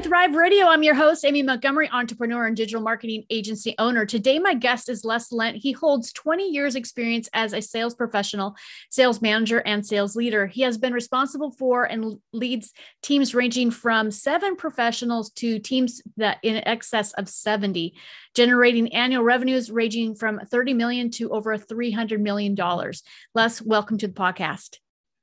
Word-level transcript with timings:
To 0.00 0.08
Thrive 0.08 0.36
Radio. 0.36 0.66
I'm 0.66 0.84
your 0.84 0.94
host, 0.94 1.24
Amy 1.24 1.42
Montgomery, 1.42 1.88
entrepreneur 1.90 2.46
and 2.46 2.56
digital 2.56 2.80
marketing 2.80 3.24
agency 3.30 3.74
owner. 3.78 4.06
Today, 4.06 4.38
my 4.38 4.54
guest 4.54 4.88
is 4.88 5.04
Les 5.04 5.32
Lent. 5.32 5.56
He 5.56 5.72
holds 5.72 6.12
20 6.12 6.48
years 6.48 6.76
experience 6.76 7.28
as 7.32 7.52
a 7.52 7.60
sales 7.60 7.96
professional, 7.96 8.54
sales 8.90 9.20
manager, 9.20 9.58
and 9.58 9.84
sales 9.84 10.14
leader. 10.14 10.46
He 10.46 10.62
has 10.62 10.78
been 10.78 10.92
responsible 10.92 11.50
for 11.50 11.84
and 11.84 12.20
leads 12.32 12.72
teams 13.02 13.34
ranging 13.34 13.72
from 13.72 14.12
seven 14.12 14.54
professionals 14.54 15.30
to 15.30 15.58
teams 15.58 16.00
that 16.16 16.38
in 16.44 16.56
excess 16.68 17.12
of 17.14 17.28
70, 17.28 17.94
generating 18.34 18.94
annual 18.94 19.24
revenues 19.24 19.68
ranging 19.68 20.14
from 20.14 20.38
30 20.38 20.74
million 20.74 21.10
to 21.12 21.30
over 21.30 21.58
300 21.58 22.20
million 22.20 22.54
dollars. 22.54 23.02
Les, 23.34 23.60
welcome 23.60 23.98
to 23.98 24.06
the 24.06 24.14
podcast. 24.14 24.76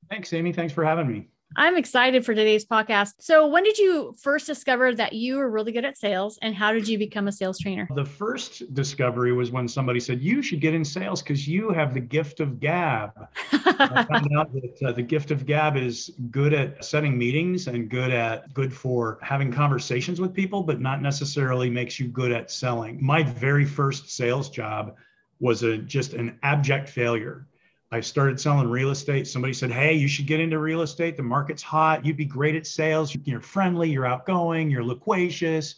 Thanks, 0.09 0.33
Amy. 0.33 0.51
Thanks 0.51 0.73
for 0.73 0.83
having 0.83 1.07
me. 1.07 1.29
I'm 1.57 1.77
excited 1.77 2.25
for 2.25 2.35
today's 2.35 2.65
podcast. 2.65 3.13
So, 3.19 3.47
when 3.47 3.63
did 3.63 3.77
you 3.77 4.13
first 4.21 4.45
discover 4.45 4.93
that 4.95 5.13
you 5.13 5.37
were 5.37 5.49
really 5.49 5.71
good 5.71 5.85
at 5.85 5.97
sales 5.97 6.37
and 6.41 6.53
how 6.53 6.73
did 6.73 6.87
you 6.87 6.97
become 6.97 7.27
a 7.27 7.31
sales 7.31 7.59
trainer? 7.59 7.87
The 7.95 8.03
first 8.03 8.73
discovery 8.73 9.31
was 9.31 9.51
when 9.51 9.67
somebody 9.67 10.01
said, 10.01 10.21
You 10.21 10.41
should 10.41 10.59
get 10.59 10.73
in 10.73 10.83
sales 10.83 11.21
because 11.21 11.47
you 11.47 11.69
have 11.71 11.93
the 11.93 12.01
gift 12.01 12.41
of 12.41 12.59
gab. 12.59 13.29
I 13.51 14.05
found 14.11 14.29
out 14.37 14.53
that 14.53 14.83
uh, 14.85 14.91
the 14.91 15.01
gift 15.01 15.31
of 15.31 15.45
gab 15.45 15.77
is 15.77 16.11
good 16.29 16.53
at 16.53 16.83
setting 16.83 17.17
meetings 17.17 17.67
and 17.67 17.89
good 17.89 18.11
at 18.11 18.53
good 18.53 18.73
for 18.73 19.17
having 19.21 19.51
conversations 19.51 20.19
with 20.19 20.33
people, 20.33 20.61
but 20.61 20.81
not 20.81 21.01
necessarily 21.01 21.69
makes 21.69 21.99
you 21.99 22.07
good 22.07 22.31
at 22.33 22.51
selling. 22.51 23.03
My 23.03 23.23
very 23.23 23.65
first 23.65 24.09
sales 24.09 24.49
job 24.49 24.95
was 25.39 25.63
a 25.63 25.77
just 25.77 26.13
an 26.13 26.37
abject 26.43 26.89
failure 26.89 27.47
I 27.95 28.01
started 28.01 28.37
selling 28.41 28.69
real 28.69 28.89
estate. 28.89 29.25
Somebody 29.25 29.53
said, 29.53 29.71
Hey, 29.71 29.93
you 29.93 30.09
should 30.09 30.27
get 30.27 30.41
into 30.41 30.59
real 30.59 30.81
estate. 30.81 31.15
The 31.15 31.23
market's 31.23 31.63
hot. 31.63 32.05
You'd 32.05 32.17
be 32.17 32.25
great 32.25 32.53
at 32.53 32.67
sales. 32.67 33.15
You're 33.23 33.39
friendly, 33.39 33.89
you're 33.89 34.05
outgoing, 34.05 34.69
you're 34.69 34.83
loquacious. 34.83 35.75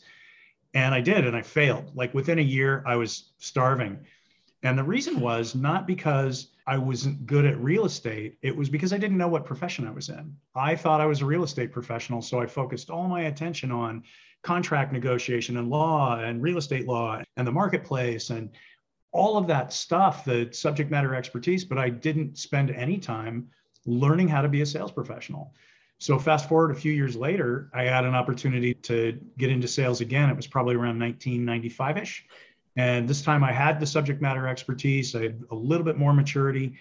And 0.73 0.95
I 0.95 1.01
did, 1.01 1.27
and 1.27 1.35
I 1.35 1.43
failed. 1.43 1.91
Like 1.93 2.15
within 2.15 2.39
a 2.39 2.41
year, 2.41 2.83
I 2.87 2.95
was 2.95 3.33
starving. 3.37 3.99
And 4.63 4.75
the 4.75 4.83
reason 4.83 5.19
was 5.19 5.53
not 5.53 5.85
because 5.85 6.47
I 6.65 6.79
wasn't 6.79 7.27
good 7.27 7.45
at 7.45 7.55
real 7.59 7.85
estate, 7.85 8.39
it 8.41 8.55
was 8.55 8.67
because 8.67 8.93
I 8.93 8.97
didn't 8.97 9.19
know 9.19 9.27
what 9.27 9.45
profession 9.45 9.87
I 9.87 9.91
was 9.91 10.09
in. 10.09 10.35
I 10.55 10.75
thought 10.75 10.99
I 10.99 11.05
was 11.05 11.21
a 11.21 11.25
real 11.25 11.43
estate 11.43 11.71
professional. 11.71 12.23
So 12.23 12.39
I 12.41 12.47
focused 12.47 12.89
all 12.89 13.07
my 13.07 13.25
attention 13.25 13.71
on 13.71 14.03
contract 14.41 14.91
negotiation 14.91 15.57
and 15.57 15.69
law 15.69 16.19
and 16.19 16.41
real 16.41 16.57
estate 16.57 16.87
law 16.87 17.21
and 17.35 17.47
the 17.47 17.52
marketplace 17.52 18.31
and 18.31 18.49
all 19.17 19.37
of 19.37 19.47
that 19.47 19.73
stuff, 19.73 20.23
the 20.23 20.49
subject 20.51 20.91
matter 20.91 21.15
expertise, 21.15 21.65
but 21.65 21.77
I 21.77 21.89
didn't 21.89 22.37
spend 22.37 22.69
any 22.71 22.97
time 22.97 23.49
learning 23.85 24.27
how 24.27 24.41
to 24.41 24.47
be 24.47 24.61
a 24.61 24.65
sales 24.65 24.91
professional. 24.91 25.53
So 25.99 26.19
fast 26.19 26.47
forward 26.47 26.71
a 26.71 26.75
few 26.75 26.91
years 26.91 27.15
later, 27.15 27.71
I 27.73 27.83
had 27.83 28.05
an 28.05 28.13
opportunity 28.13 28.75
to 28.75 29.19
get 29.37 29.49
into 29.49 29.67
sales 29.67 30.01
again. 30.01 30.29
It 30.29 30.35
was 30.35 30.45
probably 30.45 30.75
around 30.75 30.99
1995-ish. 30.99 32.25
And 32.75 33.09
this 33.09 33.23
time 33.23 33.43
I 33.43 33.51
had 33.51 33.79
the 33.79 33.87
subject 33.87 34.21
matter 34.21 34.47
expertise, 34.47 35.15
I 35.15 35.23
had 35.23 35.43
a 35.49 35.55
little 35.55 35.83
bit 35.83 35.97
more 35.97 36.13
maturity, 36.13 36.75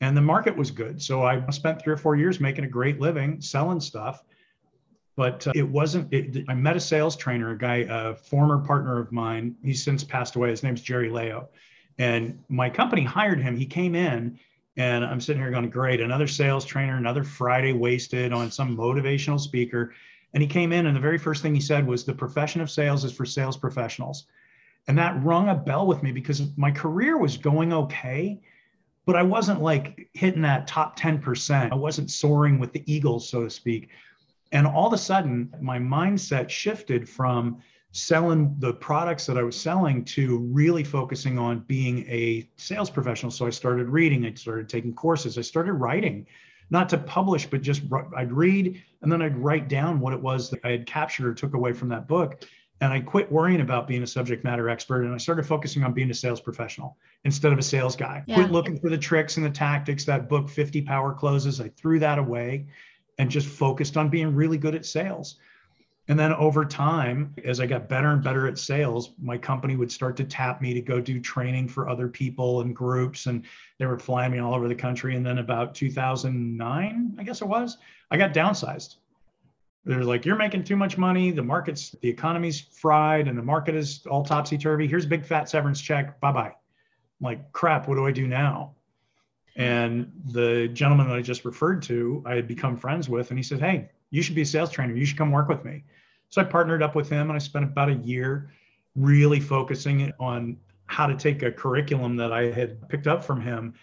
and 0.00 0.16
the 0.16 0.20
market 0.20 0.56
was 0.56 0.70
good. 0.70 1.02
So 1.02 1.24
I 1.24 1.44
spent 1.50 1.82
three 1.82 1.92
or 1.92 1.96
four 1.96 2.14
years 2.14 2.38
making 2.38 2.64
a 2.64 2.68
great 2.68 3.00
living 3.00 3.40
selling 3.40 3.80
stuff. 3.80 4.22
But 5.16 5.46
uh, 5.48 5.52
it 5.56 5.68
wasn't, 5.68 6.12
it, 6.14 6.44
I 6.48 6.54
met 6.54 6.76
a 6.76 6.80
sales 6.80 7.16
trainer, 7.16 7.50
a 7.50 7.58
guy, 7.58 7.86
a 7.90 8.14
former 8.14 8.58
partner 8.58 9.00
of 9.00 9.10
mine. 9.10 9.56
He's 9.64 9.82
since 9.82 10.04
passed 10.04 10.36
away. 10.36 10.50
His 10.50 10.62
name's 10.62 10.80
Jerry 10.80 11.10
Leo. 11.10 11.48
And 12.00 12.42
my 12.48 12.70
company 12.70 13.04
hired 13.04 13.42
him. 13.42 13.58
He 13.58 13.66
came 13.66 13.94
in, 13.94 14.38
and 14.78 15.04
I'm 15.04 15.20
sitting 15.20 15.42
here 15.42 15.50
going, 15.50 15.68
great, 15.68 16.00
another 16.00 16.26
sales 16.26 16.64
trainer, 16.64 16.96
another 16.96 17.22
Friday 17.22 17.74
wasted 17.74 18.32
on 18.32 18.50
some 18.50 18.74
motivational 18.74 19.38
speaker. 19.38 19.92
And 20.32 20.42
he 20.42 20.48
came 20.48 20.72
in, 20.72 20.86
and 20.86 20.96
the 20.96 21.00
very 21.00 21.18
first 21.18 21.42
thing 21.42 21.54
he 21.54 21.60
said 21.60 21.86
was, 21.86 22.06
the 22.06 22.14
profession 22.14 22.62
of 22.62 22.70
sales 22.70 23.04
is 23.04 23.12
for 23.12 23.26
sales 23.26 23.58
professionals. 23.58 24.24
And 24.88 24.96
that 24.96 25.22
rung 25.22 25.50
a 25.50 25.54
bell 25.54 25.86
with 25.86 26.02
me 26.02 26.10
because 26.10 26.56
my 26.56 26.70
career 26.70 27.18
was 27.18 27.36
going 27.36 27.70
okay, 27.74 28.40
but 29.04 29.14
I 29.14 29.22
wasn't 29.22 29.60
like 29.60 30.08
hitting 30.14 30.40
that 30.40 30.66
top 30.66 30.98
10%. 30.98 31.70
I 31.70 31.74
wasn't 31.74 32.10
soaring 32.10 32.58
with 32.58 32.72
the 32.72 32.82
Eagles, 32.90 33.28
so 33.28 33.44
to 33.44 33.50
speak. 33.50 33.90
And 34.52 34.66
all 34.66 34.86
of 34.86 34.94
a 34.94 34.98
sudden, 34.98 35.54
my 35.60 35.78
mindset 35.78 36.48
shifted 36.48 37.06
from 37.06 37.60
selling 37.92 38.54
the 38.58 38.72
products 38.74 39.26
that 39.26 39.36
I 39.36 39.42
was 39.42 39.60
selling 39.60 40.04
to 40.04 40.38
really 40.52 40.84
focusing 40.84 41.38
on 41.38 41.60
being 41.60 42.06
a 42.08 42.48
sales 42.56 42.88
professional. 42.88 43.32
So 43.32 43.46
I 43.46 43.50
started 43.50 43.88
reading, 43.88 44.24
I 44.26 44.34
started 44.34 44.68
taking 44.68 44.94
courses, 44.94 45.36
I 45.38 45.40
started 45.40 45.72
writing, 45.72 46.26
not 46.70 46.88
to 46.90 46.98
publish, 46.98 47.46
but 47.46 47.62
just 47.62 47.82
I'd 48.16 48.32
read 48.32 48.80
and 49.02 49.10
then 49.10 49.22
I'd 49.22 49.36
write 49.36 49.68
down 49.68 49.98
what 49.98 50.12
it 50.12 50.20
was 50.20 50.50
that 50.50 50.60
I 50.62 50.70
had 50.70 50.86
captured 50.86 51.26
or 51.26 51.34
took 51.34 51.54
away 51.54 51.72
from 51.72 51.88
that 51.88 52.06
book. 52.06 52.44
And 52.82 52.92
I 52.92 53.00
quit 53.00 53.30
worrying 53.30 53.60
about 53.60 53.86
being 53.86 54.04
a 54.04 54.06
subject 54.06 54.42
matter 54.44 54.70
expert 54.70 55.02
and 55.02 55.12
I 55.12 55.18
started 55.18 55.44
focusing 55.44 55.82
on 55.82 55.92
being 55.92 56.10
a 56.10 56.14
sales 56.14 56.40
professional 56.40 56.96
instead 57.24 57.52
of 57.52 57.58
a 57.58 57.62
sales 57.62 57.96
guy. 57.96 58.22
Yeah. 58.26 58.36
Quit 58.36 58.52
looking 58.52 58.78
for 58.78 58.88
the 58.88 58.96
tricks 58.96 59.36
and 59.36 59.44
the 59.44 59.50
tactics, 59.50 60.04
that 60.04 60.28
book 60.28 60.48
50 60.48 60.82
power 60.82 61.12
closes. 61.12 61.60
I 61.60 61.68
threw 61.70 61.98
that 61.98 62.18
away 62.18 62.68
and 63.18 63.30
just 63.30 63.48
focused 63.48 63.96
on 63.96 64.08
being 64.08 64.34
really 64.34 64.56
good 64.56 64.74
at 64.74 64.86
sales. 64.86 65.36
And 66.10 66.18
then 66.18 66.32
over 66.32 66.64
time, 66.64 67.32
as 67.44 67.60
I 67.60 67.66
got 67.66 67.88
better 67.88 68.08
and 68.08 68.20
better 68.20 68.48
at 68.48 68.58
sales, 68.58 69.12
my 69.22 69.38
company 69.38 69.76
would 69.76 69.92
start 69.92 70.16
to 70.16 70.24
tap 70.24 70.60
me 70.60 70.74
to 70.74 70.80
go 70.80 71.00
do 71.00 71.20
training 71.20 71.68
for 71.68 71.88
other 71.88 72.08
people 72.08 72.62
and 72.62 72.74
groups. 72.74 73.26
And 73.26 73.44
they 73.78 73.86
were 73.86 73.96
flying 73.96 74.32
me 74.32 74.40
all 74.40 74.52
over 74.52 74.66
the 74.66 74.74
country. 74.74 75.14
And 75.14 75.24
then 75.24 75.38
about 75.38 75.72
2009, 75.72 77.14
I 77.16 77.22
guess 77.22 77.42
it 77.42 77.46
was, 77.46 77.78
I 78.10 78.16
got 78.16 78.34
downsized. 78.34 78.96
They're 79.84 80.02
like, 80.02 80.26
you're 80.26 80.34
making 80.34 80.64
too 80.64 80.74
much 80.74 80.98
money. 80.98 81.30
The 81.30 81.44
market's, 81.44 81.92
the 82.02 82.08
economy's 82.08 82.58
fried 82.58 83.28
and 83.28 83.38
the 83.38 83.42
market 83.42 83.76
is 83.76 84.04
all 84.10 84.24
topsy 84.24 84.58
turvy. 84.58 84.88
Here's 84.88 85.04
a 85.04 85.08
big 85.08 85.24
fat 85.24 85.48
severance 85.48 85.80
check. 85.80 86.18
Bye 86.18 86.32
bye. 86.32 86.54
like, 87.20 87.52
crap, 87.52 87.86
what 87.86 87.94
do 87.94 88.04
I 88.04 88.10
do 88.10 88.26
now? 88.26 88.74
And 89.54 90.10
the 90.32 90.70
gentleman 90.72 91.08
that 91.08 91.16
I 91.16 91.22
just 91.22 91.44
referred 91.44 91.82
to, 91.82 92.20
I 92.26 92.34
had 92.34 92.48
become 92.48 92.76
friends 92.76 93.08
with, 93.08 93.30
and 93.30 93.38
he 93.38 93.44
said, 93.44 93.60
Hey, 93.60 93.90
you 94.10 94.22
should 94.22 94.34
be 94.34 94.42
a 94.42 94.46
sales 94.46 94.70
trainer. 94.70 94.92
You 94.96 95.04
should 95.04 95.16
come 95.16 95.30
work 95.30 95.48
with 95.48 95.64
me. 95.64 95.84
So 96.30 96.40
I 96.40 96.44
partnered 96.44 96.82
up 96.82 96.94
with 96.94 97.08
him 97.08 97.28
and 97.28 97.32
I 97.32 97.38
spent 97.38 97.64
about 97.64 97.90
a 97.90 97.94
year 97.94 98.50
really 98.96 99.40
focusing 99.40 100.12
on 100.18 100.56
how 100.86 101.06
to 101.06 101.16
take 101.16 101.42
a 101.42 101.52
curriculum 101.52 102.16
that 102.16 102.32
I 102.32 102.50
had 102.50 102.88
picked 102.88 103.06
up 103.06 103.22
from 103.22 103.40
him 103.40 103.74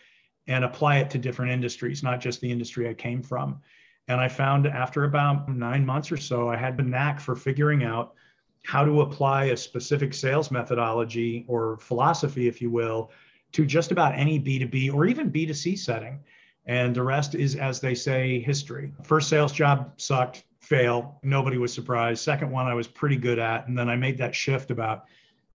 and 0.47 0.63
apply 0.63 0.97
it 0.97 1.09
to 1.11 1.17
different 1.17 1.51
industries, 1.51 2.03
not 2.03 2.19
just 2.19 2.41
the 2.41 2.51
industry 2.51 2.89
I 2.89 2.93
came 2.93 3.21
from. 3.21 3.59
And 4.07 4.19
I 4.21 4.29
found 4.29 4.65
after 4.65 5.03
about 5.03 5.49
nine 5.49 5.85
months 5.85 6.11
or 6.11 6.17
so, 6.17 6.49
I 6.49 6.55
had 6.55 6.77
the 6.77 6.83
knack 6.83 7.19
for 7.19 7.35
figuring 7.35 7.83
out 7.83 8.13
how 8.63 8.85
to 8.85 9.01
apply 9.01 9.45
a 9.45 9.57
specific 9.57 10.13
sales 10.13 10.49
methodology 10.51 11.45
or 11.47 11.77
philosophy, 11.77 12.47
if 12.47 12.61
you 12.61 12.69
will, 12.69 13.11
to 13.53 13.65
just 13.65 13.91
about 13.91 14.13
any 14.15 14.39
B2B 14.39 14.93
or 14.93 15.05
even 15.05 15.31
B2C 15.31 15.77
setting. 15.77 16.19
And 16.65 16.95
the 16.95 17.03
rest 17.03 17.35
is, 17.35 17.55
as 17.55 17.79
they 17.79 17.95
say, 17.95 18.39
history. 18.41 18.93
First 19.03 19.29
sales 19.29 19.53
job 19.53 19.93
sucked 19.97 20.43
fail. 20.67 21.19
Nobody 21.23 21.57
was 21.57 21.73
surprised. 21.73 22.21
Second 22.21 22.51
one 22.51 22.67
I 22.67 22.73
was 22.73 22.87
pretty 22.87 23.15
good 23.15 23.39
at. 23.39 23.67
And 23.67 23.77
then 23.77 23.89
I 23.89 23.95
made 23.95 24.17
that 24.17 24.35
shift 24.35 24.69
about 24.69 25.05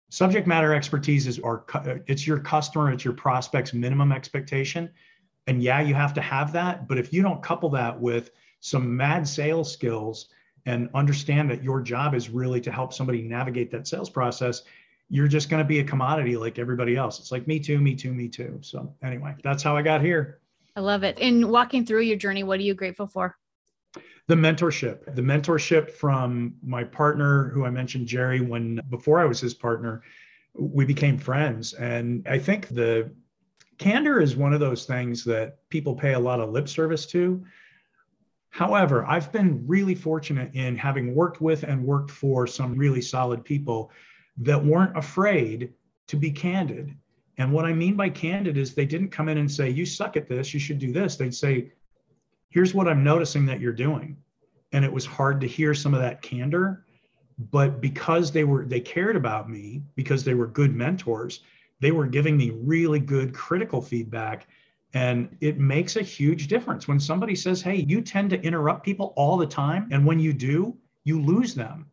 subject 0.10 0.48
matter 0.48 0.74
expertise 0.74 1.28
is 1.28 1.40
our 1.40 1.66
uh, 1.74 1.96
it's 2.08 2.26
your 2.26 2.40
customer, 2.40 2.92
it's 2.92 3.04
your 3.04 3.14
prospect's 3.14 3.74
minimum 3.74 4.12
expectation. 4.12 4.90
And 5.48 5.62
yeah, 5.62 5.82
you 5.82 5.94
have 5.96 6.14
to 6.14 6.22
have 6.22 6.54
that. 6.54 6.88
But 6.88 6.98
if 6.98 7.12
you 7.12 7.22
don't 7.22 7.42
couple 7.44 7.70
that 7.72 8.00
with 8.00 8.32
some 8.60 8.96
mad 8.96 9.28
sales 9.28 9.72
skills 9.72 10.28
and 10.66 10.90
understand 10.94 11.50
that 11.50 11.64
your 11.64 11.82
job 11.82 12.14
is 12.14 12.30
really 12.30 12.62
to 12.62 12.72
help 12.72 12.94
somebody 12.94 13.24
navigate 13.24 13.72
that 13.72 13.88
sales 13.88 14.10
process, 14.10 14.62
you're 15.10 15.28
just 15.28 15.50
going 15.50 15.62
to 15.62 15.68
be 15.68 15.80
a 15.80 15.84
commodity 15.84 16.38
like 16.38 16.60
everybody 16.60 16.96
else. 16.96 17.20
It's 17.20 17.32
like 17.32 17.48
me 17.48 17.60
too, 17.60 17.80
me 17.80 17.96
too, 17.96 18.14
me 18.14 18.30
too. 18.30 18.60
So 18.62 18.94
anyway, 19.04 19.36
that's 19.44 19.64
how 19.64 19.76
I 19.76 19.82
got 19.82 20.02
here. 20.02 20.40
I 20.76 20.80
love 20.80 21.04
it. 21.04 21.20
In 21.20 21.50
walking 21.50 21.86
through 21.86 22.02
your 22.02 22.18
journey, 22.18 22.44
what 22.44 22.60
are 22.60 22.64
you 22.64 22.76
grateful 22.76 23.08
for? 23.08 23.36
The 24.28 24.36
mentorship 24.36 25.16
the 25.16 25.22
mentorship 25.22 25.92
from 25.92 26.56
my 26.64 26.84
partner 26.84 27.50
who 27.50 27.66
i 27.66 27.70
mentioned 27.70 28.08
jerry 28.08 28.42
when 28.42 28.80
before 28.90 29.20
i 29.20 29.26
was 29.26 29.40
his 29.40 29.54
partner 29.54 30.02
we 30.54 30.86
became 30.86 31.18
friends. 31.18 31.74
And 31.74 32.28
i 32.28 32.38
think 32.38 32.68
the 32.70 33.12
candor 33.78 34.20
is 34.20 34.36
one 34.36 34.54
of 34.54 34.60
those 34.60 34.86
things 34.86 35.24
that 35.26 35.58
people 35.70 35.96
pay 35.96 36.14
a 36.14 36.20
lot 36.20 36.40
of 36.40 36.52
lip 36.52 36.68
service 36.68 37.06
to. 37.08 37.44
However 38.50 39.06
i've 39.06 39.32
been 39.32 39.66
really 39.66 39.96
fortunate 39.96 40.54
in 40.54 40.78
having 40.78 41.16
worked 41.16 41.42
with 41.42 41.64
and 41.64 41.84
worked 41.84 42.12
for 42.12 42.48
some 42.48 42.76
really 42.76 43.02
solid 43.02 43.44
people 43.44 43.92
that 44.38 44.64
weren't 44.64 44.98
afraid 44.98 45.74
to 46.08 46.16
be 46.16 46.32
candid. 46.32 46.96
And 47.38 47.52
what 47.52 47.66
i 47.66 47.74
mean 47.74 47.96
by 47.96 48.10
candid 48.10 48.58
is 48.58 48.74
they 48.74 48.86
didn't 48.86 49.10
come 49.10 49.30
in 49.30 49.38
and 49.38 49.50
say 49.50 49.70
you 49.70 49.86
suck 49.86 50.18
at 50.18 50.28
this 50.28 50.54
you 50.54 50.60
should 50.60 50.80
do 50.80 50.92
this. 50.92 51.16
They'd 51.16 51.36
say 51.36 51.72
here's 52.52 52.74
what 52.74 52.88
I'm 52.88 53.04
noticing 53.04 53.46
that 53.48 53.60
you're 53.60 53.74
doing. 53.74 54.16
and 54.74 54.86
it 54.86 54.94
was 54.94 55.06
hard 55.06 55.42
to 55.42 55.48
hear 55.48 55.74
some 55.74 55.94
of 55.94 56.02
that 56.02 56.22
candor 56.22 56.86
but 57.52 57.82
because 57.82 58.32
they 58.32 58.44
were 58.44 58.66
they 58.66 58.80
cared 58.80 59.16
about 59.16 59.50
me 59.50 59.82
because 59.96 60.24
they 60.24 60.36
were 60.36 60.48
good 60.48 60.76
mentors 60.76 61.42
they 61.82 61.92
were 61.92 62.06
giving 62.06 62.38
me 62.38 62.52
really 62.52 63.00
good 63.00 63.34
critical 63.34 63.82
feedback. 63.82 64.48
And 64.94 65.36
it 65.42 65.58
makes 65.58 65.96
a 65.96 66.04
huge 66.04 66.48
difference. 66.48 66.88
When 66.88 67.00
somebody 67.00 67.36
says 67.36 67.62
hey 67.62 67.78
you 67.78 68.02
tend 68.02 68.30
to 68.30 68.42
interrupt 68.42 68.86
people 68.86 69.14
all 69.16 69.36
the 69.36 69.48
time 69.48 69.90
and 69.92 70.06
when 70.06 70.20
you 70.20 70.32
do 70.34 70.78
you 71.04 71.20
lose 71.20 71.56
them. 71.56 71.88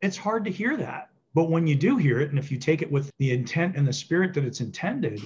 It's 0.00 0.16
hard 0.16 0.44
to 0.44 0.50
hear 0.50 0.76
that. 0.76 1.10
But 1.34 1.50
when 1.50 1.66
you 1.66 1.74
do 1.74 1.96
hear 1.96 2.20
it 2.20 2.30
and 2.30 2.38
if 2.38 2.50
you 2.52 2.58
take 2.58 2.82
it 2.82 2.90
with 2.90 3.10
the 3.18 3.32
intent 3.32 3.76
and 3.76 3.86
the 3.86 3.92
spirit 3.92 4.32
that 4.34 4.44
it's 4.44 4.60
intended 4.60 5.20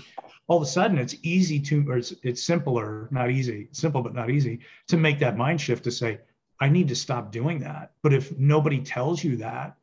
all 0.46 0.58
of 0.58 0.62
a 0.62 0.67
sudden 0.67 0.99
it's 0.99 1.17
easy 1.23 1.58
to 1.58 1.85
or 1.91 1.96
it's, 1.96 2.14
it's 2.23 2.43
simpler 2.43 3.08
not 3.11 3.31
easy 3.31 3.69
simple 3.73 4.02
but 4.02 4.14
not 4.14 4.31
easy 4.31 4.61
to 4.87 4.96
make 4.96 5.19
that 5.19 5.37
mind 5.37 5.61
shift 5.61 5.85
to 5.85 5.91
say 5.91 6.19
I 6.61 6.69
need 6.69 6.88
to 6.88 6.96
stop 6.96 7.32
doing 7.32 7.58
that. 7.61 7.93
But 8.02 8.12
if 8.12 8.37
nobody 8.38 8.81
tells 8.81 9.25
you 9.25 9.37
that, 9.38 9.76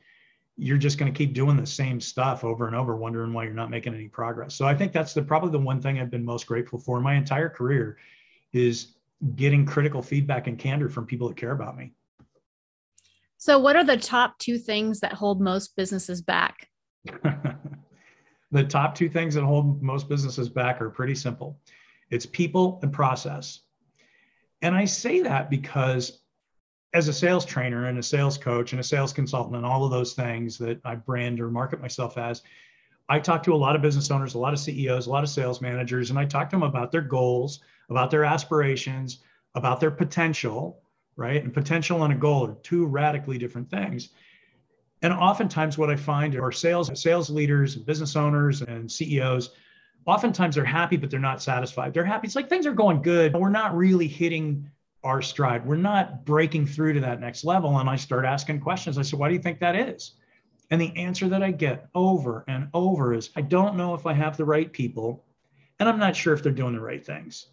you're 0.58 0.78
just 0.78 0.98
going 0.98 1.12
to 1.12 1.18
keep 1.18 1.34
doing 1.34 1.58
the 1.58 1.66
same 1.66 2.00
stuff 2.00 2.44
over 2.44 2.68
and 2.68 2.76
over, 2.76 2.96
wondering 2.96 3.34
why 3.34 3.46
you're 3.46 3.54
not 3.54 3.70
making 3.70 3.94
any 3.94 4.08
progress. 4.08 4.56
So 4.56 4.66
I 4.66 4.76
think 4.76 4.92
that's 4.92 5.14
the 5.14 5.22
probably 5.22 5.52
the 5.52 5.60
one 5.60 5.82
thing 5.82 6.00
I've 6.00 6.12
been 6.12 6.26
most 6.26 6.48
grateful 6.48 6.80
for 6.80 6.98
in 6.98 7.04
my 7.04 7.16
entire 7.16 7.50
career 7.50 7.98
is 8.54 8.94
getting 9.36 9.66
critical 9.66 10.02
feedback 10.02 10.48
and 10.48 10.58
candor 10.58 10.90
from 10.90 11.06
people 11.06 11.28
that 11.30 11.38
care 11.38 11.52
about 11.52 11.78
me. 11.78 11.94
So 13.38 13.58
what 13.58 13.76
are 13.76 13.84
the 13.84 13.98
top 13.98 14.38
two 14.38 14.58
things 14.58 15.00
that 15.00 15.14
hold 15.14 15.42
most 15.42 15.76
businesses 15.76 16.22
back? 16.22 16.70
the 18.52 18.64
top 18.64 18.96
two 18.96 19.10
things 19.10 19.34
that 19.36 19.44
hold 19.44 19.82
most 19.82 20.10
businesses 20.10 20.50
back 20.50 20.82
are 20.82 20.90
pretty 20.90 21.16
simple. 21.16 21.60
It's 22.10 22.26
people 22.26 22.80
and 22.84 22.92
process. 22.92 23.62
And 24.62 24.76
I 24.76 24.86
say 24.86 25.22
that 25.22 25.50
because 25.50 26.20
as 26.94 27.08
a 27.08 27.14
sales 27.14 27.46
trainer 27.46 27.86
and 27.86 27.98
a 27.98 28.04
sales 28.04 28.38
coach 28.38 28.74
and 28.74 28.80
a 28.80 28.84
sales 28.84 29.14
consultant 29.14 29.56
and 29.56 29.66
all 29.66 29.86
of 29.86 29.92
those 29.92 30.14
things 30.14 30.58
that 30.58 30.82
I 30.84 30.96
brand 30.96 31.40
or 31.40 31.50
market 31.50 31.82
myself 31.82 32.18
as, 32.18 32.42
I 33.08 33.20
talk 33.20 33.44
to 33.44 33.54
a 33.54 33.56
lot 33.56 33.76
of 33.76 33.82
business 33.82 34.12
owners, 34.12 34.36
a 34.36 34.40
lot 34.40 34.54
of 34.54 34.60
CEOs, 34.60 35.08
a 35.08 35.10
lot 35.10 35.24
of 35.24 35.30
sales 35.30 35.62
managers, 35.62 36.10
and 36.10 36.20
I 36.20 36.26
talk 36.26 36.50
to 36.50 36.56
them 36.56 36.64
about 36.64 36.92
their 36.92 37.02
goals, 37.02 37.62
about 37.90 38.12
their 38.12 38.26
aspirations, 38.26 39.20
about 39.56 39.80
their 39.80 39.92
potential, 39.92 40.82
right? 41.16 41.44
And 41.44 41.54
potential 41.54 42.04
and 42.04 42.14
a 42.14 42.16
goal 42.16 42.48
are 42.48 42.56
two 42.64 42.86
radically 42.86 43.38
different 43.38 43.70
things. 43.70 44.10
And 45.02 45.14
oftentimes, 45.14 45.78
what 45.78 45.90
I 45.90 45.96
find 45.96 46.36
are 46.36 46.52
sales 46.52 46.92
sales 47.02 47.30
leaders, 47.30 47.76
and 47.76 47.86
business 47.86 48.16
owners, 48.16 48.62
and 48.62 48.92
CEOs. 48.92 49.52
Oftentimes, 50.06 50.56
they're 50.56 50.66
happy, 50.66 50.98
but 50.98 51.10
they're 51.10 51.20
not 51.20 51.42
satisfied. 51.42 51.94
They're 51.94 52.06
happy. 52.06 52.28
It's 52.28 52.36
like 52.36 52.50
things 52.50 52.66
are 52.66 52.74
going 52.74 53.02
good, 53.02 53.32
but 53.32 53.42
we're 53.42 53.50
not 53.50 53.76
really 53.76 54.08
hitting 54.08 54.70
our 55.04 55.22
stride. 55.22 55.66
We're 55.66 55.76
not 55.78 56.26
breaking 56.26 56.68
through 56.68 56.94
to 56.94 57.00
that 57.02 57.20
next 57.20 57.44
level. 57.44 57.80
And 57.80 57.90
I 57.90 57.96
start 57.96 58.26
asking 58.26 58.60
questions. 58.60 58.98
I 58.98 59.02
said, 59.02 59.20
why 59.20 59.28
do 59.30 59.34
you 59.34 59.42
think 59.42 59.60
that 59.60 59.76
is? 59.76 60.14
And 60.70 60.80
the 60.80 60.96
answer 60.96 61.28
that 61.28 61.44
I 61.44 61.52
get 61.52 61.88
over 61.96 62.46
and 62.48 62.70
over 62.74 63.14
is, 63.14 63.30
I 63.36 63.42
don't 63.42 63.76
know 63.76 63.94
if 63.94 64.06
I 64.06 64.14
have 64.14 64.38
the 64.38 64.46
right 64.46 64.72
people, 64.72 65.26
and 65.80 65.90
I'm 65.90 66.00
not 66.00 66.16
sure 66.16 66.34
if 66.34 66.44
they're 66.44 66.52
doing 66.52 66.74
the 66.74 66.80
right 66.80 67.06
things. 67.06 67.48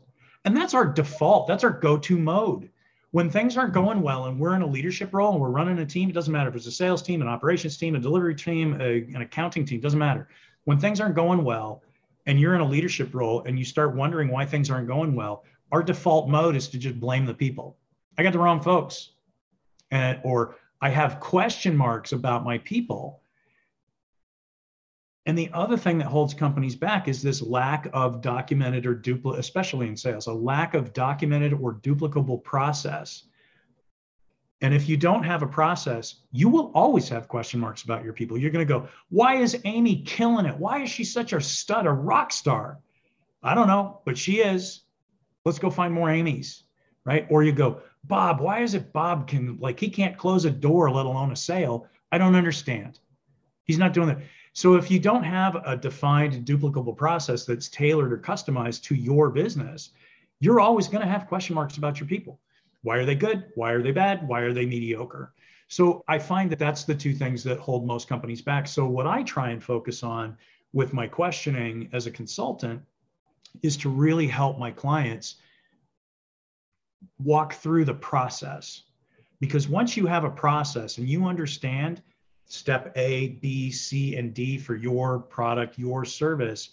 And 0.44 0.56
that's 0.56 0.74
our 0.74 0.86
default, 0.86 1.48
that's 1.48 1.64
our 1.64 1.70
go 1.70 1.98
to 1.98 2.16
mode. 2.16 2.70
When 3.10 3.30
things 3.30 3.56
aren't 3.56 3.72
going 3.72 4.02
well 4.02 4.26
and 4.26 4.38
we're 4.38 4.54
in 4.54 4.62
a 4.62 4.66
leadership 4.66 5.14
role 5.14 5.32
and 5.32 5.40
we're 5.40 5.48
running 5.48 5.78
a 5.78 5.86
team, 5.86 6.10
it 6.10 6.12
doesn't 6.12 6.32
matter 6.32 6.50
if 6.50 6.56
it's 6.56 6.66
a 6.66 6.72
sales 6.72 7.02
team, 7.02 7.22
an 7.22 7.28
operations 7.28 7.78
team, 7.78 7.94
a 7.94 7.98
delivery 7.98 8.34
team, 8.34 8.78
a, 8.80 9.04
an 9.14 9.22
accounting 9.22 9.64
team, 9.64 9.80
doesn't 9.80 9.98
matter. 9.98 10.28
When 10.64 10.78
things 10.78 11.00
aren't 11.00 11.14
going 11.14 11.42
well 11.42 11.82
and 12.26 12.38
you're 12.38 12.54
in 12.54 12.60
a 12.60 12.68
leadership 12.68 13.14
role 13.14 13.42
and 13.46 13.58
you 13.58 13.64
start 13.64 13.96
wondering 13.96 14.28
why 14.28 14.44
things 14.44 14.70
aren't 14.70 14.88
going 14.88 15.14
well, 15.14 15.44
our 15.72 15.82
default 15.82 16.28
mode 16.28 16.54
is 16.54 16.68
to 16.68 16.78
just 16.78 17.00
blame 17.00 17.24
the 17.24 17.34
people. 17.34 17.76
I 18.18 18.22
got 18.22 18.32
the 18.32 18.38
wrong 18.38 18.60
folks. 18.60 19.10
And, 19.90 20.20
or 20.22 20.56
I 20.82 20.90
have 20.90 21.18
question 21.18 21.74
marks 21.74 22.12
about 22.12 22.44
my 22.44 22.58
people. 22.58 23.22
And 25.28 25.36
the 25.36 25.50
other 25.52 25.76
thing 25.76 25.98
that 25.98 26.06
holds 26.06 26.32
companies 26.32 26.74
back 26.74 27.06
is 27.06 27.20
this 27.20 27.42
lack 27.42 27.86
of 27.92 28.22
documented 28.22 28.86
or 28.86 28.94
duplicate, 28.94 29.38
especially 29.38 29.86
in 29.86 29.94
sales, 29.94 30.26
a 30.26 30.32
lack 30.32 30.72
of 30.72 30.94
documented 30.94 31.52
or 31.52 31.74
duplicable 31.74 32.42
process. 32.42 33.24
And 34.62 34.72
if 34.72 34.88
you 34.88 34.96
don't 34.96 35.24
have 35.24 35.42
a 35.42 35.46
process, 35.46 36.22
you 36.32 36.48
will 36.48 36.72
always 36.74 37.10
have 37.10 37.28
question 37.28 37.60
marks 37.60 37.82
about 37.82 38.04
your 38.04 38.14
people. 38.14 38.38
You're 38.38 38.50
going 38.50 38.66
to 38.66 38.72
go, 38.72 38.88
why 39.10 39.34
is 39.34 39.60
Amy 39.66 40.00
killing 40.00 40.46
it? 40.46 40.56
Why 40.56 40.84
is 40.84 40.88
she 40.88 41.04
such 41.04 41.34
a 41.34 41.42
stud, 41.42 41.84
a 41.84 41.92
rock 41.92 42.32
star? 42.32 42.78
I 43.42 43.54
don't 43.54 43.68
know, 43.68 44.00
but 44.06 44.16
she 44.16 44.38
is. 44.38 44.80
Let's 45.44 45.58
go 45.58 45.68
find 45.68 45.92
more 45.92 46.08
Amy's, 46.08 46.62
right? 47.04 47.26
Or 47.28 47.42
you 47.42 47.52
go, 47.52 47.82
Bob, 48.02 48.40
why 48.40 48.62
is 48.62 48.72
it 48.72 48.94
Bob 48.94 49.28
can 49.28 49.58
like 49.60 49.78
he 49.78 49.90
can't 49.90 50.16
close 50.16 50.46
a 50.46 50.50
door, 50.50 50.90
let 50.90 51.04
alone 51.04 51.32
a 51.32 51.36
sale? 51.36 51.86
I 52.10 52.16
don't 52.16 52.34
understand. 52.34 52.98
He's 53.64 53.76
not 53.76 53.92
doing 53.92 54.08
that. 54.08 54.20
So 54.58 54.74
if 54.74 54.90
you 54.90 54.98
don't 54.98 55.22
have 55.22 55.54
a 55.64 55.76
defined 55.76 56.44
duplicable 56.44 56.96
process 56.96 57.44
that's 57.44 57.68
tailored 57.68 58.12
or 58.12 58.18
customized 58.18 58.82
to 58.86 58.96
your 58.96 59.30
business, 59.30 59.90
you're 60.40 60.58
always 60.58 60.88
going 60.88 61.00
to 61.00 61.08
have 61.08 61.28
question 61.28 61.54
marks 61.54 61.76
about 61.76 62.00
your 62.00 62.08
people. 62.08 62.40
Why 62.82 62.96
are 62.96 63.04
they 63.04 63.14
good? 63.14 63.52
Why 63.54 63.70
are 63.70 63.82
they 63.82 63.92
bad? 63.92 64.26
Why 64.26 64.40
are 64.40 64.52
they 64.52 64.66
mediocre? 64.66 65.32
So 65.68 66.02
I 66.08 66.18
find 66.18 66.50
that 66.50 66.58
that's 66.58 66.82
the 66.82 66.96
two 66.96 67.14
things 67.14 67.44
that 67.44 67.60
hold 67.60 67.86
most 67.86 68.08
companies 68.08 68.42
back. 68.42 68.66
So 68.66 68.84
what 68.84 69.06
I 69.06 69.22
try 69.22 69.50
and 69.50 69.62
focus 69.62 70.02
on 70.02 70.36
with 70.72 70.92
my 70.92 71.06
questioning 71.06 71.88
as 71.92 72.08
a 72.08 72.10
consultant 72.10 72.82
is 73.62 73.76
to 73.76 73.88
really 73.88 74.26
help 74.26 74.58
my 74.58 74.72
clients 74.72 75.36
walk 77.20 77.52
through 77.52 77.84
the 77.84 77.94
process. 77.94 78.82
Because 79.38 79.68
once 79.68 79.96
you 79.96 80.06
have 80.06 80.24
a 80.24 80.30
process 80.30 80.98
and 80.98 81.08
you 81.08 81.26
understand 81.26 82.02
step 82.48 82.92
A, 82.96 83.28
B, 83.28 83.70
C, 83.70 84.16
and 84.16 84.34
D 84.34 84.58
for 84.58 84.74
your 84.74 85.18
product, 85.18 85.78
your 85.78 86.04
service, 86.04 86.70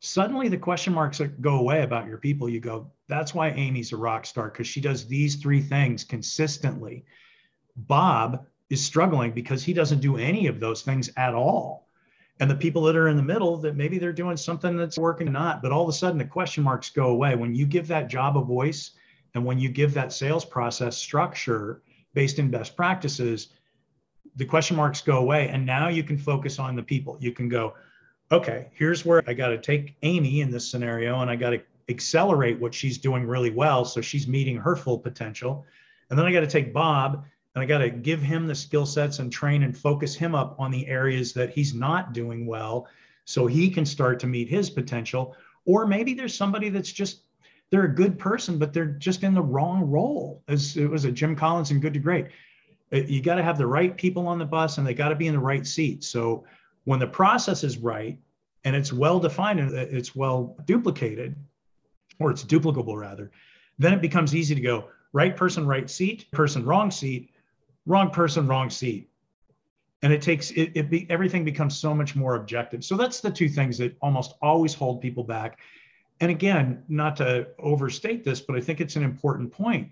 suddenly 0.00 0.48
the 0.48 0.56
question 0.56 0.92
marks 0.92 1.20
go 1.40 1.58
away 1.58 1.82
about 1.82 2.06
your 2.06 2.18
people. 2.18 2.48
You 2.48 2.60
go, 2.60 2.90
that's 3.08 3.34
why 3.34 3.50
Amy's 3.50 3.92
a 3.92 3.96
rock 3.96 4.26
star 4.26 4.48
because 4.48 4.66
she 4.66 4.80
does 4.80 5.06
these 5.06 5.36
three 5.36 5.60
things 5.60 6.04
consistently. 6.04 7.04
Bob 7.76 8.46
is 8.70 8.84
struggling 8.84 9.32
because 9.32 9.64
he 9.64 9.72
doesn't 9.72 10.00
do 10.00 10.16
any 10.16 10.46
of 10.46 10.60
those 10.60 10.82
things 10.82 11.10
at 11.16 11.34
all 11.34 11.88
and 12.40 12.50
the 12.50 12.54
people 12.54 12.82
that 12.82 12.96
are 12.96 13.08
in 13.08 13.16
the 13.16 13.22
middle 13.22 13.56
that 13.56 13.76
maybe 13.76 13.98
they're 13.98 14.12
doing 14.12 14.36
something 14.36 14.76
that's 14.76 14.98
working 14.98 15.28
or 15.28 15.32
not 15.32 15.62
but 15.62 15.72
all 15.72 15.82
of 15.82 15.88
a 15.88 15.92
sudden 15.92 16.18
the 16.18 16.24
question 16.24 16.62
marks 16.62 16.90
go 16.90 17.08
away 17.08 17.34
when 17.34 17.54
you 17.54 17.66
give 17.66 17.88
that 17.88 18.08
job 18.08 18.36
a 18.36 18.42
voice 18.42 18.92
and 19.34 19.44
when 19.44 19.58
you 19.58 19.68
give 19.68 19.94
that 19.94 20.12
sales 20.12 20.44
process 20.44 20.96
structure 20.96 21.82
based 22.14 22.38
in 22.38 22.50
best 22.50 22.76
practices 22.76 23.48
the 24.38 24.44
question 24.44 24.76
marks 24.76 25.02
go 25.02 25.18
away 25.18 25.48
and 25.48 25.64
now 25.64 25.88
you 25.88 26.02
can 26.02 26.16
focus 26.16 26.58
on 26.58 26.74
the 26.74 26.82
people 26.82 27.18
you 27.20 27.32
can 27.32 27.48
go 27.48 27.74
okay 28.32 28.68
here's 28.72 29.04
where 29.04 29.22
i 29.26 29.34
got 29.34 29.48
to 29.48 29.58
take 29.58 29.94
amy 30.02 30.40
in 30.40 30.50
this 30.50 30.68
scenario 30.68 31.20
and 31.20 31.30
i 31.30 31.36
got 31.36 31.50
to 31.50 31.60
accelerate 31.90 32.58
what 32.58 32.72
she's 32.72 32.98
doing 32.98 33.26
really 33.26 33.50
well 33.50 33.84
so 33.84 34.00
she's 34.00 34.26
meeting 34.26 34.56
her 34.56 34.74
full 34.74 34.98
potential 34.98 35.66
and 36.10 36.18
then 36.18 36.26
i 36.26 36.32
got 36.32 36.40
to 36.40 36.46
take 36.46 36.72
bob 36.72 37.24
and 37.58 37.64
I 37.64 37.66
got 37.66 37.78
to 37.78 37.90
give 37.90 38.22
him 38.22 38.46
the 38.46 38.54
skill 38.54 38.86
sets 38.86 39.18
and 39.18 39.32
train 39.32 39.64
and 39.64 39.76
focus 39.76 40.14
him 40.14 40.32
up 40.32 40.54
on 40.60 40.70
the 40.70 40.86
areas 40.86 41.32
that 41.32 41.50
he's 41.50 41.74
not 41.74 42.12
doing 42.12 42.46
well 42.46 42.86
so 43.24 43.48
he 43.48 43.68
can 43.68 43.84
start 43.84 44.20
to 44.20 44.28
meet 44.28 44.48
his 44.48 44.70
potential. 44.70 45.34
Or 45.64 45.84
maybe 45.84 46.14
there's 46.14 46.36
somebody 46.36 46.68
that's 46.68 46.92
just, 46.92 47.22
they're 47.70 47.84
a 47.84 47.94
good 47.94 48.16
person, 48.16 48.58
but 48.58 48.72
they're 48.72 48.86
just 48.86 49.24
in 49.24 49.34
the 49.34 49.42
wrong 49.42 49.82
role. 49.82 50.42
As 50.46 50.76
it 50.76 50.88
was 50.88 51.04
a 51.04 51.10
Jim 51.10 51.34
Collins 51.34 51.72
and 51.72 51.82
Good 51.82 51.94
to 51.94 51.98
Great. 51.98 52.26
Uh, 52.92 52.96
you 52.96 53.20
got 53.20 53.36
to 53.36 53.42
have 53.42 53.58
the 53.58 53.66
right 53.66 53.96
people 53.96 54.26
on 54.26 54.38
the 54.38 54.44
bus 54.44 54.78
and 54.78 54.86
they 54.86 54.94
got 54.94 55.08
to 55.08 55.16
be 55.16 55.26
in 55.26 55.34
the 55.34 55.40
right 55.40 55.66
seat. 55.66 56.04
So 56.04 56.44
when 56.84 56.98
the 56.98 57.06
process 57.06 57.64
is 57.64 57.78
right 57.78 58.18
and 58.64 58.74
it's 58.74 58.92
well 58.92 59.20
defined 59.20 59.60
and 59.60 59.72
it's 59.72 60.16
well 60.16 60.56
duplicated, 60.64 61.36
or 62.20 62.30
it's 62.30 62.44
duplicable 62.44 62.96
rather, 62.96 63.30
then 63.78 63.92
it 63.92 64.00
becomes 64.00 64.34
easy 64.34 64.54
to 64.54 64.60
go 64.60 64.88
right 65.12 65.36
person, 65.36 65.66
right 65.66 65.88
seat, 65.88 66.30
person, 66.32 66.64
wrong 66.64 66.90
seat 66.90 67.30
wrong 67.88 68.10
person, 68.10 68.46
wrong 68.46 68.70
seat. 68.70 69.10
And 70.02 70.12
it 70.12 70.22
takes 70.22 70.52
it, 70.52 70.70
it 70.76 70.90
be, 70.90 71.06
everything 71.10 71.44
becomes 71.44 71.76
so 71.76 71.92
much 71.92 72.14
more 72.14 72.36
objective. 72.36 72.84
So 72.84 72.96
that's 72.96 73.20
the 73.20 73.30
two 73.30 73.48
things 73.48 73.78
that 73.78 73.96
almost 74.00 74.34
always 74.40 74.74
hold 74.74 75.00
people 75.00 75.24
back. 75.24 75.58
And 76.20 76.30
again, 76.30 76.84
not 76.88 77.16
to 77.16 77.48
overstate 77.58 78.22
this, 78.22 78.40
but 78.40 78.54
I 78.54 78.60
think 78.60 78.80
it's 78.80 78.94
an 78.94 79.02
important 79.02 79.50
point. 79.50 79.90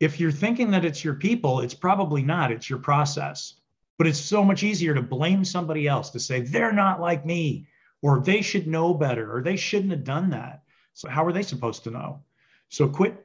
If 0.00 0.18
you're 0.20 0.32
thinking 0.32 0.70
that 0.72 0.84
it's 0.84 1.04
your 1.04 1.14
people, 1.14 1.60
it's 1.60 1.74
probably 1.74 2.22
not, 2.22 2.52
it's 2.52 2.68
your 2.68 2.78
process. 2.78 3.54
But 3.96 4.06
it's 4.08 4.18
so 4.18 4.44
much 4.44 4.64
easier 4.64 4.94
to 4.94 5.02
blame 5.02 5.44
somebody 5.44 5.86
else 5.86 6.10
to 6.10 6.20
say 6.20 6.40
they're 6.40 6.72
not 6.72 7.00
like 7.00 7.24
me, 7.24 7.68
or 8.02 8.20
they 8.20 8.42
should 8.42 8.66
know 8.66 8.92
better, 8.92 9.34
or 9.34 9.40
they 9.40 9.56
shouldn't 9.56 9.92
have 9.92 10.04
done 10.04 10.30
that. 10.30 10.62
So, 10.94 11.08
how 11.08 11.24
are 11.24 11.32
they 11.32 11.42
supposed 11.42 11.84
to 11.84 11.90
know? 11.90 12.20
So, 12.68 12.88
quit 12.88 13.24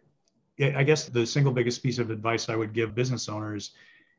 I 0.61 0.83
guess 0.83 1.07
the 1.07 1.25
single 1.25 1.53
biggest 1.53 1.81
piece 1.81 1.99
of 1.99 2.11
advice 2.11 2.49
I 2.49 2.55
would 2.55 2.73
give 2.73 2.93
business 2.93 3.29
owners 3.29 3.71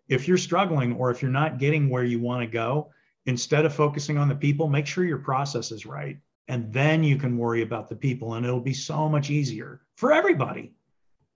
if 0.08 0.26
you're 0.26 0.38
struggling 0.38 0.94
or 0.96 1.10
if 1.10 1.22
you're 1.22 1.30
not 1.30 1.58
getting 1.58 1.88
where 1.88 2.04
you 2.04 2.18
want 2.18 2.42
to 2.42 2.46
go, 2.46 2.90
instead 3.26 3.64
of 3.64 3.74
focusing 3.74 4.18
on 4.18 4.28
the 4.28 4.34
people, 4.34 4.68
make 4.68 4.86
sure 4.86 5.04
your 5.04 5.18
process 5.18 5.70
is 5.70 5.86
right. 5.86 6.18
And 6.48 6.72
then 6.72 7.04
you 7.04 7.16
can 7.16 7.38
worry 7.38 7.62
about 7.62 7.88
the 7.88 7.94
people, 7.94 8.34
and 8.34 8.44
it'll 8.44 8.60
be 8.60 8.74
so 8.74 9.08
much 9.08 9.30
easier 9.30 9.82
for 9.94 10.12
everybody. 10.12 10.72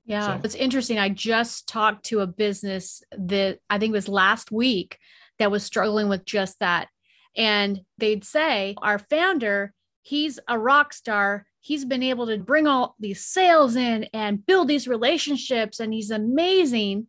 Yeah, 0.06 0.36
so. 0.36 0.40
it's 0.44 0.54
interesting. 0.54 0.98
I 0.98 1.08
just 1.08 1.66
talked 1.66 2.06
to 2.06 2.20
a 2.20 2.26
business 2.26 3.02
that 3.16 3.58
I 3.70 3.78
think 3.78 3.92
was 3.92 4.08
last 4.08 4.52
week 4.52 4.98
that 5.38 5.50
was 5.50 5.64
struggling 5.64 6.08
with 6.08 6.24
just 6.24 6.60
that. 6.60 6.88
And 7.36 7.80
they'd 7.98 8.24
say, 8.24 8.74
Our 8.78 8.98
founder, 8.98 9.72
he's 10.02 10.38
a 10.46 10.58
rock 10.58 10.92
star. 10.92 11.46
He's 11.60 11.84
been 11.84 12.02
able 12.02 12.26
to 12.26 12.38
bring 12.38 12.66
all 12.66 12.94
these 13.00 13.24
sales 13.24 13.74
in 13.74 14.04
and 14.12 14.44
build 14.44 14.68
these 14.68 14.86
relationships, 14.86 15.80
and 15.80 15.94
he's 15.94 16.10
amazing. 16.10 17.06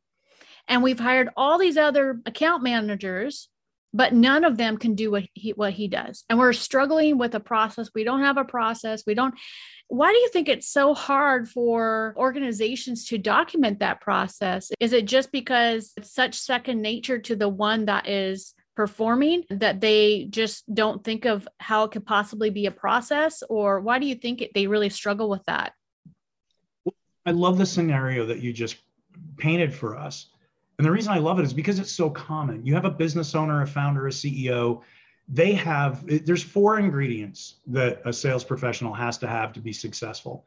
And 0.67 0.81
we've 0.81 0.99
hired 0.99 1.29
all 1.35 1.59
these 1.59 1.77
other 1.77 2.21
account 2.25 2.63
managers, 2.63 3.49
but 3.95 4.13
none 4.13 4.43
of 4.43 4.57
them 4.57 4.75
can 4.75 4.93
do 4.93 5.09
what 5.09 5.23
he 5.33 5.51
what 5.51 5.71
he 5.71 5.87
does. 5.87 6.25
And 6.29 6.37
we're 6.37 6.51
struggling 6.51 7.17
with 7.17 7.33
a 7.33 7.39
process. 7.39 7.89
We 7.95 8.03
don't 8.03 8.23
have 8.23 8.37
a 8.37 8.43
process. 8.43 9.03
We 9.07 9.13
don't 9.13 9.33
why 9.87 10.11
do 10.11 10.17
you 10.17 10.29
think 10.29 10.49
it's 10.49 10.67
so 10.67 10.93
hard 10.93 11.47
for 11.47 12.13
organizations 12.17 13.05
to 13.07 13.17
document 13.17 13.79
that 13.79 14.01
process? 14.01 14.71
Is 14.79 14.91
it 14.93 15.05
just 15.05 15.31
because 15.31 15.93
it's 15.95 16.11
such 16.11 16.35
second 16.35 16.81
nature 16.81 17.19
to 17.19 17.35
the 17.35 17.47
one 17.47 17.85
that 17.85 18.09
is 18.09 18.53
performing 18.75 19.45
that 19.49 19.79
they 19.79 20.27
just 20.29 20.65
don't 20.73 21.01
think 21.03 21.23
of 21.23 21.47
how 21.59 21.85
it 21.85 21.91
could 21.91 22.05
possibly 22.05 22.49
be 22.49 22.65
a 22.65 22.71
process? 22.71 23.43
Or 23.47 23.79
why 23.79 23.99
do 23.99 24.07
you 24.07 24.15
think 24.15 24.41
it, 24.41 24.51
they 24.53 24.67
really 24.67 24.89
struggle 24.89 25.29
with 25.29 25.45
that? 25.45 25.73
I 27.25 27.31
love 27.31 27.57
the 27.57 27.65
scenario 27.65 28.25
that 28.25 28.41
you 28.41 28.51
just 28.51 28.75
painted 29.37 29.73
for 29.73 29.95
us. 29.95 30.27
And 30.77 30.86
the 30.86 30.91
reason 30.91 31.13
I 31.13 31.20
love 31.20 31.39
it 31.39 31.46
is 31.46 31.53
because 31.53 31.79
it's 31.79 31.91
so 31.91 32.10
common. 32.10 32.65
You 32.65 32.74
have 32.74 32.86
a 32.86 32.91
business 32.91 33.34
owner, 33.34 33.62
a 33.62 33.67
founder, 33.67 34.08
a 34.08 34.12
CEO 34.12 34.82
they 35.27 35.53
have 35.53 36.03
there's 36.25 36.44
four 36.44 36.79
ingredients 36.79 37.55
that 37.67 38.01
a 38.05 38.13
sales 38.13 38.44
professional 38.44 38.94
has 38.94 39.17
to 39.20 39.27
have 39.27 39.53
to 39.53 39.60
be 39.60 39.74
successful. 39.74 40.46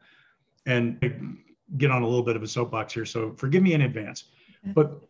And 0.65 1.37
get 1.77 1.91
on 1.91 2.01
a 2.01 2.07
little 2.07 2.23
bit 2.23 2.35
of 2.35 2.43
a 2.43 2.47
soapbox 2.47 2.93
here 2.93 3.05
so 3.05 3.33
forgive 3.37 3.61
me 3.63 3.73
in 3.73 3.81
advance. 3.81 4.25
But 4.63 5.01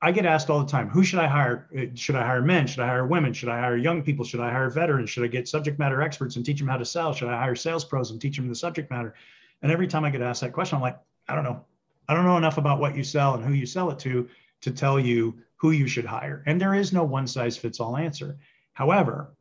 i 0.00 0.10
get 0.10 0.26
asked 0.26 0.50
all 0.50 0.58
the 0.58 0.70
time 0.70 0.88
who 0.88 1.04
should 1.04 1.18
i 1.18 1.26
hire? 1.26 1.68
Should 1.94 2.16
i 2.16 2.24
hire 2.24 2.42
men? 2.42 2.66
Should 2.66 2.80
i 2.80 2.86
hire 2.86 3.06
women? 3.06 3.32
Should 3.32 3.48
i 3.48 3.60
hire 3.60 3.76
young 3.76 4.02
people? 4.02 4.24
Should 4.24 4.40
i 4.40 4.50
hire 4.50 4.70
veterans? 4.70 5.10
Should 5.10 5.24
i 5.24 5.28
get 5.28 5.48
subject 5.48 5.78
matter 5.78 6.00
experts 6.02 6.36
and 6.36 6.44
teach 6.44 6.58
them 6.58 6.68
how 6.68 6.76
to 6.76 6.84
sell? 6.84 7.12
Should 7.12 7.28
i 7.28 7.36
hire 7.38 7.54
sales 7.54 7.84
pros 7.84 8.10
and 8.10 8.20
teach 8.20 8.36
them 8.36 8.48
the 8.48 8.54
subject 8.54 8.90
matter? 8.90 9.14
And 9.62 9.72
every 9.72 9.86
time 9.88 10.04
i 10.04 10.10
get 10.10 10.22
asked 10.22 10.42
that 10.42 10.52
question 10.52 10.76
i'm 10.76 10.82
like 10.82 10.98
i 11.28 11.34
don't 11.34 11.44
know 11.44 11.64
i 12.12 12.14
don't 12.14 12.26
know 12.26 12.36
enough 12.36 12.58
about 12.58 12.78
what 12.78 12.96
you 12.96 13.02
sell 13.02 13.34
and 13.34 13.44
who 13.44 13.52
you 13.52 13.66
sell 13.66 13.90
it 13.90 13.98
to 13.98 14.28
to 14.60 14.70
tell 14.70 15.00
you 15.00 15.34
who 15.56 15.70
you 15.70 15.88
should 15.88 16.04
hire 16.04 16.42
and 16.46 16.60
there 16.60 16.74
is 16.74 16.92
no 16.92 17.02
one 17.02 17.26
size 17.26 17.56
fits 17.56 17.80
all 17.80 17.96
answer 17.96 18.38
However, 18.74 19.34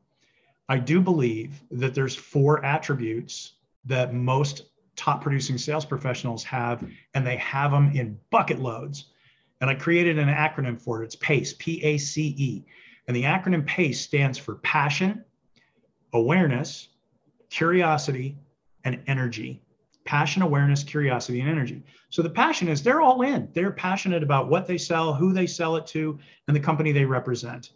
I 0.67 0.77
do 0.77 1.01
believe 1.01 1.61
that 1.71 1.93
there's 1.93 2.15
four 2.15 2.63
attributes 2.63 3.53
that 3.85 4.13
most 4.13 4.63
top 4.95 5.21
producing 5.21 5.57
sales 5.57 5.85
professionals 5.85 6.43
have, 6.43 6.87
and 7.13 7.25
they 7.25 7.37
have 7.37 7.71
them 7.71 7.91
in 7.95 8.19
bucket 8.29 8.59
loads. 8.59 9.05
And 9.59 9.69
I 9.69 9.75
created 9.75 10.17
an 10.17 10.27
acronym 10.27 10.81
for 10.81 11.01
it. 11.01 11.05
It's 11.05 11.15
PACE, 11.15 11.53
P 11.59 11.83
A 11.83 11.97
C 11.97 12.35
E. 12.37 12.65
And 13.07 13.15
the 13.15 13.23
acronym 13.23 13.65
PACE 13.65 14.01
stands 14.01 14.37
for 14.37 14.55
passion, 14.55 15.23
awareness, 16.13 16.89
curiosity, 17.49 18.37
and 18.83 19.01
energy. 19.07 19.61
Passion, 20.05 20.41
awareness, 20.41 20.83
curiosity, 20.83 21.41
and 21.41 21.49
energy. 21.49 21.83
So 22.09 22.21
the 22.21 22.29
passion 22.29 22.67
is 22.67 22.81
they're 22.81 23.01
all 23.01 23.21
in. 23.21 23.49
They're 23.53 23.71
passionate 23.71 24.23
about 24.23 24.49
what 24.49 24.67
they 24.67 24.77
sell, 24.77 25.13
who 25.13 25.31
they 25.33 25.47
sell 25.47 25.75
it 25.75 25.85
to, 25.87 26.17
and 26.47 26.55
the 26.55 26.59
company 26.59 26.91
they 26.91 27.05
represent 27.05 27.71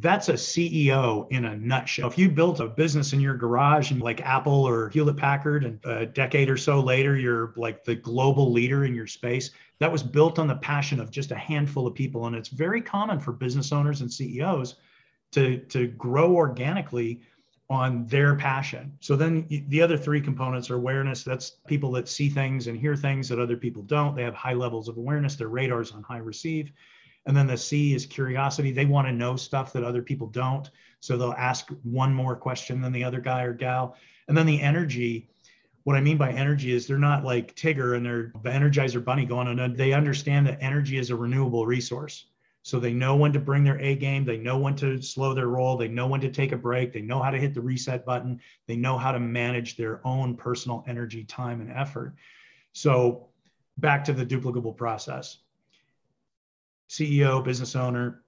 that's 0.00 0.28
a 0.28 0.34
CEO 0.34 1.26
in 1.30 1.44
a 1.44 1.56
nutshell. 1.56 2.08
If 2.08 2.16
you 2.16 2.28
built 2.28 2.60
a 2.60 2.68
business 2.68 3.12
in 3.12 3.20
your 3.20 3.34
garage 3.34 3.90
and 3.90 4.00
like 4.00 4.20
Apple 4.20 4.66
or 4.66 4.90
Hewlett 4.90 5.16
Packard, 5.16 5.64
and 5.64 5.80
a 5.84 6.06
decade 6.06 6.48
or 6.48 6.56
so 6.56 6.80
later, 6.80 7.16
you're 7.16 7.52
like 7.56 7.84
the 7.84 7.96
global 7.96 8.52
leader 8.52 8.84
in 8.84 8.94
your 8.94 9.08
space, 9.08 9.50
that 9.80 9.90
was 9.90 10.02
built 10.02 10.38
on 10.38 10.46
the 10.46 10.56
passion 10.56 11.00
of 11.00 11.10
just 11.10 11.32
a 11.32 11.36
handful 11.36 11.86
of 11.86 11.94
people. 11.94 12.26
And 12.26 12.36
it's 12.36 12.48
very 12.48 12.80
common 12.80 13.18
for 13.18 13.32
business 13.32 13.72
owners 13.72 14.00
and 14.00 14.12
CEOs 14.12 14.76
to, 15.32 15.58
to 15.58 15.88
grow 15.88 16.34
organically 16.34 17.20
on 17.70 18.06
their 18.06 18.34
passion. 18.34 18.96
So 19.00 19.14
then 19.14 19.46
the 19.68 19.82
other 19.82 19.98
three 19.98 20.20
components 20.22 20.70
are 20.70 20.76
awareness. 20.76 21.22
That's 21.22 21.50
people 21.66 21.92
that 21.92 22.08
see 22.08 22.30
things 22.30 22.66
and 22.66 22.78
hear 22.78 22.96
things 22.96 23.28
that 23.28 23.38
other 23.38 23.58
people 23.58 23.82
don't. 23.82 24.16
They 24.16 24.22
have 24.22 24.34
high 24.34 24.54
levels 24.54 24.88
of 24.88 24.96
awareness. 24.96 25.36
Their 25.36 25.48
radars 25.48 25.92
on 25.92 26.02
high 26.02 26.18
receive. 26.18 26.72
And 27.26 27.36
then 27.36 27.46
the 27.46 27.58
C 27.58 27.94
is 27.94 28.06
curiosity. 28.06 28.72
They 28.72 28.86
want 28.86 29.06
to 29.06 29.12
know 29.12 29.36
stuff 29.36 29.74
that 29.74 29.84
other 29.84 30.00
people 30.00 30.28
don't. 30.28 30.70
So 31.00 31.18
they'll 31.18 31.32
ask 31.32 31.68
one 31.82 32.14
more 32.14 32.34
question 32.34 32.80
than 32.80 32.92
the 32.92 33.04
other 33.04 33.20
guy 33.20 33.42
or 33.42 33.52
gal. 33.52 33.96
And 34.28 34.36
then 34.36 34.46
the 34.46 34.62
energy, 34.62 35.28
what 35.84 35.94
I 35.94 36.00
mean 36.00 36.16
by 36.16 36.32
energy 36.32 36.72
is 36.72 36.86
they're 36.86 36.96
not 36.96 37.22
like 37.24 37.54
Tigger 37.54 37.96
and 37.96 38.06
their 38.06 38.28
Energizer 38.50 39.04
Bunny 39.04 39.26
going 39.26 39.46
on. 39.46 39.74
They 39.74 39.92
understand 39.92 40.46
that 40.46 40.62
energy 40.62 40.96
is 40.96 41.10
a 41.10 41.16
renewable 41.16 41.66
resource. 41.66 42.24
So 42.68 42.78
they 42.78 42.92
know 42.92 43.16
when 43.16 43.32
to 43.32 43.38
bring 43.38 43.64
their 43.64 43.80
A 43.80 43.94
game. 43.94 44.26
They 44.26 44.36
know 44.36 44.58
when 44.58 44.76
to 44.76 45.00
slow 45.00 45.32
their 45.32 45.46
roll. 45.48 45.78
They 45.78 45.88
know 45.88 46.06
when 46.06 46.20
to 46.20 46.28
take 46.28 46.52
a 46.52 46.56
break. 46.58 46.92
They 46.92 47.00
know 47.00 47.22
how 47.22 47.30
to 47.30 47.38
hit 47.38 47.54
the 47.54 47.62
reset 47.62 48.04
button. 48.04 48.42
They 48.66 48.76
know 48.76 48.98
how 48.98 49.10
to 49.10 49.18
manage 49.18 49.78
their 49.78 50.06
own 50.06 50.36
personal 50.36 50.84
energy, 50.86 51.24
time, 51.24 51.62
and 51.62 51.72
effort. 51.72 52.14
So 52.74 53.28
back 53.78 54.04
to 54.04 54.12
the 54.12 54.26
duplicable 54.26 54.76
process. 54.76 55.38
CEO, 56.90 57.42
business 57.42 57.74
owner, 57.74 58.20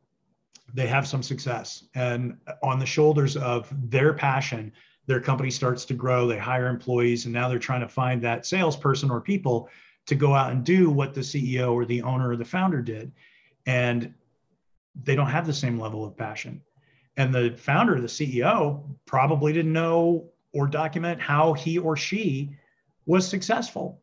they 0.73 0.87
have 0.87 1.07
some 1.07 1.23
success. 1.23 1.85
And 1.95 2.39
on 2.63 2.79
the 2.79 2.87
shoulders 2.87 3.37
of 3.37 3.71
their 3.91 4.15
passion, 4.15 4.73
their 5.05 5.21
company 5.21 5.51
starts 5.51 5.85
to 5.85 5.93
grow. 5.93 6.27
They 6.27 6.39
hire 6.39 6.69
employees, 6.69 7.27
and 7.27 7.35
now 7.35 7.51
they're 7.51 7.59
trying 7.59 7.83
to 7.83 7.89
find 7.89 8.23
that 8.23 8.47
salesperson 8.47 9.11
or 9.11 9.21
people 9.21 9.69
to 10.07 10.15
go 10.15 10.35
out 10.35 10.51
and 10.51 10.65
do 10.65 10.89
what 10.89 11.13
the 11.13 11.21
CEO 11.21 11.75
or 11.75 11.85
the 11.85 12.01
owner 12.01 12.31
or 12.31 12.37
the 12.37 12.45
founder 12.47 12.81
did. 12.81 13.13
And 13.67 14.15
they 15.03 15.15
don't 15.15 15.31
have 15.31 15.47
the 15.47 15.53
same 15.53 15.79
level 15.79 16.05
of 16.05 16.17
passion. 16.17 16.61
And 17.17 17.35
the 17.35 17.55
founder, 17.57 18.01
the 18.01 18.07
CEO, 18.07 18.83
probably 19.07 19.53
didn't 19.53 19.73
know 19.73 20.31
or 20.53 20.67
document 20.67 21.21
how 21.21 21.53
he 21.53 21.79
or 21.79 21.97
she 21.97 22.57
was 23.07 23.27
successful. 23.27 24.01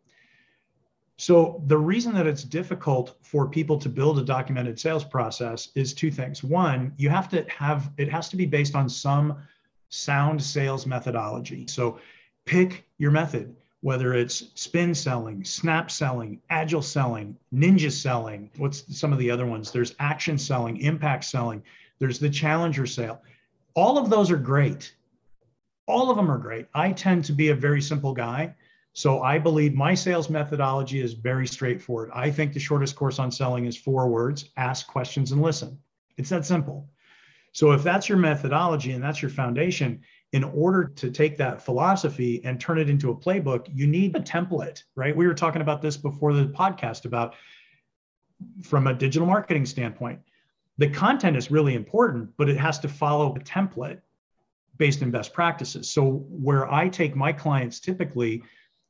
So 1.18 1.64
the 1.66 1.78
reason 1.78 2.14
that 2.14 2.28
it's 2.28 2.44
difficult 2.44 3.18
for 3.22 3.50
people 3.50 3.80
to 3.80 3.90
build 3.90 4.20
a 4.20 4.24
documented 4.24 4.80
sales 4.80 5.04
process 5.04 5.70
is 5.74 5.94
two 5.94 6.12
things. 6.12 6.44
One, 6.44 6.94
you 6.98 7.10
have 7.10 7.28
to 7.30 7.44
have 7.50 7.92
it 7.98 8.10
has 8.10 8.30
to 8.30 8.38
be 8.38 8.46
based 8.46 8.76
on 8.76 8.88
some 8.88 9.38
sound 9.90 10.42
sales 10.42 10.86
methodology. 10.86 11.66
So 11.68 12.00
pick 12.46 12.88
your 13.00 13.10
method, 13.12 13.56
whether 13.82 14.14
it's 14.14 14.46
spin 14.56 14.94
selling, 14.94 15.44
snap 15.44 15.92
selling, 15.92 16.42
agile 16.50 16.82
selling, 16.82 17.38
ninja 17.54 17.92
selling. 17.92 18.50
What's 18.58 18.98
some 18.98 19.14
of 19.14 19.20
the 19.20 19.30
other 19.30 19.46
ones? 19.46 19.72
There's 19.72 19.96
action 20.00 20.38
selling, 20.38 20.78
impact 20.78 21.26
selling, 21.26 21.64
there's 22.00 22.20
the 22.20 22.30
challenger 22.30 22.86
sale. 22.86 23.22
All 23.76 23.98
of 23.98 24.10
those 24.10 24.32
are 24.32 24.38
great. 24.38 24.94
All 25.88 26.10
of 26.10 26.18
them 26.18 26.30
are 26.30 26.38
great. 26.38 26.68
I 26.74 26.92
tend 26.92 27.26
to 27.26 27.34
be 27.34 27.50
a 27.50 27.56
very 27.56 27.82
simple 27.82 28.14
guy. 28.14 28.56
So 28.94 29.22
I 29.22 29.38
believe 29.38 29.76
my 29.76 29.94
sales 29.94 30.30
methodology 30.30 31.02
is 31.02 31.14
very 31.14 31.46
straightforward. 31.46 32.10
I 32.14 32.32
think 32.32 32.54
the 32.54 32.60
shortest 32.60 32.96
course 32.96 33.20
on 33.20 33.32
selling 33.32 33.66
is 33.66 33.78
four 33.78 34.08
words 34.08 34.50
ask 34.58 34.88
questions 34.88 35.32
and 35.32 35.42
listen. 35.42 35.78
It's 36.18 36.30
that 36.30 36.46
simple. 36.46 36.90
So 37.52 37.72
if 37.72 37.84
that's 37.84 38.10
your 38.10 38.18
methodology 38.18 38.92
and 38.94 39.04
that's 39.04 39.22
your 39.22 39.30
foundation, 39.30 40.02
in 40.34 40.44
order 40.44 40.86
to 40.96 41.10
take 41.10 41.38
that 41.38 41.62
philosophy 41.62 42.42
and 42.44 42.60
turn 42.60 42.78
it 42.78 42.90
into 42.90 43.12
a 43.12 43.16
playbook, 43.16 43.68
you 43.74 43.88
need 43.88 44.16
a 44.16 44.20
template, 44.20 44.84
right? 44.96 45.16
We 45.16 45.26
were 45.26 45.34
talking 45.34 45.62
about 45.62 45.82
this 45.82 45.96
before 45.96 46.34
the 46.34 46.46
podcast 46.46 47.06
about 47.06 47.36
from 48.64 48.88
a 48.88 48.94
digital 48.94 49.28
marketing 49.28 49.66
standpoint. 49.66 50.20
The 50.78 50.90
content 50.90 51.38
is 51.38 51.50
really 51.50 51.76
important, 51.76 52.30
but 52.38 52.50
it 52.50 52.58
has 52.58 52.78
to 52.80 52.90
follow 52.90 53.34
a 53.36 53.40
template 53.40 54.02
based 54.78 55.02
in 55.02 55.12
best 55.12 55.34
practices. 55.34 55.90
So 55.90 56.26
where 56.30 56.72
I 56.72 56.90
take 56.90 57.16
my 57.16 57.32
clients 57.34 57.80
typically 57.80 58.44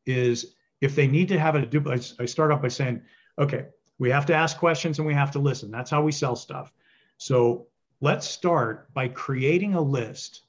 is 0.05 0.55
if 0.81 0.95
they 0.95 1.07
need 1.07 1.29
to 1.29 1.39
have 1.39 1.55
a 1.55 1.65
do 1.65 1.83
I 2.19 2.25
start 2.25 2.51
off 2.51 2.61
by 2.61 2.67
saying, 2.67 3.01
okay, 3.39 3.67
we 3.99 4.09
have 4.09 4.25
to 4.25 4.33
ask 4.33 4.57
questions 4.57 4.99
and 4.99 5.07
we 5.07 5.13
have 5.13 5.31
to 5.31 5.39
listen. 5.39 5.71
That's 5.71 5.89
how 5.89 6.01
we 6.01 6.11
sell 6.11 6.35
stuff. 6.35 6.73
So 7.17 7.67
let's 8.01 8.27
start 8.27 8.93
by 8.93 9.07
creating 9.07 9.75
a 9.75 9.81
list 9.81 10.43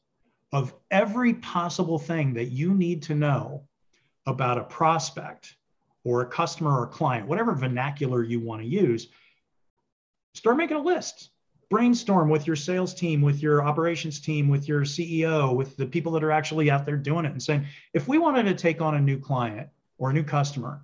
of 0.53 0.75
every 0.91 1.35
possible 1.35 1.99
thing 1.99 2.35
that 2.35 2.47
you 2.47 2.75
need 2.75 3.03
to 3.03 3.15
know 3.15 3.65
about 4.27 4.59
a 4.59 4.65
prospect 4.65 5.57
or 6.05 6.23
a 6.23 6.27
customer 6.27 6.79
or 6.81 6.85
a 6.85 6.89
client, 6.89 7.27
whatever 7.27 7.55
vernacular 7.55 8.23
you 8.23 8.41
want 8.41 8.63
to 8.63 8.69
use. 8.69 9.09
Start 10.35 10.57
making 10.57 10.77
a 10.77 10.83
list. 10.83 11.31
Brainstorm 11.71 12.31
with 12.31 12.47
your 12.47 12.57
sales 12.57 12.95
team, 12.95 13.21
with 13.21 13.43
your 13.43 13.63
operations 13.63 14.21
team, 14.21 14.49
with 14.49 14.67
your 14.67 14.83
CEO, 14.83 15.55
with 15.55 15.77
the 15.77 15.85
people 15.85 16.13
that 16.13 16.25
are 16.25 16.31
actually 16.31 16.71
out 16.71 16.87
there 16.87 16.97
doing 16.97 17.27
it 17.27 17.33
and 17.33 17.43
saying, 17.43 17.67
if 17.93 18.09
we 18.09 18.17
wanted 18.17 18.45
to 18.45 18.55
take 18.55 18.81
on 18.81 18.95
a 18.95 19.01
new 19.01 19.19
client 19.19 19.69
or 19.99 20.09
a 20.09 20.13
new 20.15 20.23
customer, 20.23 20.81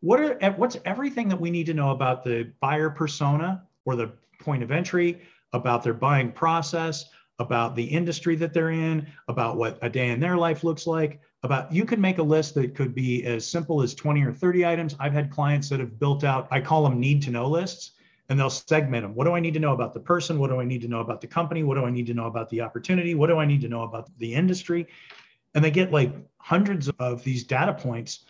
what 0.00 0.20
are 0.20 0.50
what's 0.52 0.76
everything 0.84 1.28
that 1.28 1.40
we 1.40 1.50
need 1.50 1.64
to 1.66 1.74
know 1.74 1.90
about 1.90 2.22
the 2.22 2.52
buyer 2.60 2.90
persona 2.90 3.62
or 3.86 3.96
the 3.96 4.12
point 4.40 4.62
of 4.62 4.70
entry, 4.70 5.22
about 5.54 5.82
their 5.82 5.94
buying 5.94 6.30
process, 6.30 7.06
about 7.38 7.76
the 7.76 7.84
industry 7.84 8.34
that 8.36 8.54
they're 8.54 8.70
in, 8.70 9.06
about 9.28 9.56
what 9.56 9.78
a 9.82 9.90
day 9.90 10.10
in 10.10 10.20
their 10.20 10.36
life 10.36 10.64
looks 10.64 10.86
like, 10.86 11.20
about 11.42 11.70
you 11.70 11.84
can 11.84 12.00
make 12.00 12.18
a 12.18 12.22
list 12.22 12.54
that 12.54 12.74
could 12.74 12.94
be 12.94 13.24
as 13.24 13.46
simple 13.46 13.82
as 13.82 13.94
20 13.94 14.22
or 14.22 14.32
30 14.32 14.64
items. 14.64 14.96
I've 14.98 15.12
had 15.12 15.30
clients 15.30 15.68
that 15.68 15.80
have 15.80 15.98
built 15.98 16.24
out, 16.24 16.48
I 16.50 16.60
call 16.60 16.82
them 16.82 16.98
need 16.98 17.22
to 17.22 17.30
know 17.30 17.46
lists, 17.46 17.92
and 18.28 18.38
they'll 18.38 18.50
segment 18.50 19.04
them. 19.04 19.14
What 19.14 19.24
do 19.24 19.32
I 19.32 19.40
need 19.40 19.54
to 19.54 19.60
know 19.60 19.72
about 19.72 19.94
the 19.94 20.00
person? 20.00 20.38
What 20.38 20.50
do 20.50 20.60
I 20.60 20.64
need 20.64 20.80
to 20.82 20.88
know 20.88 21.00
about 21.00 21.20
the 21.20 21.26
company? 21.26 21.62
What 21.62 21.76
do 21.76 21.84
I 21.84 21.90
need 21.90 22.06
to 22.06 22.14
know 22.14 22.26
about 22.26 22.48
the 22.48 22.62
opportunity? 22.62 23.14
What 23.14 23.28
do 23.28 23.38
I 23.38 23.44
need 23.44 23.60
to 23.60 23.68
know 23.68 23.82
about 23.82 24.10
the 24.18 24.34
industry? 24.34 24.86
And 25.54 25.64
they 25.64 25.70
get 25.70 25.92
like 25.92 26.12
hundreds 26.38 26.88
of 26.98 27.22
these 27.22 27.44
data 27.44 27.74
points. 27.74 28.24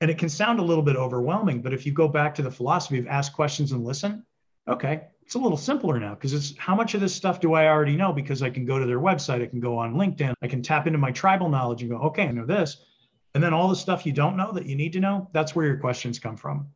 And 0.00 0.10
it 0.10 0.18
can 0.18 0.28
sound 0.28 0.58
a 0.58 0.62
little 0.62 0.82
bit 0.82 0.96
overwhelming, 0.96 1.62
but 1.62 1.72
if 1.72 1.86
you 1.86 1.92
go 1.92 2.08
back 2.08 2.34
to 2.34 2.42
the 2.42 2.50
philosophy 2.50 2.98
of 2.98 3.06
ask 3.06 3.32
questions 3.32 3.70
and 3.70 3.84
listen, 3.84 4.26
okay, 4.66 5.04
it's 5.32 5.40
a 5.40 5.42
little 5.42 5.56
simpler 5.56 5.98
now 5.98 6.14
because 6.14 6.34
it's 6.34 6.54
how 6.58 6.74
much 6.74 6.92
of 6.92 7.00
this 7.00 7.14
stuff 7.14 7.40
do 7.40 7.54
I 7.54 7.66
already 7.66 7.96
know? 7.96 8.12
Because 8.12 8.42
I 8.42 8.50
can 8.50 8.66
go 8.66 8.78
to 8.78 8.84
their 8.84 9.00
website, 9.00 9.42
I 9.42 9.46
can 9.46 9.60
go 9.60 9.78
on 9.78 9.94
LinkedIn, 9.94 10.34
I 10.42 10.46
can 10.46 10.60
tap 10.60 10.86
into 10.86 10.98
my 10.98 11.10
tribal 11.10 11.48
knowledge 11.48 11.80
and 11.80 11.90
go, 11.90 11.96
okay, 11.96 12.24
I 12.24 12.32
know 12.32 12.44
this. 12.44 12.84
And 13.34 13.42
then 13.42 13.54
all 13.54 13.70
the 13.70 13.74
stuff 13.74 14.04
you 14.04 14.12
don't 14.12 14.36
know 14.36 14.52
that 14.52 14.66
you 14.66 14.76
need 14.76 14.92
to 14.92 15.00
know, 15.00 15.30
that's 15.32 15.56
where 15.56 15.64
your 15.64 15.78
questions 15.78 16.18
come 16.18 16.36
from. 16.36 16.66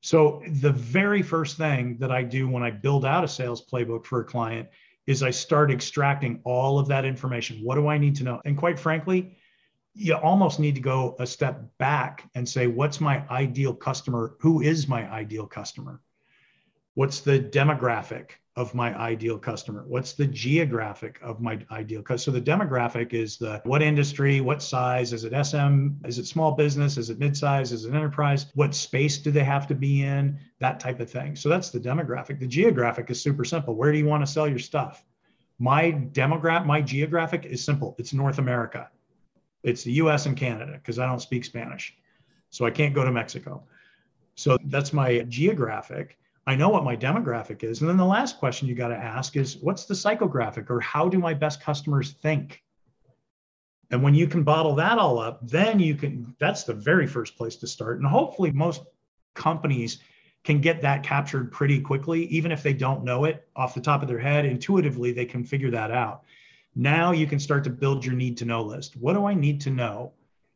So 0.00 0.42
the 0.62 0.72
very 0.72 1.20
first 1.20 1.58
thing 1.58 1.98
that 1.98 2.10
I 2.10 2.22
do 2.22 2.48
when 2.48 2.62
I 2.62 2.70
build 2.70 3.04
out 3.04 3.22
a 3.22 3.28
sales 3.28 3.66
playbook 3.70 4.06
for 4.06 4.22
a 4.22 4.24
client 4.24 4.70
is 5.06 5.22
I 5.22 5.30
start 5.30 5.70
extracting 5.70 6.40
all 6.44 6.78
of 6.78 6.88
that 6.88 7.04
information. 7.04 7.58
What 7.62 7.74
do 7.74 7.86
I 7.88 7.98
need 7.98 8.16
to 8.16 8.24
know? 8.24 8.40
And 8.46 8.56
quite 8.56 8.78
frankly, 8.78 9.36
you 9.92 10.14
almost 10.14 10.58
need 10.58 10.74
to 10.76 10.80
go 10.80 11.16
a 11.18 11.26
step 11.26 11.60
back 11.76 12.30
and 12.34 12.48
say, 12.48 12.66
what's 12.66 12.98
my 12.98 13.28
ideal 13.28 13.74
customer? 13.74 14.36
Who 14.40 14.62
is 14.62 14.88
my 14.88 15.06
ideal 15.12 15.46
customer? 15.46 16.00
What's 16.98 17.20
the 17.20 17.38
demographic 17.38 18.30
of 18.56 18.74
my 18.74 18.92
ideal 18.98 19.38
customer? 19.38 19.84
What's 19.86 20.14
the 20.14 20.26
geographic 20.26 21.20
of 21.22 21.40
my 21.40 21.60
ideal 21.70 22.02
customer? 22.02 22.18
So 22.34 22.40
the 22.40 22.50
demographic 22.50 23.12
is 23.12 23.36
the 23.36 23.62
what 23.64 23.82
industry, 23.82 24.40
what 24.40 24.60
size, 24.60 25.12
is 25.12 25.22
it 25.22 25.32
SM, 25.46 25.90
is 26.04 26.18
it 26.18 26.26
small 26.26 26.50
business, 26.50 26.96
is 26.96 27.08
it 27.08 27.20
midsize, 27.20 27.70
is 27.70 27.84
it 27.84 27.94
enterprise? 27.94 28.46
What 28.56 28.74
space 28.74 29.18
do 29.18 29.30
they 29.30 29.44
have 29.44 29.68
to 29.68 29.76
be 29.76 30.02
in? 30.02 30.40
That 30.58 30.80
type 30.80 30.98
of 30.98 31.08
thing. 31.08 31.36
So 31.36 31.48
that's 31.48 31.70
the 31.70 31.78
demographic. 31.78 32.40
The 32.40 32.48
geographic 32.48 33.08
is 33.10 33.22
super 33.22 33.44
simple. 33.44 33.76
Where 33.76 33.92
do 33.92 33.98
you 33.98 34.06
want 34.06 34.26
to 34.26 34.32
sell 34.32 34.48
your 34.48 34.58
stuff? 34.58 35.04
My 35.60 35.92
demographic, 35.92 36.66
my 36.66 36.80
geographic 36.80 37.44
is 37.44 37.64
simple. 37.64 37.94
It's 38.00 38.12
North 38.12 38.38
America. 38.38 38.90
It's 39.62 39.84
the 39.84 39.92
US 40.02 40.26
and 40.26 40.36
Canada 40.36 40.72
because 40.72 40.98
I 40.98 41.06
don't 41.06 41.22
speak 41.22 41.44
Spanish. 41.44 41.96
So 42.50 42.66
I 42.66 42.72
can't 42.72 42.92
go 42.92 43.04
to 43.04 43.12
Mexico. 43.12 43.62
So 44.34 44.58
that's 44.64 44.92
my 44.92 45.20
geographic. 45.28 46.18
I 46.48 46.54
know 46.54 46.70
what 46.70 46.82
my 46.82 46.96
demographic 46.96 47.62
is. 47.62 47.82
And 47.82 47.90
then 47.90 47.98
the 47.98 48.06
last 48.06 48.38
question 48.38 48.68
you 48.68 48.74
got 48.74 48.88
to 48.88 48.96
ask 48.96 49.36
is 49.36 49.58
what's 49.58 49.84
the 49.84 49.92
psychographic 49.92 50.70
or 50.70 50.80
how 50.80 51.06
do 51.06 51.18
my 51.18 51.34
best 51.34 51.60
customers 51.60 52.12
think? 52.22 52.62
And 53.90 54.02
when 54.02 54.14
you 54.14 54.26
can 54.26 54.44
bottle 54.44 54.74
that 54.76 54.96
all 54.96 55.18
up, 55.18 55.46
then 55.46 55.78
you 55.78 55.94
can, 55.94 56.34
that's 56.40 56.64
the 56.64 56.72
very 56.72 57.06
first 57.06 57.36
place 57.36 57.56
to 57.56 57.66
start. 57.66 57.98
And 57.98 58.06
hopefully, 58.06 58.50
most 58.50 58.80
companies 59.34 59.98
can 60.42 60.62
get 60.62 60.80
that 60.80 61.02
captured 61.02 61.52
pretty 61.52 61.82
quickly, 61.82 62.24
even 62.28 62.50
if 62.50 62.62
they 62.62 62.72
don't 62.72 63.04
know 63.04 63.26
it 63.26 63.46
off 63.54 63.74
the 63.74 63.80
top 63.82 64.00
of 64.00 64.08
their 64.08 64.18
head. 64.18 64.46
Intuitively, 64.46 65.12
they 65.12 65.26
can 65.26 65.44
figure 65.44 65.70
that 65.70 65.90
out. 65.90 66.22
Now 66.74 67.12
you 67.12 67.26
can 67.26 67.40
start 67.40 67.62
to 67.64 67.70
build 67.70 68.06
your 68.06 68.14
need 68.14 68.38
to 68.38 68.46
know 68.46 68.62
list. 68.62 68.96
What 68.96 69.12
do 69.12 69.26
I 69.26 69.34
need 69.34 69.60
to 69.62 69.70
know 69.70 70.12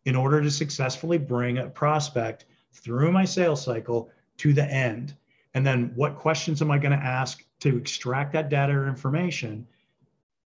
in 0.06 0.16
order 0.16 0.40
to 0.40 0.50
successfully 0.50 1.18
bring 1.18 1.58
a 1.58 1.68
prospect 1.68 2.46
through 2.72 3.12
my 3.12 3.26
sales 3.26 3.62
cycle 3.62 4.10
to 4.38 4.54
the 4.54 4.64
end? 4.64 5.16
And 5.54 5.66
then 5.66 5.92
what 5.94 6.16
questions 6.16 6.62
am 6.62 6.70
I 6.70 6.78
going 6.78 6.98
to 6.98 7.04
ask 7.04 7.44
to 7.60 7.76
extract 7.76 8.32
that 8.32 8.48
data 8.48 8.72
or 8.72 8.88
information? 8.88 9.66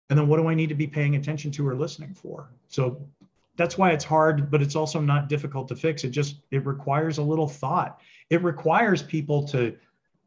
And 0.10 0.20
then 0.20 0.28
what 0.28 0.38
do 0.38 0.48
I 0.48 0.54
need 0.54 0.70
to 0.70 0.76
be 0.76 0.88
paying 0.88 1.16
attention 1.16 1.52
to 1.52 1.68
or 1.68 1.76
listening 1.76 2.14
for? 2.14 2.50
So 2.68 3.08
that's 3.56 3.78
why 3.78 3.92
it's 3.92 4.04
hard, 4.04 4.52
but 4.52 4.62
it's 4.62 4.76
also 4.76 5.00
not 5.00 5.30
difficult 5.30 5.68
to 5.70 5.76
fix. 5.76 6.04
It 6.04 6.10
just 6.10 6.36
it 6.52 6.66
requires 6.66 7.18
a 7.18 7.24
little 7.24 7.48
thought. 7.48 8.00
It 8.30 8.44
requires 8.44 9.02
people 9.02 9.48
to 9.50 9.76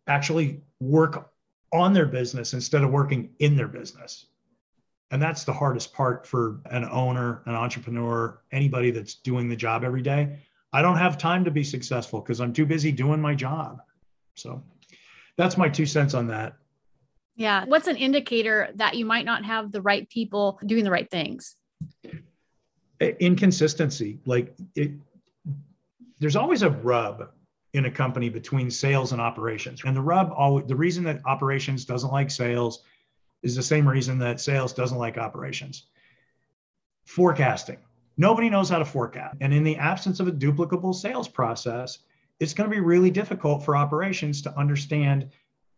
actually 0.06 0.60
work 0.80 1.30
on 1.72 1.92
their 1.92 2.06
business 2.06 2.54
instead 2.54 2.84
of 2.84 2.90
working 2.90 3.30
in 3.38 3.56
their 3.56 3.68
business. 3.68 4.26
And 5.10 5.20
that's 5.20 5.44
the 5.44 5.52
hardest 5.52 5.92
part 5.92 6.26
for 6.26 6.60
an 6.66 6.84
owner, 6.84 7.42
an 7.46 7.54
entrepreneur, 7.54 8.40
anybody 8.52 8.90
that's 8.90 9.14
doing 9.14 9.48
the 9.48 9.56
job 9.56 9.84
every 9.84 10.02
day. 10.02 10.38
I 10.72 10.82
don't 10.82 10.96
have 10.96 11.18
time 11.18 11.44
to 11.44 11.50
be 11.50 11.64
successful 11.64 12.20
because 12.20 12.40
I'm 12.40 12.52
too 12.52 12.66
busy 12.66 12.90
doing 12.90 13.20
my 13.20 13.34
job. 13.34 13.82
So 14.34 14.62
that's 15.36 15.56
my 15.56 15.68
two 15.68 15.86
cents 15.86 16.14
on 16.14 16.28
that. 16.28 16.56
Yeah. 17.36 17.64
What's 17.64 17.88
an 17.88 17.96
indicator 17.96 18.70
that 18.76 18.94
you 18.94 19.04
might 19.04 19.24
not 19.24 19.44
have 19.44 19.72
the 19.72 19.82
right 19.82 20.08
people 20.08 20.58
doing 20.64 20.84
the 20.84 20.90
right 20.90 21.10
things? 21.10 21.56
Inconsistency. 23.00 24.20
Like 24.24 24.54
it, 24.76 24.92
there's 26.20 26.36
always 26.36 26.62
a 26.62 26.70
rub 26.70 27.30
in 27.72 27.86
a 27.86 27.90
company 27.90 28.28
between 28.28 28.70
sales 28.70 29.10
and 29.10 29.20
operations. 29.20 29.82
And 29.84 29.96
the 29.96 30.00
rub, 30.00 30.32
always, 30.36 30.66
the 30.66 30.76
reason 30.76 31.02
that 31.04 31.20
operations 31.26 31.84
doesn't 31.84 32.12
like 32.12 32.30
sales 32.30 32.84
is 33.42 33.56
the 33.56 33.62
same 33.62 33.86
reason 33.86 34.18
that 34.20 34.40
sales 34.40 34.72
doesn't 34.72 34.96
like 34.96 35.18
operations. 35.18 35.86
Forecasting. 37.04 37.78
Nobody 38.16 38.48
knows 38.48 38.68
how 38.70 38.78
to 38.78 38.84
forecast. 38.84 39.36
And 39.40 39.52
in 39.52 39.64
the 39.64 39.76
absence 39.76 40.20
of 40.20 40.28
a 40.28 40.32
duplicable 40.32 40.94
sales 40.94 41.28
process, 41.28 41.98
it's 42.40 42.54
going 42.54 42.68
to 42.68 42.74
be 42.74 42.80
really 42.80 43.10
difficult 43.10 43.64
for 43.64 43.76
operations 43.76 44.42
to 44.42 44.58
understand 44.58 45.30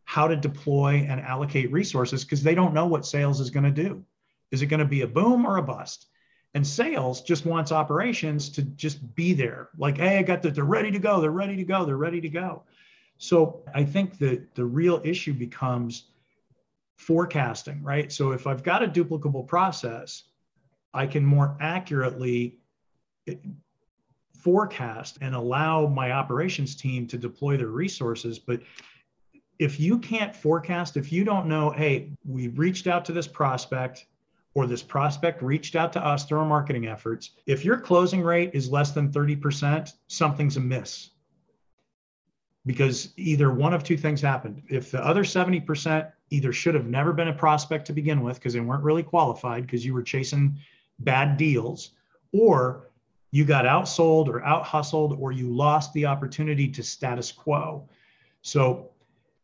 how 0.05 0.29
to 0.29 0.37
deploy 0.37 1.07
and 1.09 1.21
allocate 1.21 1.71
resources 1.73 2.25
because 2.25 2.42
they 2.42 2.55
don't 2.55 2.75
know 2.75 2.87
what 2.87 3.05
sales 3.05 3.40
is 3.40 3.51
going 3.51 3.64
to 3.64 3.71
do. 3.71 4.05
Is 4.51 4.62
it 4.62 4.66
going 4.66 4.81
to 4.81 4.87
be 4.87 5.03
a 5.03 5.07
boom 5.07 5.45
or 5.45 5.57
a 5.59 5.62
bust? 5.62 6.07
And 6.55 6.66
sales 6.66 7.21
just 7.21 7.45
wants 7.45 7.73
operations 7.73 8.49
to 8.51 8.62
just 8.62 9.14
be 9.14 9.35
there. 9.35 9.69
Like, 9.77 9.99
hey, 9.99 10.19
I 10.19 10.23
got 10.23 10.42
that. 10.42 10.55
They're 10.55 10.64
ready 10.64 10.90
to 10.90 10.99
go. 10.99 11.21
They're 11.21 11.31
ready 11.31 11.57
to 11.57 11.64
go. 11.64 11.85
They're 11.85 11.97
ready 11.97 12.21
to 12.21 12.29
go. 12.29 12.62
So 13.19 13.62
I 13.75 13.85
think 13.85 14.19
that 14.19 14.55
the 14.55 14.64
real 14.64 15.01
issue 15.05 15.35
becomes 15.35 16.05
forecasting, 16.97 17.83
right? 17.83 18.11
So 18.11 18.33
if 18.33 18.47
I've 18.47 18.62
got 18.62 18.83
a 18.83 18.88
duplicable 18.88 19.47
process, 19.47 20.23
I 20.95 21.07
can 21.07 21.25
more 21.25 21.57
accurately 21.61 22.59
forecast 24.47 25.19
and 25.23 25.35
allow 25.35 25.89
my 25.89 26.13
operations 26.13 26.77
team 26.77 27.05
to 27.09 27.19
deploy 27.19 27.57
their 27.57 27.67
resources. 27.67 28.39
But 28.39 28.61
if 29.59 29.81
you 29.81 29.99
can't 29.99 30.37
forecast, 30.37 30.97
if 30.97 31.11
you 31.11 31.25
don't 31.25 31.49
know, 31.49 31.71
hey, 31.71 32.13
we 32.25 32.47
reached 32.47 32.87
out 32.87 33.05
to 33.07 33.13
this 33.13 33.27
prospect 33.27 34.07
or 34.55 34.69
this 34.69 34.85
prospect 34.85 35.43
reached 35.43 35.75
out 35.75 35.93
to 35.95 36.07
us 36.07 36.25
through 36.27 36.39
our 36.39 36.47
marketing 36.47 36.87
efforts, 36.87 37.33
if 37.47 37.65
your 37.65 37.77
closing 37.77 38.23
rate 38.23 38.53
is 38.55 38.71
less 38.71 38.93
than 38.93 39.11
30%, 39.11 39.93
something's 40.07 40.57
amiss. 40.57 41.11
Because 42.67 43.15
either 43.17 43.51
one 43.51 43.75
of 43.75 43.83
two 43.83 43.97
things 43.97 44.21
happened. 44.21 44.63
If 44.69 44.93
the 44.93 45.05
other 45.05 45.25
70% 45.25 46.13
either 46.31 46.53
should 46.53 46.77
have 46.77 46.87
never 46.87 47.13
been 47.13 47.29
a 47.29 47.33
prospect 47.33 47.85
to 47.89 47.93
begin 47.93 48.21
with 48.21 48.37
because 48.37 48.53
they 48.53 48.61
weren't 48.61 48.85
really 48.85 49.03
qualified 49.03 49.63
because 49.67 49.85
you 49.85 49.93
were 49.93 50.05
chasing 50.05 50.57
bad 51.01 51.37
deals, 51.37 51.91
or 52.33 52.86
you 53.31 53.45
got 53.45 53.65
outsold 53.65 54.29
or 54.29 54.45
out 54.45 54.65
hustled 54.65 55.17
or 55.19 55.33
you 55.33 55.49
lost 55.55 55.93
the 55.93 56.07
opportunity 56.07 56.69
to 56.69 56.83
status 56.83 57.33
quo. 57.33 57.89
So 58.43 58.91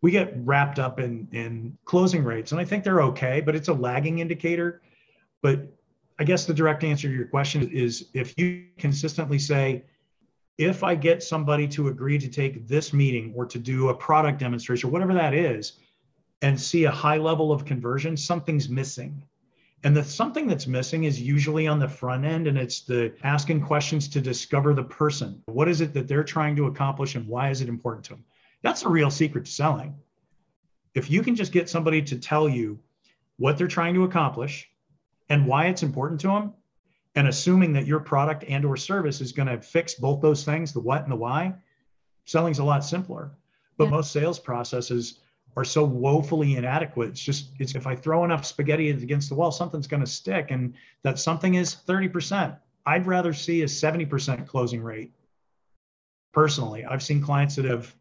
we 0.01 0.11
get 0.11 0.33
wrapped 0.37 0.79
up 0.79 0.99
in 1.01 1.29
in 1.33 1.77
closing 1.85 2.25
rates 2.25 2.53
and 2.53 2.61
I 2.61 2.65
think 2.65 2.85
they're 2.85 3.03
okay, 3.03 3.41
but 3.41 3.55
it's 3.55 3.69
a 3.69 3.75
lagging 3.75 4.19
indicator. 4.19 4.83
But 5.43 5.69
I 6.19 6.25
guess 6.25 6.45
the 6.45 6.55
direct 6.55 6.85
answer 6.85 7.09
to 7.09 7.15
your 7.15 7.27
question 7.27 7.69
is 7.71 8.09
if 8.15 8.39
you 8.39 8.67
consistently 8.79 9.39
say 9.39 9.85
if 10.59 10.85
I 10.85 10.95
get 10.95 11.23
somebody 11.23 11.67
to 11.69 11.89
agree 11.89 12.19
to 12.19 12.29
take 12.29 12.69
this 12.69 12.93
meeting 12.93 13.33
or 13.35 13.47
to 13.47 13.59
do 13.59 13.89
a 13.89 13.95
product 13.95 14.39
demonstration, 14.39 14.91
whatever 14.91 15.15
that 15.15 15.35
is, 15.35 15.75
and 16.43 16.61
see 16.61 16.85
a 16.85 16.91
high 16.91 17.17
level 17.17 17.53
of 17.53 17.65
conversion, 17.65 18.17
something's 18.17 18.69
missing. 18.69 19.23
And 19.85 19.97
the 19.97 20.05
something 20.05 20.47
that's 20.47 20.67
missing 20.69 21.05
is 21.05 21.21
usually 21.21 21.67
on 21.67 21.81
the 21.81 21.89
front 21.89 22.25
end, 22.25 22.47
and 22.47 22.57
it's 22.57 22.83
the 22.83 23.13
asking 23.25 23.63
questions 23.63 24.07
to 24.09 24.21
discover 24.21 24.75
the 24.75 24.85
person. 24.85 25.43
What 25.47 25.69
is 25.69 25.81
it 25.81 25.93
that 25.95 26.07
they're 26.07 26.23
trying 26.23 26.55
to 26.57 26.67
accomplish, 26.67 27.17
and 27.17 27.27
why 27.27 27.51
is 27.51 27.61
it 27.61 27.69
important 27.69 28.05
to 28.07 28.11
them? 28.15 28.25
That's 28.63 28.85
a 28.85 28.89
real 28.89 29.11
secret 29.11 29.47
to 29.47 29.51
selling. 29.51 29.95
If 30.95 31.11
you 31.11 31.23
can 31.23 31.35
just 31.35 31.53
get 31.53 31.69
somebody 31.69 32.01
to 32.03 32.19
tell 32.19 32.49
you 32.49 32.79
what 33.39 33.59
they're 33.59 33.67
trying 33.67 33.95
to 33.95 34.05
accomplish 34.05 34.71
and 35.29 35.47
why 35.47 35.67
it's 35.67 35.83
important 35.83 36.21
to 36.21 36.29
them, 36.29 36.53
and 37.17 37.27
assuming 37.27 37.73
that 37.73 37.87
your 37.87 38.01
product 38.01 38.45
and 38.49 38.65
or 38.65 38.77
service 38.77 39.21
is 39.21 39.33
going 39.33 39.49
to 39.49 39.61
fix 39.61 39.95
both 39.95 40.21
those 40.21 40.45
things, 40.45 40.73
the 40.73 40.81
what 40.81 41.03
and 41.03 41.11
the 41.11 41.17
why, 41.17 41.55
selling's 42.25 42.61
a 42.61 42.65
lot 42.65 42.85
simpler. 42.85 43.33
But 43.77 43.85
yeah. 43.85 43.91
most 43.91 44.13
sales 44.13 44.39
processes 44.39 45.19
are 45.57 45.65
so 45.65 45.85
woefully 45.85 46.57
inadequate. 46.57 47.11
It's 47.11 47.23
just 47.23 47.51
it's 47.59 47.75
if 47.75 47.87
I 47.87 47.95
throw 47.95 48.25
enough 48.25 48.45
spaghetti 48.45 48.91
against 48.91 49.29
the 49.29 49.35
wall, 49.35 49.53
something's 49.53 49.87
going 49.87 50.05
to 50.05 50.11
stick, 50.11 50.51
and 50.51 50.75
that 51.03 51.19
something 51.19 51.55
is 51.55 51.77
30%. 51.87 52.57
I'd 52.87 53.07
rather 53.07 53.33
see 53.33 53.63
a 53.63 53.67
70% 53.67 54.47
closing 54.47 54.83
rate. 54.83 55.13
Personally, 56.33 56.85
I've 56.85 57.03
seen 57.03 57.23
clients 57.23 57.57
that 57.57 57.65
have 57.67 57.95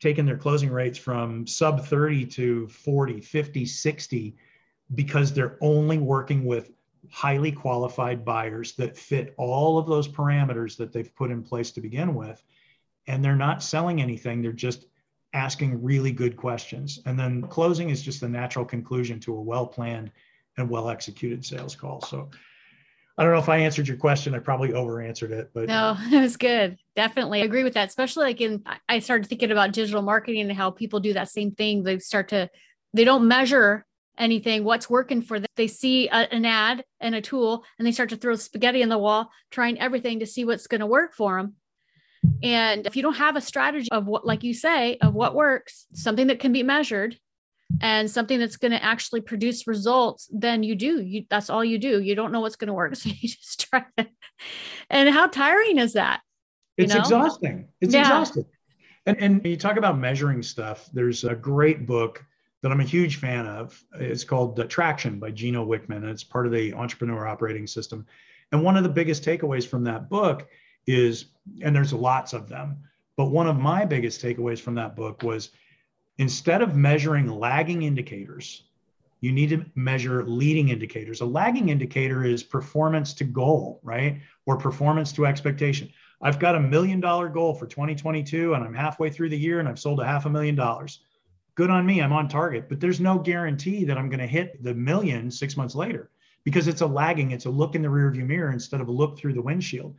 taken 0.00 0.26
their 0.26 0.36
closing 0.36 0.70
rates 0.70 0.98
from 0.98 1.46
sub 1.46 1.86
30 1.86 2.26
to 2.26 2.68
40, 2.68 3.20
50, 3.20 3.64
60 3.64 4.36
because 4.94 5.32
they're 5.32 5.56
only 5.62 5.98
working 5.98 6.44
with 6.44 6.72
highly 7.10 7.52
qualified 7.52 8.24
buyers 8.24 8.72
that 8.72 8.96
fit 8.96 9.34
all 9.38 9.78
of 9.78 9.86
those 9.86 10.08
parameters 10.08 10.76
that 10.76 10.92
they've 10.92 11.14
put 11.14 11.30
in 11.30 11.42
place 11.42 11.70
to 11.70 11.80
begin 11.80 12.14
with. 12.14 12.42
And 13.06 13.24
they're 13.24 13.36
not 13.36 13.62
selling 13.62 14.02
anything, 14.02 14.42
they're 14.42 14.52
just 14.52 14.86
asking 15.34 15.82
really 15.82 16.12
good 16.12 16.36
questions. 16.36 17.00
And 17.04 17.18
then 17.18 17.42
closing 17.42 17.90
is 17.90 18.02
just 18.02 18.20
the 18.20 18.28
natural 18.28 18.64
conclusion 18.64 19.20
to 19.20 19.36
a 19.36 19.40
well 19.40 19.66
planned 19.66 20.10
and 20.56 20.70
well 20.70 20.88
executed 20.88 21.44
sales 21.44 21.74
call. 21.74 22.00
So 22.00 22.30
I 23.18 23.22
don't 23.22 23.32
know 23.32 23.38
if 23.38 23.48
I 23.48 23.58
answered 23.58 23.86
your 23.86 23.96
question. 23.96 24.34
I 24.34 24.38
probably 24.38 24.72
over 24.72 25.00
answered 25.00 25.32
it, 25.32 25.50
but 25.52 25.66
no, 25.66 25.96
it 26.12 26.20
was 26.20 26.36
good. 26.36 26.78
Definitely 26.96 27.42
agree 27.42 27.64
with 27.64 27.74
that. 27.74 27.88
Especially 27.88 28.24
like 28.24 28.40
in, 28.40 28.64
I 28.88 29.00
started 29.00 29.28
thinking 29.28 29.50
about 29.50 29.72
digital 29.72 30.02
marketing 30.02 30.42
and 30.42 30.52
how 30.52 30.70
people 30.70 31.00
do 31.00 31.12
that 31.12 31.28
same 31.28 31.52
thing. 31.52 31.82
They 31.82 31.98
start 31.98 32.28
to, 32.28 32.48
they 32.92 33.04
don't 33.04 33.28
measure 33.28 33.84
anything, 34.16 34.62
what's 34.62 34.88
working 34.88 35.22
for 35.22 35.40
them. 35.40 35.48
They 35.56 35.66
see 35.66 36.08
a, 36.08 36.32
an 36.32 36.44
ad 36.44 36.84
and 37.00 37.14
a 37.14 37.20
tool 37.20 37.64
and 37.78 37.86
they 37.86 37.92
start 37.92 38.10
to 38.10 38.16
throw 38.16 38.36
spaghetti 38.36 38.82
in 38.82 38.88
the 38.88 38.98
wall, 38.98 39.30
trying 39.50 39.80
everything 39.80 40.20
to 40.20 40.26
see 40.26 40.44
what's 40.44 40.68
going 40.68 40.80
to 40.80 40.86
work 40.86 41.14
for 41.14 41.36
them. 41.36 41.54
And 42.42 42.86
if 42.86 42.96
you 42.96 43.02
don't 43.02 43.14
have 43.14 43.36
a 43.36 43.40
strategy 43.40 43.88
of 43.90 44.06
what, 44.06 44.26
like 44.26 44.44
you 44.44 44.54
say, 44.54 44.98
of 44.98 45.14
what 45.14 45.34
works, 45.34 45.86
something 45.94 46.26
that 46.28 46.40
can 46.40 46.52
be 46.52 46.62
measured 46.62 47.18
and 47.80 48.10
something 48.10 48.38
that's 48.38 48.56
going 48.56 48.72
to 48.72 48.82
actually 48.82 49.20
produce 49.20 49.66
results, 49.66 50.28
then 50.32 50.62
you 50.62 50.74
do. 50.74 51.02
You 51.02 51.24
that's 51.30 51.50
all 51.50 51.64
you 51.64 51.78
do. 51.78 52.00
You 52.00 52.14
don't 52.14 52.32
know 52.32 52.40
what's 52.40 52.56
going 52.56 52.68
to 52.68 52.74
work, 52.74 52.96
so 52.96 53.08
you 53.08 53.28
just 53.28 53.68
try 53.68 53.84
it. 53.98 54.08
And 54.90 55.08
how 55.08 55.26
tiring 55.26 55.78
is 55.78 55.94
that? 55.94 56.20
It's 56.76 56.92
you 56.92 56.98
know? 56.98 57.04
exhausting. 57.04 57.68
It's 57.80 57.94
yeah. 57.94 58.00
exhausting. 58.02 58.44
And 59.06 59.16
and 59.20 59.44
you 59.44 59.56
talk 59.56 59.76
about 59.76 59.98
measuring 59.98 60.42
stuff. 60.42 60.88
There's 60.92 61.24
a 61.24 61.34
great 61.34 61.86
book 61.86 62.24
that 62.62 62.72
I'm 62.72 62.80
a 62.80 62.84
huge 62.84 63.16
fan 63.16 63.46
of. 63.46 63.78
It's 64.00 64.24
called 64.24 64.68
Traction 64.70 65.18
by 65.18 65.30
Gino 65.30 65.66
Wickman, 65.66 65.98
and 65.98 66.08
it's 66.08 66.24
part 66.24 66.46
of 66.46 66.52
the 66.52 66.72
Entrepreneur 66.72 67.26
Operating 67.26 67.66
System. 67.66 68.06
And 68.52 68.62
one 68.62 68.76
of 68.76 68.82
the 68.82 68.88
biggest 68.88 69.24
takeaways 69.24 69.66
from 69.66 69.84
that 69.84 70.08
book 70.08 70.48
is, 70.86 71.26
and 71.62 71.74
there's 71.74 71.92
lots 71.92 72.32
of 72.32 72.48
them, 72.48 72.78
but 73.16 73.26
one 73.26 73.46
of 73.46 73.58
my 73.58 73.84
biggest 73.84 74.22
takeaways 74.22 74.60
from 74.60 74.74
that 74.74 74.96
book 74.96 75.22
was 75.22 75.50
instead 76.18 76.62
of 76.62 76.76
measuring 76.76 77.28
lagging 77.28 77.82
indicators, 77.82 78.64
you 79.20 79.32
need 79.32 79.48
to 79.50 79.64
measure 79.74 80.24
leading 80.24 80.68
indicators. 80.68 81.20
A 81.20 81.24
lagging 81.24 81.70
indicator 81.70 82.24
is 82.24 82.42
performance 82.42 83.14
to 83.14 83.24
goal, 83.24 83.80
right? 83.82 84.20
Or 84.46 84.58
performance 84.58 85.12
to 85.12 85.26
expectation. 85.26 85.90
I've 86.20 86.38
got 86.38 86.56
a 86.56 86.60
million 86.60 87.00
dollar 87.00 87.28
goal 87.28 87.54
for 87.54 87.66
2022 87.66 88.54
and 88.54 88.64
I'm 88.64 88.74
halfway 88.74 89.10
through 89.10 89.30
the 89.30 89.38
year 89.38 89.60
and 89.60 89.68
I've 89.68 89.78
sold 89.78 90.00
a 90.00 90.04
half 90.04 90.26
a 90.26 90.30
million 90.30 90.54
dollars. 90.54 91.00
Good 91.54 91.70
on 91.70 91.86
me, 91.86 92.02
I'm 92.02 92.12
on 92.12 92.28
target, 92.28 92.68
but 92.68 92.80
there's 92.80 93.00
no 93.00 93.18
guarantee 93.18 93.84
that 93.84 93.96
I'm 93.96 94.08
going 94.08 94.20
to 94.20 94.26
hit 94.26 94.62
the 94.62 94.74
million 94.74 95.30
six 95.30 95.56
months 95.56 95.74
later 95.74 96.10
because 96.44 96.68
it's 96.68 96.82
a 96.82 96.86
lagging, 96.86 97.30
it's 97.30 97.46
a 97.46 97.50
look 97.50 97.74
in 97.74 97.82
the 97.82 97.88
rearview 97.88 98.26
mirror 98.26 98.50
instead 98.50 98.80
of 98.80 98.88
a 98.88 98.92
look 98.92 99.16
through 99.16 99.32
the 99.32 99.42
windshield. 99.42 99.94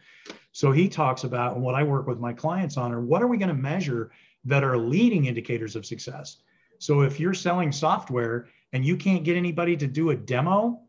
So 0.56 0.72
he 0.72 0.88
talks 0.88 1.26
about, 1.26 1.60
what 1.60 1.76
I 1.76 1.84
work 1.84 2.08
with 2.08 2.18
my 2.18 2.32
clients 2.32 2.78
on 2.78 2.94
are 2.94 3.02
what 3.02 3.22
are 3.22 3.28
we 3.28 3.36
going 3.36 3.50
to 3.50 3.54
measure 3.54 4.12
that 4.46 4.64
are 4.64 4.78
leading 4.78 5.26
indicators 5.26 5.76
of 5.76 5.86
success? 5.86 6.38
So 6.80 7.02
if 7.02 7.20
you're 7.20 7.34
selling 7.34 7.74
software 7.74 8.48
and 8.72 8.86
you 8.86 8.96
can't 8.96 9.26
get 9.26 9.36
anybody 9.36 9.76
to 9.76 9.86
do 9.86 10.12
a 10.12 10.16
demo, 10.16 10.80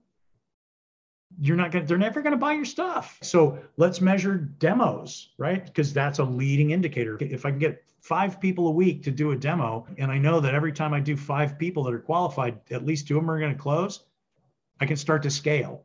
you're 1.40 1.56
not 1.56 1.72
going 1.72 1.84
to, 1.84 1.88
they're 1.88 1.98
never 1.98 2.22
going 2.22 2.30
to 2.30 2.36
buy 2.36 2.52
your 2.52 2.64
stuff. 2.64 3.18
So 3.22 3.58
let's 3.76 4.00
measure 4.00 4.36
demos, 4.36 5.30
right? 5.36 5.66
Because 5.66 5.92
that's 5.92 6.20
a 6.20 6.24
leading 6.24 6.70
indicator. 6.70 7.18
If 7.20 7.44
I 7.44 7.50
can 7.50 7.58
get 7.58 7.82
five 8.00 8.40
people 8.40 8.68
a 8.68 8.70
week 8.70 9.02
to 9.02 9.10
do 9.10 9.32
a 9.32 9.36
demo, 9.36 9.88
and 9.98 10.12
I 10.12 10.18
know 10.18 10.38
that 10.38 10.54
every 10.54 10.70
time 10.70 10.94
I 10.94 11.00
do 11.00 11.16
five 11.16 11.58
people 11.58 11.82
that 11.82 11.92
are 11.92 11.98
qualified, 11.98 12.60
at 12.70 12.86
least 12.86 13.08
two 13.08 13.16
of 13.16 13.24
them 13.24 13.30
are 13.32 13.40
going 13.40 13.52
to 13.52 13.60
close, 13.60 14.04
I 14.80 14.86
can 14.86 14.96
start 14.96 15.24
to 15.24 15.30
scale. 15.30 15.82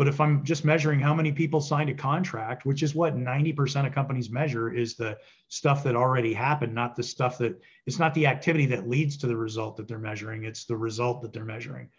But 0.00 0.08
if 0.08 0.18
I'm 0.18 0.42
just 0.44 0.64
measuring 0.64 0.98
how 0.98 1.12
many 1.12 1.30
people 1.30 1.60
signed 1.60 1.90
a 1.90 1.94
contract, 1.94 2.64
which 2.64 2.82
is 2.82 2.94
what 2.94 3.18
90% 3.18 3.86
of 3.86 3.92
companies 3.92 4.30
measure, 4.30 4.72
is 4.72 4.94
the 4.94 5.18
stuff 5.48 5.84
that 5.84 5.94
already 5.94 6.32
happened, 6.32 6.74
not 6.74 6.96
the 6.96 7.02
stuff 7.02 7.36
that 7.36 7.60
it's 7.84 7.98
not 7.98 8.14
the 8.14 8.26
activity 8.26 8.64
that 8.64 8.88
leads 8.88 9.18
to 9.18 9.26
the 9.26 9.36
result 9.36 9.76
that 9.76 9.86
they're 9.88 9.98
measuring, 9.98 10.44
it's 10.44 10.64
the 10.64 10.74
result 10.74 11.20
that 11.20 11.34
they're 11.34 11.44
measuring. 11.44 11.90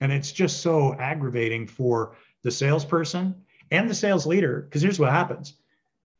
And 0.00 0.10
it's 0.10 0.32
just 0.32 0.62
so 0.62 0.94
aggravating 0.94 1.66
for 1.66 2.16
the 2.44 2.50
salesperson 2.50 3.34
and 3.70 3.90
the 3.90 3.94
sales 3.94 4.24
leader. 4.24 4.62
Because 4.62 4.80
here's 4.80 4.98
what 4.98 5.10
happens 5.10 5.52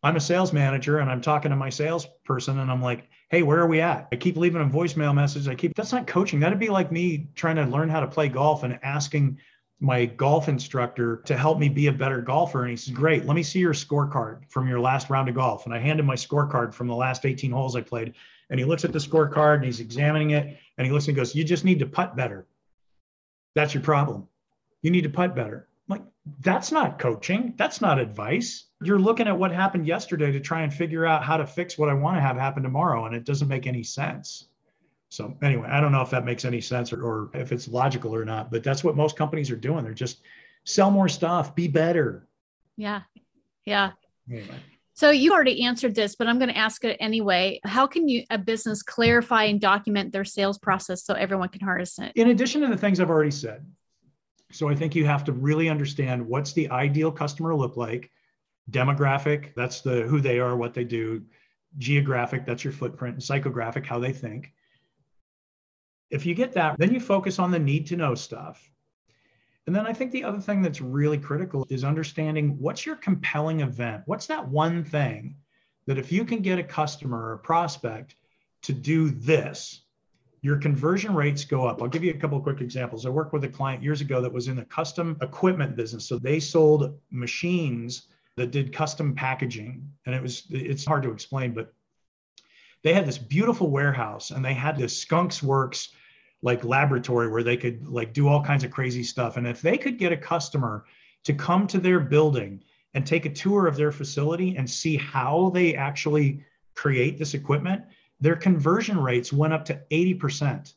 I'm 0.02 0.16
a 0.16 0.20
sales 0.20 0.52
manager 0.52 0.98
and 0.98 1.10
I'm 1.10 1.22
talking 1.22 1.52
to 1.52 1.56
my 1.56 1.70
salesperson 1.70 2.58
and 2.58 2.70
I'm 2.70 2.82
like, 2.82 3.08
hey, 3.30 3.42
where 3.42 3.60
are 3.60 3.66
we 3.66 3.80
at? 3.80 4.08
I 4.12 4.16
keep 4.16 4.36
leaving 4.36 4.60
a 4.60 4.66
voicemail 4.66 5.14
message. 5.14 5.48
I 5.48 5.54
keep, 5.54 5.74
that's 5.74 5.90
not 5.90 6.06
coaching. 6.06 6.38
That'd 6.38 6.58
be 6.58 6.68
like 6.68 6.92
me 6.92 7.28
trying 7.34 7.56
to 7.56 7.64
learn 7.64 7.88
how 7.88 8.00
to 8.00 8.08
play 8.08 8.28
golf 8.28 8.62
and 8.62 8.78
asking 8.82 9.38
my 9.84 10.06
golf 10.06 10.48
instructor 10.48 11.18
to 11.26 11.36
help 11.36 11.58
me 11.58 11.68
be 11.68 11.88
a 11.88 11.92
better 11.92 12.20
golfer. 12.20 12.62
And 12.62 12.70
he 12.70 12.76
says, 12.76 12.94
Great, 12.94 13.26
let 13.26 13.34
me 13.34 13.42
see 13.42 13.58
your 13.58 13.74
scorecard 13.74 14.50
from 14.50 14.66
your 14.66 14.80
last 14.80 15.10
round 15.10 15.28
of 15.28 15.34
golf. 15.34 15.66
And 15.66 15.74
I 15.74 15.78
hand 15.78 16.00
him 16.00 16.06
my 16.06 16.14
scorecard 16.14 16.72
from 16.72 16.88
the 16.88 16.94
last 16.94 17.26
18 17.26 17.50
holes 17.50 17.76
I 17.76 17.82
played. 17.82 18.14
And 18.50 18.58
he 18.58 18.64
looks 18.64 18.84
at 18.84 18.92
the 18.92 18.98
scorecard 18.98 19.56
and 19.56 19.64
he's 19.64 19.80
examining 19.80 20.30
it. 20.30 20.58
And 20.78 20.86
he 20.86 20.92
looks 20.92 21.06
and 21.06 21.16
goes, 21.16 21.34
You 21.34 21.44
just 21.44 21.64
need 21.64 21.78
to 21.80 21.86
putt 21.86 22.16
better. 22.16 22.46
That's 23.54 23.74
your 23.74 23.82
problem. 23.82 24.26
You 24.82 24.90
need 24.90 25.02
to 25.02 25.10
putt 25.10 25.34
better. 25.34 25.68
I'm 25.88 25.98
like, 25.98 26.06
that's 26.40 26.72
not 26.72 26.98
coaching. 26.98 27.54
That's 27.56 27.80
not 27.80 27.98
advice. 27.98 28.64
You're 28.82 28.98
looking 28.98 29.28
at 29.28 29.38
what 29.38 29.52
happened 29.52 29.86
yesterday 29.86 30.32
to 30.32 30.40
try 30.40 30.62
and 30.62 30.72
figure 30.72 31.06
out 31.06 31.24
how 31.24 31.36
to 31.36 31.46
fix 31.46 31.78
what 31.78 31.88
I 31.88 31.94
want 31.94 32.16
to 32.16 32.20
have 32.20 32.36
happen 32.36 32.62
tomorrow. 32.62 33.06
And 33.06 33.14
it 33.14 33.24
doesn't 33.24 33.48
make 33.48 33.66
any 33.66 33.82
sense. 33.82 34.46
So 35.14 35.36
anyway, 35.42 35.68
I 35.70 35.80
don't 35.80 35.92
know 35.92 36.02
if 36.02 36.10
that 36.10 36.24
makes 36.24 36.44
any 36.44 36.60
sense 36.60 36.92
or, 36.92 37.02
or 37.04 37.30
if 37.34 37.52
it's 37.52 37.68
logical 37.68 38.12
or 38.12 38.24
not, 38.24 38.50
but 38.50 38.64
that's 38.64 38.82
what 38.82 38.96
most 38.96 39.16
companies 39.16 39.48
are 39.48 39.56
doing. 39.56 39.84
They're 39.84 39.94
just 39.94 40.22
sell 40.64 40.90
more 40.90 41.08
stuff, 41.08 41.54
be 41.54 41.68
better. 41.68 42.26
Yeah. 42.76 43.02
Yeah. 43.64 43.92
Anyway. 44.28 44.56
So 44.94 45.10
you 45.10 45.32
already 45.32 45.64
answered 45.64 45.94
this, 45.94 46.16
but 46.16 46.26
I'm 46.26 46.38
going 46.38 46.50
to 46.50 46.56
ask 46.56 46.84
it 46.84 46.96
anyway. 46.98 47.60
How 47.64 47.86
can 47.86 48.08
you 48.08 48.24
a 48.28 48.38
business 48.38 48.82
clarify 48.82 49.44
and 49.44 49.60
document 49.60 50.12
their 50.12 50.24
sales 50.24 50.58
process 50.58 51.04
so 51.04 51.14
everyone 51.14 51.48
can 51.48 51.60
harness 51.60 51.96
it? 52.00 52.10
In 52.16 52.30
addition 52.30 52.62
to 52.62 52.66
the 52.66 52.76
things 52.76 52.98
I've 52.98 53.10
already 53.10 53.30
said. 53.30 53.64
So 54.50 54.68
I 54.68 54.74
think 54.74 54.96
you 54.96 55.04
have 55.06 55.22
to 55.24 55.32
really 55.32 55.68
understand 55.68 56.26
what's 56.26 56.52
the 56.52 56.68
ideal 56.70 57.12
customer 57.12 57.54
look 57.54 57.76
like, 57.76 58.10
demographic, 58.70 59.54
that's 59.54 59.80
the 59.80 60.02
who 60.02 60.20
they 60.20 60.40
are, 60.40 60.56
what 60.56 60.74
they 60.74 60.84
do, 60.84 61.22
geographic, 61.78 62.46
that's 62.46 62.64
your 62.64 62.72
footprint, 62.72 63.14
and 63.14 63.22
psychographic, 63.22 63.86
how 63.86 64.00
they 64.00 64.12
think 64.12 64.52
if 66.10 66.26
you 66.26 66.34
get 66.34 66.52
that, 66.52 66.78
then 66.78 66.92
you 66.92 67.00
focus 67.00 67.38
on 67.38 67.50
the 67.50 67.58
need 67.58 67.86
to 67.88 67.96
know 67.96 68.14
stuff. 68.14 68.70
And 69.66 69.74
then 69.74 69.86
I 69.86 69.92
think 69.92 70.12
the 70.12 70.24
other 70.24 70.40
thing 70.40 70.60
that's 70.60 70.80
really 70.80 71.18
critical 71.18 71.66
is 71.70 71.84
understanding 71.84 72.58
what's 72.58 72.84
your 72.84 72.96
compelling 72.96 73.60
event? 73.60 74.02
What's 74.06 74.26
that 74.26 74.46
one 74.46 74.84
thing 74.84 75.36
that 75.86 75.98
if 75.98 76.12
you 76.12 76.24
can 76.24 76.40
get 76.40 76.58
a 76.58 76.64
customer 76.64 77.18
or 77.18 77.32
a 77.34 77.38
prospect 77.38 78.16
to 78.62 78.72
do 78.72 79.10
this, 79.10 79.82
your 80.42 80.58
conversion 80.58 81.14
rates 81.14 81.44
go 81.44 81.66
up. 81.66 81.80
I'll 81.80 81.88
give 81.88 82.04
you 82.04 82.12
a 82.12 82.18
couple 82.18 82.36
of 82.36 82.44
quick 82.44 82.60
examples. 82.60 83.06
I 83.06 83.08
worked 83.08 83.32
with 83.32 83.44
a 83.44 83.48
client 83.48 83.82
years 83.82 84.02
ago 84.02 84.20
that 84.20 84.32
was 84.32 84.48
in 84.48 84.56
the 84.56 84.64
custom 84.66 85.16
equipment 85.22 85.74
business. 85.74 86.06
So 86.06 86.18
they 86.18 86.38
sold 86.38 86.98
machines 87.10 88.08
that 88.36 88.50
did 88.50 88.70
custom 88.70 89.14
packaging. 89.14 89.88
And 90.04 90.14
it 90.14 90.20
was 90.20 90.44
it's 90.50 90.84
hard 90.84 91.02
to 91.04 91.10
explain, 91.10 91.54
but 91.54 91.72
they 92.84 92.92
had 92.92 93.06
this 93.06 93.18
beautiful 93.18 93.70
warehouse 93.70 94.30
and 94.30 94.44
they 94.44 94.54
had 94.54 94.78
this 94.78 94.96
skunks 94.96 95.42
works 95.42 95.88
like 96.42 96.62
laboratory 96.62 97.28
where 97.28 97.42
they 97.42 97.56
could 97.56 97.88
like 97.88 98.12
do 98.12 98.28
all 98.28 98.44
kinds 98.44 98.62
of 98.62 98.70
crazy 98.70 99.02
stuff. 99.02 99.36
And 99.36 99.46
if 99.46 99.60
they 99.60 99.76
could 99.76 99.98
get 99.98 100.12
a 100.12 100.16
customer 100.16 100.84
to 101.24 101.32
come 101.32 101.66
to 101.66 101.78
their 101.78 101.98
building 101.98 102.62
and 102.92 103.04
take 103.04 103.26
a 103.26 103.30
tour 103.30 103.66
of 103.66 103.76
their 103.76 103.90
facility 103.90 104.56
and 104.56 104.70
see 104.70 104.96
how 104.96 105.50
they 105.52 105.74
actually 105.74 106.44
create 106.76 107.18
this 107.18 107.34
equipment 107.34 107.82
their 108.20 108.36
conversion 108.36 108.98
rates 108.98 109.32
went 109.32 109.52
up 109.52 109.64
to 109.64 109.80
80% 109.90 110.74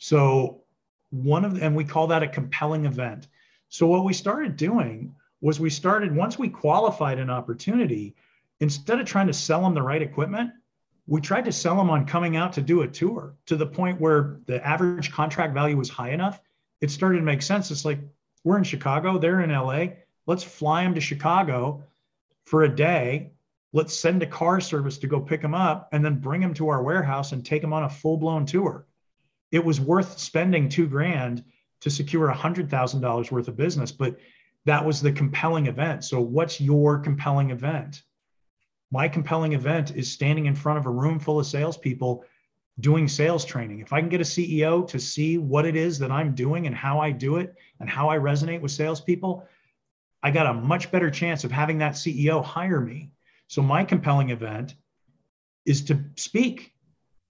so 0.00 0.62
one 1.10 1.44
of 1.44 1.62
and 1.62 1.76
we 1.76 1.84
call 1.84 2.06
that 2.08 2.22
a 2.22 2.28
compelling 2.28 2.86
event. 2.86 3.28
So 3.68 3.86
what 3.86 4.04
we 4.04 4.14
started 4.14 4.56
doing 4.56 5.14
was 5.40 5.60
we 5.60 5.70
started 5.70 6.14
once 6.14 6.38
we 6.38 6.48
qualified 6.48 7.18
an 7.18 7.30
opportunity 7.30 8.16
instead 8.60 8.98
of 8.98 9.06
trying 9.06 9.26
to 9.26 9.32
sell 9.32 9.62
them 9.62 9.74
the 9.74 9.82
right 9.82 10.02
equipment 10.02 10.50
we 11.10 11.20
tried 11.20 11.44
to 11.44 11.52
sell 11.52 11.76
them 11.76 11.90
on 11.90 12.06
coming 12.06 12.36
out 12.36 12.52
to 12.52 12.62
do 12.62 12.82
a 12.82 12.88
tour 12.88 13.34
to 13.44 13.56
the 13.56 13.66
point 13.66 14.00
where 14.00 14.38
the 14.46 14.64
average 14.64 15.10
contract 15.10 15.52
value 15.52 15.76
was 15.76 15.88
high 15.88 16.10
enough. 16.10 16.40
It 16.80 16.88
started 16.88 17.18
to 17.18 17.24
make 17.24 17.42
sense. 17.42 17.72
It's 17.72 17.84
like 17.84 17.98
we're 18.44 18.58
in 18.58 18.64
Chicago, 18.64 19.18
they're 19.18 19.40
in 19.40 19.50
LA. 19.50 19.86
Let's 20.26 20.44
fly 20.44 20.84
them 20.84 20.94
to 20.94 21.00
Chicago 21.00 21.82
for 22.46 22.62
a 22.62 22.74
day. 22.74 23.32
Let's 23.72 23.98
send 23.98 24.22
a 24.22 24.26
car 24.26 24.60
service 24.60 24.98
to 24.98 25.08
go 25.08 25.18
pick 25.18 25.42
them 25.42 25.52
up 25.52 25.88
and 25.90 26.04
then 26.04 26.20
bring 26.20 26.40
them 26.40 26.54
to 26.54 26.68
our 26.68 26.80
warehouse 26.80 27.32
and 27.32 27.44
take 27.44 27.60
them 27.60 27.72
on 27.72 27.82
a 27.82 27.90
full 27.90 28.16
blown 28.16 28.46
tour. 28.46 28.86
It 29.50 29.64
was 29.64 29.80
worth 29.80 30.16
spending 30.16 30.68
two 30.68 30.86
grand 30.86 31.44
to 31.80 31.90
secure 31.90 32.28
a 32.28 32.34
hundred 32.34 32.70
thousand 32.70 33.00
dollars 33.00 33.32
worth 33.32 33.48
of 33.48 33.56
business, 33.56 33.90
but 33.90 34.16
that 34.64 34.86
was 34.86 35.02
the 35.02 35.10
compelling 35.10 35.66
event. 35.66 36.04
So, 36.04 36.20
what's 36.20 36.60
your 36.60 37.00
compelling 37.00 37.50
event? 37.50 38.04
My 38.90 39.08
compelling 39.08 39.52
event 39.52 39.94
is 39.94 40.10
standing 40.10 40.46
in 40.46 40.54
front 40.54 40.78
of 40.78 40.86
a 40.86 40.90
room 40.90 41.20
full 41.20 41.38
of 41.38 41.46
salespeople 41.46 42.24
doing 42.80 43.08
sales 43.08 43.44
training. 43.44 43.80
If 43.80 43.92
I 43.92 44.00
can 44.00 44.08
get 44.08 44.20
a 44.20 44.24
CEO 44.24 44.86
to 44.88 44.98
see 44.98 45.38
what 45.38 45.66
it 45.66 45.76
is 45.76 45.98
that 45.98 46.10
I'm 46.10 46.34
doing 46.34 46.66
and 46.66 46.74
how 46.74 46.98
I 46.98 47.10
do 47.10 47.36
it 47.36 47.54
and 47.78 47.88
how 47.88 48.08
I 48.08 48.18
resonate 48.18 48.60
with 48.60 48.72
salespeople, 48.72 49.46
I 50.22 50.30
got 50.30 50.46
a 50.46 50.54
much 50.54 50.90
better 50.90 51.10
chance 51.10 51.44
of 51.44 51.52
having 51.52 51.78
that 51.78 51.92
CEO 51.92 52.44
hire 52.44 52.80
me. 52.80 53.12
So 53.48 53.62
my 53.62 53.84
compelling 53.84 54.30
event 54.30 54.74
is 55.66 55.84
to 55.84 56.04
speak. 56.16 56.72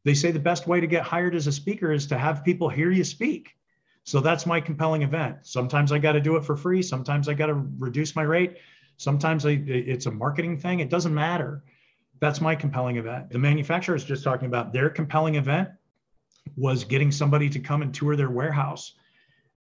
They 0.04 0.14
say 0.14 0.30
the 0.30 0.38
best 0.38 0.66
way 0.66 0.80
to 0.80 0.86
get 0.86 1.02
hired 1.02 1.34
as 1.34 1.46
a 1.46 1.52
speaker 1.52 1.92
is 1.92 2.06
to 2.08 2.18
have 2.18 2.44
people 2.44 2.68
hear 2.68 2.90
you 2.90 3.04
speak. 3.04 3.50
So 4.04 4.20
that's 4.20 4.46
my 4.46 4.60
compelling 4.60 5.02
event. 5.02 5.38
Sometimes 5.42 5.92
I 5.92 5.98
got 5.98 6.12
to 6.12 6.20
do 6.20 6.36
it 6.36 6.44
for 6.44 6.56
free. 6.56 6.82
Sometimes 6.82 7.28
I 7.28 7.34
got 7.34 7.46
to 7.46 7.54
reduce 7.78 8.16
my 8.16 8.22
rate. 8.22 8.56
Sometimes 9.00 9.46
I, 9.46 9.52
it's 9.66 10.04
a 10.04 10.10
marketing 10.10 10.58
thing. 10.58 10.80
It 10.80 10.90
doesn't 10.90 11.14
matter. 11.14 11.64
That's 12.20 12.42
my 12.42 12.54
compelling 12.54 12.98
event. 12.98 13.30
The 13.30 13.38
manufacturer 13.38 13.94
is 13.94 14.04
just 14.04 14.22
talking 14.22 14.44
about 14.44 14.74
their 14.74 14.90
compelling 14.90 15.36
event 15.36 15.70
was 16.54 16.84
getting 16.84 17.10
somebody 17.10 17.48
to 17.48 17.58
come 17.58 17.80
and 17.80 17.94
tour 17.94 18.14
their 18.14 18.28
warehouse. 18.28 18.92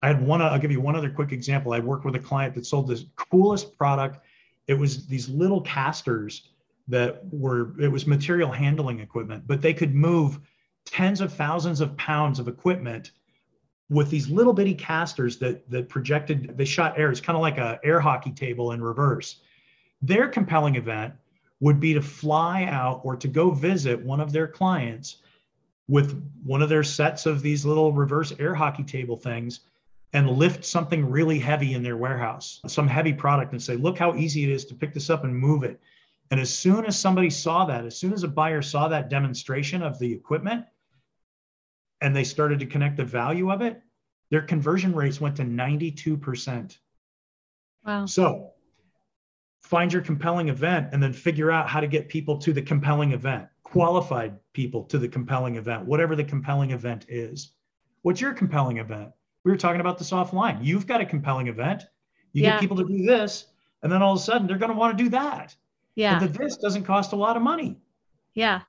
I 0.03 0.09
had 0.09 0.21
one, 0.21 0.42
I'll 0.42 0.59
give 0.59 0.71
you 0.71 0.83
one 0.83 0.97
other 0.97 1.09
quick 1.09 1.33
example. 1.33 1.73
I 1.73 1.79
worked 1.79 2.05
with 2.05 2.14
a 2.14 2.18
client 2.18 2.55
that 2.57 2.66
sold 2.66 2.88
this 2.88 3.07
coolest 3.16 3.79
product. 3.79 4.23
It 4.66 4.75
was 4.75 5.07
these 5.07 5.31
little 5.31 5.62
casters 5.62 6.51
that 6.88 7.23
were, 7.33 7.81
it 7.81 7.88
was 7.88 8.07
material 8.07 8.53
handling 8.53 9.01
equipment, 9.01 9.47
but 9.47 9.62
they 9.62 9.73
could 9.73 9.95
move 9.95 10.40
tens 10.85 11.23
of 11.23 11.33
thousands 11.33 11.81
of 11.81 11.97
pounds 11.97 12.38
of 12.38 12.49
equipment 12.49 13.12
with 13.92 14.09
these 14.09 14.31
little 14.31 14.55
bitty 14.55 14.74
casters 14.74 15.37
that 15.37 15.68
that 15.70 15.88
projected 15.88 16.57
they 16.57 16.64
shot 16.64 16.98
air. 16.98 17.11
It's 17.11 17.20
kind 17.20 17.37
of 17.37 17.42
like 17.42 17.59
a 17.59 17.78
air 17.85 18.00
hockey 18.00 18.33
table 18.33 18.72
in 18.72 18.83
reverse. 18.83 19.37
Their 20.00 20.28
compelling 20.28 20.76
event 20.76 21.14
would 21.61 21.78
be 21.78 21.94
to 21.94 22.02
fly 22.02 22.64
out 22.64 23.02
or 23.05 23.14
to 23.16 23.28
go 23.28 23.50
visit 23.50 24.02
one 24.02 24.18
of 24.18 24.33
their 24.33 24.48
clients 24.48 25.18
with 25.88 26.20
one 26.42 26.62
of 26.62 26.68
their 26.68 26.83
sets 26.83 27.26
of 27.26 27.42
these 27.42 27.64
little 27.64 27.92
reverse 27.92 28.33
air 28.40 28.55
hockey 28.55 28.83
table 28.83 29.16
things 29.16 29.61
and 30.14 30.28
lift 30.28 30.64
something 30.64 31.09
really 31.09 31.38
heavy 31.38 31.74
in 31.74 31.83
their 31.83 31.96
warehouse 31.96 32.61
some 32.66 32.88
heavy 32.88 33.12
product 33.12 33.52
and 33.52 33.62
say 33.62 33.76
look 33.76 33.98
how 33.98 34.14
easy 34.14 34.42
it 34.42 34.50
is 34.50 34.64
to 34.64 34.74
pick 34.74 34.94
this 34.94 35.11
up 35.11 35.24
and 35.24 35.37
move 35.37 35.62
it. 35.64 35.78
And 36.31 36.40
as 36.40 36.52
soon 36.52 36.87
as 36.87 36.98
somebody 36.98 37.28
saw 37.28 37.66
that 37.66 37.85
as 37.85 37.96
soon 37.98 38.14
as 38.14 38.22
a 38.22 38.28
buyer 38.28 38.62
saw 38.62 38.88
that 38.88 39.11
demonstration 39.11 39.83
of 39.83 39.98
the 39.98 40.11
equipment 40.11 40.64
and 42.02 42.14
they 42.14 42.24
started 42.24 42.58
to 42.60 42.66
connect 42.66 42.96
the 42.96 43.04
value 43.04 43.50
of 43.50 43.62
it, 43.62 43.80
their 44.30 44.42
conversion 44.42 44.94
rates 44.94 45.20
went 45.20 45.36
to 45.36 45.44
92%. 45.44 46.78
Wow. 47.86 48.06
So 48.06 48.50
find 49.62 49.92
your 49.92 50.02
compelling 50.02 50.48
event 50.48 50.88
and 50.92 51.02
then 51.02 51.12
figure 51.12 51.50
out 51.50 51.68
how 51.68 51.80
to 51.80 51.86
get 51.86 52.08
people 52.08 52.36
to 52.38 52.52
the 52.52 52.60
compelling 52.60 53.12
event, 53.12 53.46
qualified 53.62 54.34
people 54.52 54.82
to 54.84 54.98
the 54.98 55.08
compelling 55.08 55.56
event, 55.56 55.84
whatever 55.86 56.16
the 56.16 56.24
compelling 56.24 56.72
event 56.72 57.06
is. 57.08 57.52
What's 58.02 58.20
your 58.20 58.34
compelling 58.34 58.78
event? 58.78 59.10
We 59.44 59.50
were 59.52 59.56
talking 59.56 59.80
about 59.80 59.96
this 59.98 60.10
offline. 60.10 60.58
You've 60.62 60.86
got 60.86 61.00
a 61.00 61.06
compelling 61.06 61.46
event. 61.46 61.84
You 62.32 62.42
Yeah. 62.42 62.50
get 62.52 62.60
people 62.60 62.76
to 62.78 62.84
do 62.84 63.04
this, 63.04 63.46
and 63.82 63.92
then 63.92 64.02
all 64.02 64.14
of 64.14 64.18
a 64.18 64.22
sudden 64.22 64.46
they're 64.46 64.58
going 64.58 64.72
to 64.72 64.78
want 64.78 64.96
to 64.98 65.04
do 65.04 65.10
that. 65.10 65.54
Yeah. 65.94 66.18
And 66.20 66.28
the 66.28 66.38
this 66.38 66.56
doesn't 66.56 66.84
cost 66.84 67.12
a 67.12 67.16
lot 67.16 67.36
of 67.36 67.42
money. 67.42 67.78
Yeah. 68.34 68.62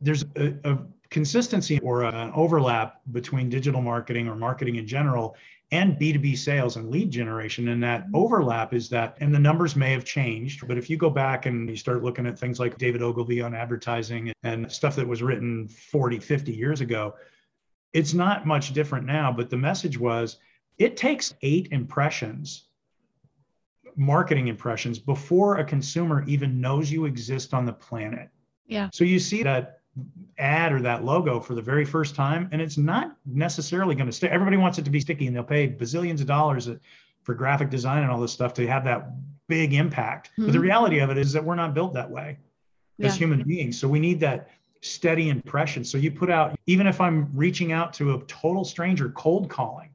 there's 0.00 0.24
a, 0.36 0.54
a 0.64 0.78
consistency 1.10 1.78
or 1.80 2.04
an 2.04 2.30
overlap 2.34 3.00
between 3.12 3.48
digital 3.48 3.80
marketing 3.80 4.28
or 4.28 4.36
marketing 4.36 4.76
in 4.76 4.86
general 4.86 5.36
and 5.70 5.98
B2B 5.98 6.36
sales 6.36 6.76
and 6.76 6.90
lead 6.90 7.10
generation. 7.10 7.68
And 7.68 7.82
that 7.82 8.04
mm-hmm. 8.06 8.16
overlap 8.16 8.72
is 8.72 8.88
that, 8.90 9.16
and 9.20 9.34
the 9.34 9.38
numbers 9.38 9.76
may 9.76 9.92
have 9.92 10.04
changed, 10.04 10.66
but 10.66 10.78
if 10.78 10.88
you 10.88 10.96
go 10.96 11.10
back 11.10 11.46
and 11.46 11.68
you 11.68 11.76
start 11.76 12.02
looking 12.02 12.26
at 12.26 12.38
things 12.38 12.58
like 12.58 12.78
David 12.78 13.02
Ogilvy 13.02 13.40
on 13.40 13.54
advertising 13.54 14.32
and 14.42 14.70
stuff 14.70 14.96
that 14.96 15.06
was 15.06 15.22
written 15.22 15.68
40, 15.68 16.18
50 16.20 16.52
years 16.52 16.80
ago, 16.80 17.14
it's 17.92 18.14
not 18.14 18.46
much 18.46 18.72
different 18.72 19.06
now. 19.06 19.32
But 19.32 19.50
the 19.50 19.56
message 19.56 19.98
was 19.98 20.38
it 20.78 20.96
takes 20.96 21.34
eight 21.42 21.68
impressions 21.70 22.68
marketing 23.98 24.46
impressions 24.46 24.98
before 24.98 25.56
a 25.56 25.64
consumer 25.64 26.24
even 26.28 26.60
knows 26.60 26.90
you 26.90 27.04
exist 27.04 27.52
on 27.52 27.66
the 27.66 27.72
planet. 27.72 28.28
Yeah. 28.68 28.90
So 28.92 29.02
you 29.02 29.18
see 29.18 29.42
that 29.42 29.77
ad 30.38 30.72
or 30.72 30.80
that 30.82 31.04
logo 31.04 31.40
for 31.40 31.54
the 31.54 31.62
very 31.62 31.84
first 31.84 32.14
time, 32.14 32.48
and 32.52 32.60
it's 32.60 32.78
not 32.78 33.16
necessarily 33.26 33.94
going 33.94 34.06
to 34.06 34.12
stay. 34.12 34.28
Everybody 34.28 34.56
wants 34.56 34.78
it 34.78 34.84
to 34.84 34.90
be 34.90 35.00
sticky, 35.00 35.26
and 35.26 35.34
they'll 35.34 35.44
pay 35.44 35.68
bazillions 35.68 36.20
of 36.20 36.26
dollars 36.26 36.68
for 37.22 37.34
graphic 37.34 37.70
design 37.70 38.02
and 38.02 38.10
all 38.10 38.20
this 38.20 38.32
stuff 38.32 38.54
to 38.54 38.66
have 38.66 38.84
that 38.84 39.10
big 39.48 39.74
impact. 39.74 40.30
But 40.36 40.52
the 40.52 40.58
Mhm. 40.58 40.62
reality 40.62 40.98
of 41.00 41.10
it 41.10 41.18
is 41.18 41.32
that 41.32 41.44
we're 41.44 41.54
not 41.54 41.74
built 41.74 41.94
that 41.94 42.10
way 42.10 42.38
as 43.00 43.16
human 43.16 43.42
beings. 43.42 43.78
So 43.78 43.88
we 43.88 44.00
need 44.00 44.20
that 44.20 44.50
steady 44.80 45.28
impression. 45.28 45.84
So 45.84 45.98
you 45.98 46.10
put 46.10 46.30
out, 46.30 46.58
even 46.66 46.86
if 46.86 47.00
I'm 47.00 47.30
reaching 47.34 47.72
out 47.72 47.92
to 47.94 48.14
a 48.14 48.20
total 48.24 48.64
stranger, 48.64 49.10
cold 49.10 49.48
calling, 49.48 49.90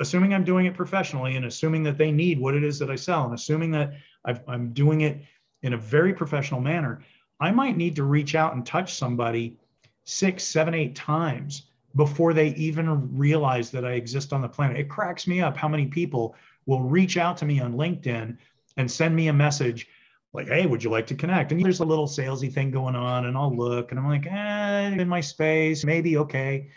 assuming 0.00 0.34
I'm 0.34 0.44
doing 0.44 0.66
it 0.66 0.74
professionally 0.74 1.36
and 1.36 1.44
assuming 1.46 1.82
that 1.84 1.98
they 1.98 2.12
need 2.12 2.38
what 2.38 2.54
it 2.54 2.64
is 2.64 2.78
that 2.78 2.90
I 2.90 2.96
sell 2.96 3.24
and 3.24 3.34
assuming 3.34 3.70
that 3.72 3.94
I've, 4.24 4.42
I'm 4.48 4.72
doing 4.72 5.02
it 5.02 5.22
in 5.62 5.72
a 5.72 5.76
very 5.76 6.12
professional 6.12 6.60
manner, 6.60 7.00
I 7.40 7.50
might 7.50 7.76
need 7.76 7.96
to 7.96 8.04
reach 8.04 8.34
out 8.34 8.54
and 8.54 8.66
touch 8.66 8.94
somebody 8.94 9.56
six, 10.04 10.42
seven, 10.44 10.74
eight 10.74 10.94
times 10.94 11.64
before 11.96 12.32
they 12.32 12.48
even 12.54 13.16
realize 13.16 13.70
that 13.70 13.84
I 13.84 13.92
exist 13.92 14.32
on 14.32 14.42
the 14.42 14.48
planet. 14.48 14.76
It 14.76 14.88
cracks 14.88 15.26
me 15.26 15.40
up 15.40 15.56
how 15.56 15.68
many 15.68 15.86
people 15.86 16.34
will 16.66 16.82
reach 16.82 17.16
out 17.16 17.36
to 17.38 17.46
me 17.46 17.60
on 17.60 17.74
LinkedIn 17.74 18.36
and 18.76 18.90
send 18.90 19.14
me 19.14 19.28
a 19.28 19.32
message 19.32 19.88
like, 20.32 20.48
hey, 20.48 20.66
would 20.66 20.84
you 20.84 20.90
like 20.90 21.06
to 21.08 21.14
connect? 21.14 21.52
And 21.52 21.64
there's 21.64 21.80
a 21.80 21.84
little 21.84 22.06
salesy 22.06 22.52
thing 22.52 22.70
going 22.70 22.94
on, 22.94 23.26
and 23.26 23.36
I'll 23.36 23.54
look 23.54 23.90
and 23.90 23.98
I'm 23.98 24.08
like, 24.08 24.26
eh, 24.26 25.00
in 25.00 25.08
my 25.08 25.20
space, 25.20 25.84
maybe 25.84 26.18
okay. 26.18 26.70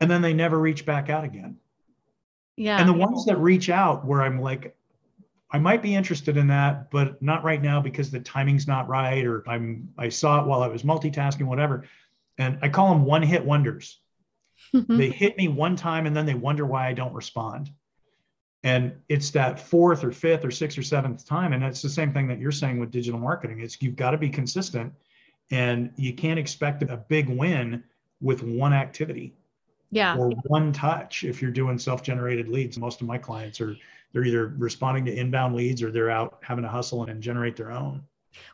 And 0.00 0.10
then 0.10 0.22
they 0.22 0.32
never 0.32 0.58
reach 0.58 0.86
back 0.86 1.10
out 1.10 1.24
again. 1.24 1.56
Yeah. 2.56 2.78
And 2.78 2.88
the 2.88 2.92
ones 2.92 3.24
that 3.26 3.36
reach 3.38 3.68
out 3.70 4.04
where 4.04 4.22
I'm 4.22 4.40
like, 4.40 4.76
I 5.52 5.58
might 5.58 5.82
be 5.82 5.94
interested 5.94 6.38
in 6.38 6.46
that, 6.48 6.90
but 6.90 7.20
not 7.22 7.44
right 7.44 7.60
now 7.60 7.80
because 7.80 8.10
the 8.10 8.20
timing's 8.20 8.66
not 8.66 8.88
right, 8.88 9.24
or 9.24 9.44
I'm 9.46 9.92
I 9.98 10.08
saw 10.08 10.40
it 10.40 10.46
while 10.46 10.62
I 10.62 10.68
was 10.68 10.82
multitasking, 10.82 11.44
whatever. 11.44 11.84
And 12.38 12.58
I 12.62 12.70
call 12.70 12.88
them 12.88 13.04
one 13.04 13.22
hit 13.22 13.44
wonders. 13.44 13.98
They 14.88 15.10
hit 15.10 15.36
me 15.36 15.48
one 15.48 15.76
time 15.76 16.06
and 16.06 16.16
then 16.16 16.24
they 16.24 16.34
wonder 16.34 16.64
why 16.64 16.86
I 16.86 16.92
don't 16.94 17.12
respond. 17.12 17.70
And 18.62 18.94
it's 19.08 19.30
that 19.30 19.58
fourth 19.58 20.04
or 20.04 20.12
fifth 20.12 20.44
or 20.44 20.50
sixth 20.50 20.78
or 20.78 20.82
seventh 20.82 21.26
time. 21.26 21.52
And 21.52 21.64
it's 21.64 21.82
the 21.82 21.90
same 21.90 22.14
thing 22.14 22.28
that 22.28 22.38
you're 22.38 22.52
saying 22.52 22.78
with 22.78 22.92
digital 22.92 23.18
marketing. 23.18 23.60
It's 23.60 23.82
you've 23.82 23.96
got 23.96 24.12
to 24.12 24.18
be 24.18 24.30
consistent 24.30 24.94
and 25.50 25.90
you 25.96 26.14
can't 26.14 26.38
expect 26.38 26.82
a 26.84 26.96
big 26.96 27.28
win 27.28 27.82
with 28.20 28.42
one 28.42 28.72
activity 28.72 29.34
yeah. 29.90 30.16
or 30.16 30.30
one 30.44 30.72
touch 30.72 31.24
if 31.24 31.42
you're 31.42 31.50
doing 31.50 31.78
self-generated 31.78 32.48
leads 32.48 32.78
most 32.78 33.00
of 33.00 33.06
my 33.06 33.18
clients 33.18 33.60
are 33.60 33.76
they're 34.12 34.24
either 34.24 34.48
responding 34.58 35.04
to 35.04 35.14
inbound 35.14 35.54
leads 35.54 35.82
or 35.82 35.90
they're 35.90 36.10
out 36.10 36.38
having 36.42 36.62
to 36.62 36.68
hustle 36.68 37.04
and 37.04 37.22
generate 37.22 37.56
their 37.56 37.70
own 37.70 38.02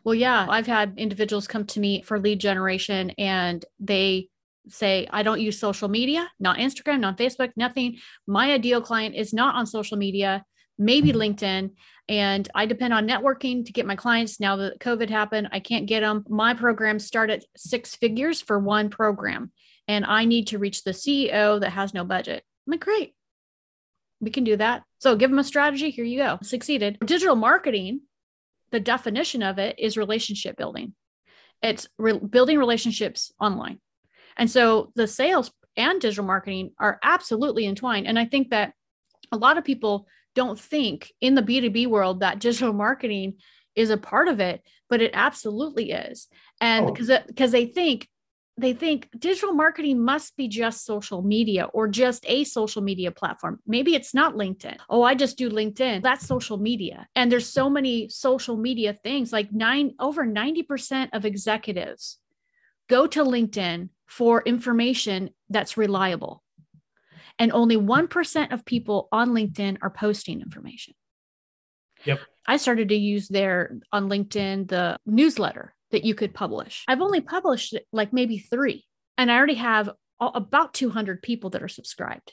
Well, 0.05 0.15
yeah, 0.15 0.47
I've 0.49 0.67
had 0.67 0.95
individuals 0.97 1.47
come 1.47 1.65
to 1.67 1.81
me 1.81 2.03
for 2.03 2.19
lead 2.19 2.41
generation 2.41 3.11
and 3.19 3.65
they 3.79 4.29
say, 4.69 5.07
I 5.11 5.23
don't 5.23 5.41
use 5.41 5.59
social 5.59 5.89
media, 5.89 6.31
not 6.39 6.59
Instagram, 6.59 7.01
not 7.01 7.17
Facebook, 7.17 7.53
nothing. 7.57 7.99
My 8.27 8.53
ideal 8.53 8.81
client 8.81 9.15
is 9.15 9.33
not 9.33 9.55
on 9.55 9.67
social 9.67 9.97
media, 9.97 10.45
maybe 10.79 11.11
mm-hmm. 11.11 11.21
LinkedIn. 11.21 11.71
And 12.09 12.49
I 12.55 12.67
depend 12.67 12.95
on 12.95 13.07
networking 13.07 13.67
to 13.67 13.73
get 13.73 13.87
my 13.87 13.97
clients. 13.97 14.41
Now 14.41 14.57
that 14.57 14.79
COVID 14.81 15.11
happened, 15.11 15.49
I 15.53 15.61
can't 15.61 15.87
get 15.87 16.01
them. 16.01 16.25
My 16.29 16.55
programs 16.55 17.07
start 17.07 17.31
at 17.31 17.45
six 17.57 17.95
figures 17.97 18.41
for 18.41 18.59
one 18.59 18.89
program. 18.89 19.53
And 19.87 20.05
I 20.05 20.25
need 20.25 20.49
to 20.49 20.59
reach 20.59 20.85
the 20.85 20.93
CEO 20.93 21.61
that 21.61 21.71
has 21.71 21.95
no 21.95 22.05
budget. 22.05 22.43
I'm 22.67 22.73
like, 22.73 22.81
great. 22.81 23.15
We 24.21 24.31
can 24.31 24.45
do 24.45 24.57
that. 24.57 24.83
So 24.99 25.17
give 25.17 25.31
them 25.31 25.39
a 25.39 25.45
strategy. 25.45 25.91
Here 25.91 26.05
you 26.05 26.19
go. 26.19 26.39
Succeeded. 26.43 26.99
Digital 27.05 27.37
marketing 27.37 28.01
the 28.71 28.81
definition 28.81 29.43
of 29.43 29.59
it 29.59 29.79
is 29.79 29.97
relationship 29.97 30.55
building. 30.57 30.95
It's 31.63 31.89
re- 31.97 32.19
building 32.19 32.59
relationships 32.59 33.33
online. 33.41 33.81
And 34.37 34.51
so 34.51 34.93
the 34.95 35.07
sales 35.07 35.51
and 35.77 35.99
digital 36.01 36.25
marketing 36.27 36.73
are 36.79 36.99
absolutely 37.03 37.67
entwined. 37.67 38.07
And 38.07 38.19
I 38.19 38.27
think 38.27 38.51
that 38.51 38.75
a 39.33 39.39
lot 39.39 39.57
of 39.57 39.65
people 39.65 40.07
don't 40.35 40.61
think 40.61 41.13
in 41.21 41.35
the 41.35 41.43
B2B 41.43 41.87
world 41.87 42.21
that 42.21 42.41
digital 42.41 42.75
marketing 42.75 43.39
is 43.75 43.89
a 43.91 43.97
part 43.97 44.29
of 44.29 44.39
it, 44.39 44.63
but 44.91 45.01
it 45.01 45.13
absolutely 45.15 45.93
is. 45.93 46.29
And 46.61 46.87
Oh. 46.87 46.93
because 46.93 47.11
because 47.27 47.53
they 47.53 47.65
think 47.65 48.07
they 48.59 48.73
think 48.73 49.09
digital 49.17 49.53
marketing 49.53 50.01
must 50.01 50.37
be 50.37 50.49
just 50.49 50.85
social 50.85 51.23
media 51.23 51.67
or 51.73 51.87
just 51.87 52.25
a 52.29 52.43
social 52.45 52.83
media 52.83 53.13
platform. 53.13 53.61
Maybe 53.67 53.95
it's 53.95 54.13
not 54.13 54.35
LinkedIn. 54.35 54.77
Oh, 54.91 55.03
I 55.03 55.15
just 55.15 55.39
do 55.39 55.49
LinkedIn. 55.49 56.03
That's 56.03 56.27
social 56.27 56.59
media. 56.59 57.07
And 57.15 57.31
there's 57.31 57.49
so 57.49 57.71
many 57.71 58.09
social 58.09 58.57
media 58.57 58.93
things 58.93 59.33
like 59.33 59.53
nine 59.53 59.95
over 60.01 60.27
90% 60.27 61.11
of 61.13 61.25
executives 61.25 62.19
go 62.89 63.07
to 63.07 63.23
LinkedIn 63.23 63.91
for 64.07 64.43
information 64.43 65.31
that's 65.49 65.77
reliable. 65.77 66.43
And 67.39 67.53
only 67.53 67.77
1% 67.77 68.53
of 68.53 68.65
people 68.65 69.09
on 69.13 69.31
LinkedIn 69.31 69.79
are 69.83 69.91
posting 69.91 70.41
information. 70.41 70.95
Yep. 72.05 72.21
I 72.47 72.57
started 72.57 72.89
to 72.89 72.97
use 72.97 73.29
their 73.29 73.79
on 73.93 74.09
LinkedIn 74.09 74.69
the 74.69 74.97
newsletter 75.07 75.75
that 75.91 76.05
you 76.05 76.15
could 76.15 76.35
publish. 76.35 76.85
I've 76.89 77.01
only 77.01 77.21
published 77.21 77.77
like 77.93 78.13
maybe 78.13 78.39
three, 78.39 78.85
and 79.17 79.31
I 79.31 79.37
already 79.37 79.55
have 79.55 79.91
about 80.21 80.75
200 80.75 81.23
people 81.23 81.51
that 81.51 81.63
are 81.63 81.69
subscribed. 81.69 82.33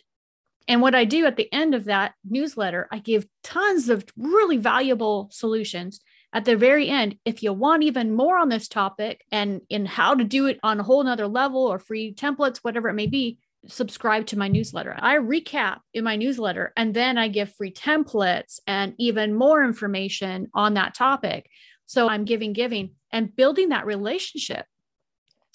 And 0.67 0.81
what 0.81 0.95
I 0.95 1.05
do 1.05 1.25
at 1.25 1.35
the 1.35 1.51
end 1.53 1.75
of 1.75 1.85
that 1.85 2.13
newsletter, 2.27 2.87
I 2.91 2.97
give 2.99 3.27
tons 3.43 3.89
of 3.89 4.05
really 4.17 4.57
valuable 4.57 5.29
solutions. 5.31 5.99
At 6.33 6.45
the 6.45 6.57
very 6.57 6.89
end, 6.89 7.17
if 7.23 7.43
you 7.43 7.53
want 7.53 7.83
even 7.83 8.15
more 8.15 8.37
on 8.37 8.49
this 8.49 8.67
topic 8.67 9.23
and 9.31 9.61
in 9.69 9.85
how 9.85 10.15
to 10.15 10.23
do 10.23 10.47
it 10.47 10.59
on 10.63 10.79
a 10.79 10.83
whole 10.83 11.03
nother 11.03 11.27
level 11.27 11.61
or 11.61 11.77
free 11.77 12.13
templates, 12.13 12.57
whatever 12.57 12.89
it 12.89 12.93
may 12.93 13.07
be, 13.07 13.37
subscribe 13.67 14.25
to 14.27 14.37
my 14.37 14.47
newsletter. 14.47 14.95
I 14.97 15.17
recap 15.17 15.79
in 15.93 16.03
my 16.03 16.15
newsletter 16.15 16.73
and 16.75 16.93
then 16.93 17.17
I 17.17 17.27
give 17.27 17.53
free 17.53 17.71
templates 17.71 18.59
and 18.67 18.93
even 18.97 19.33
more 19.33 19.63
information 19.63 20.47
on 20.53 20.73
that 20.75 20.95
topic. 20.95 21.49
So 21.85 22.09
I'm 22.09 22.25
giving, 22.25 22.53
giving 22.53 22.91
and 23.15 23.35
building 23.35 23.69
that 23.69 23.87
relationship 23.87 24.67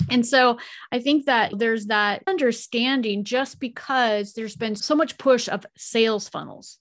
and 0.09 0.27
so 0.27 0.59
I 0.90 1.01
think 1.01 1.27
that 1.27 1.59
there's 1.59 1.87
that 1.87 2.23
understanding 2.27 3.25
just 3.25 3.61
because 3.61 4.33
there's 4.33 4.57
been 4.57 4.77
so 4.77 4.94
much 4.94 5.18
push 5.18 5.49
of 5.49 5.66
sales 5.77 6.29
funnels. 6.29 6.79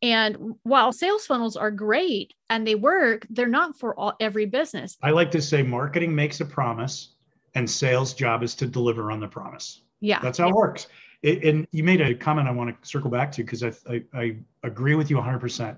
And 0.00 0.54
while 0.62 0.92
sales 0.92 1.26
funnels 1.26 1.56
are 1.56 1.70
great 1.70 2.32
and 2.48 2.66
they 2.66 2.76
work, 2.76 3.26
they're 3.30 3.48
not 3.48 3.78
for 3.78 3.98
all, 3.98 4.14
every 4.20 4.46
business. 4.46 4.96
I 5.02 5.10
like 5.10 5.30
to 5.32 5.42
say 5.42 5.62
marketing 5.62 6.14
makes 6.14 6.40
a 6.40 6.44
promise 6.44 7.14
and 7.54 7.68
sales 7.68 8.14
job 8.14 8.42
is 8.42 8.54
to 8.56 8.66
deliver 8.66 9.10
on 9.10 9.18
the 9.18 9.26
promise. 9.26 9.82
Yeah. 10.00 10.20
That's 10.20 10.38
how 10.38 10.46
yeah. 10.46 10.50
it 10.50 10.56
works. 10.56 10.86
It, 11.22 11.44
and 11.44 11.66
you 11.72 11.82
made 11.82 12.00
a 12.00 12.14
comment 12.14 12.46
I 12.46 12.52
want 12.52 12.80
to 12.80 12.88
circle 12.88 13.10
back 13.10 13.32
to 13.32 13.42
because 13.42 13.64
I, 13.64 13.72
I, 13.90 14.04
I 14.14 14.36
agree 14.62 14.94
with 14.94 15.10
you 15.10 15.16
100%. 15.16 15.76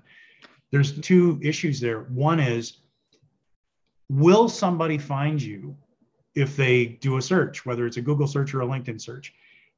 There's 0.70 1.00
two 1.00 1.40
issues 1.42 1.80
there. 1.80 2.02
One 2.10 2.38
is, 2.38 2.78
will 4.10 4.48
somebody 4.48 4.98
find 4.98 5.40
you 5.40 5.76
if 6.34 6.56
they 6.56 6.84
do 6.84 7.16
a 7.16 7.22
search, 7.22 7.64
whether 7.64 7.86
it's 7.86 7.96
a 7.96 8.02
Google 8.02 8.26
search 8.26 8.52
or 8.52 8.62
a 8.62 8.66
LinkedIn 8.66 9.00
search. 9.00 9.32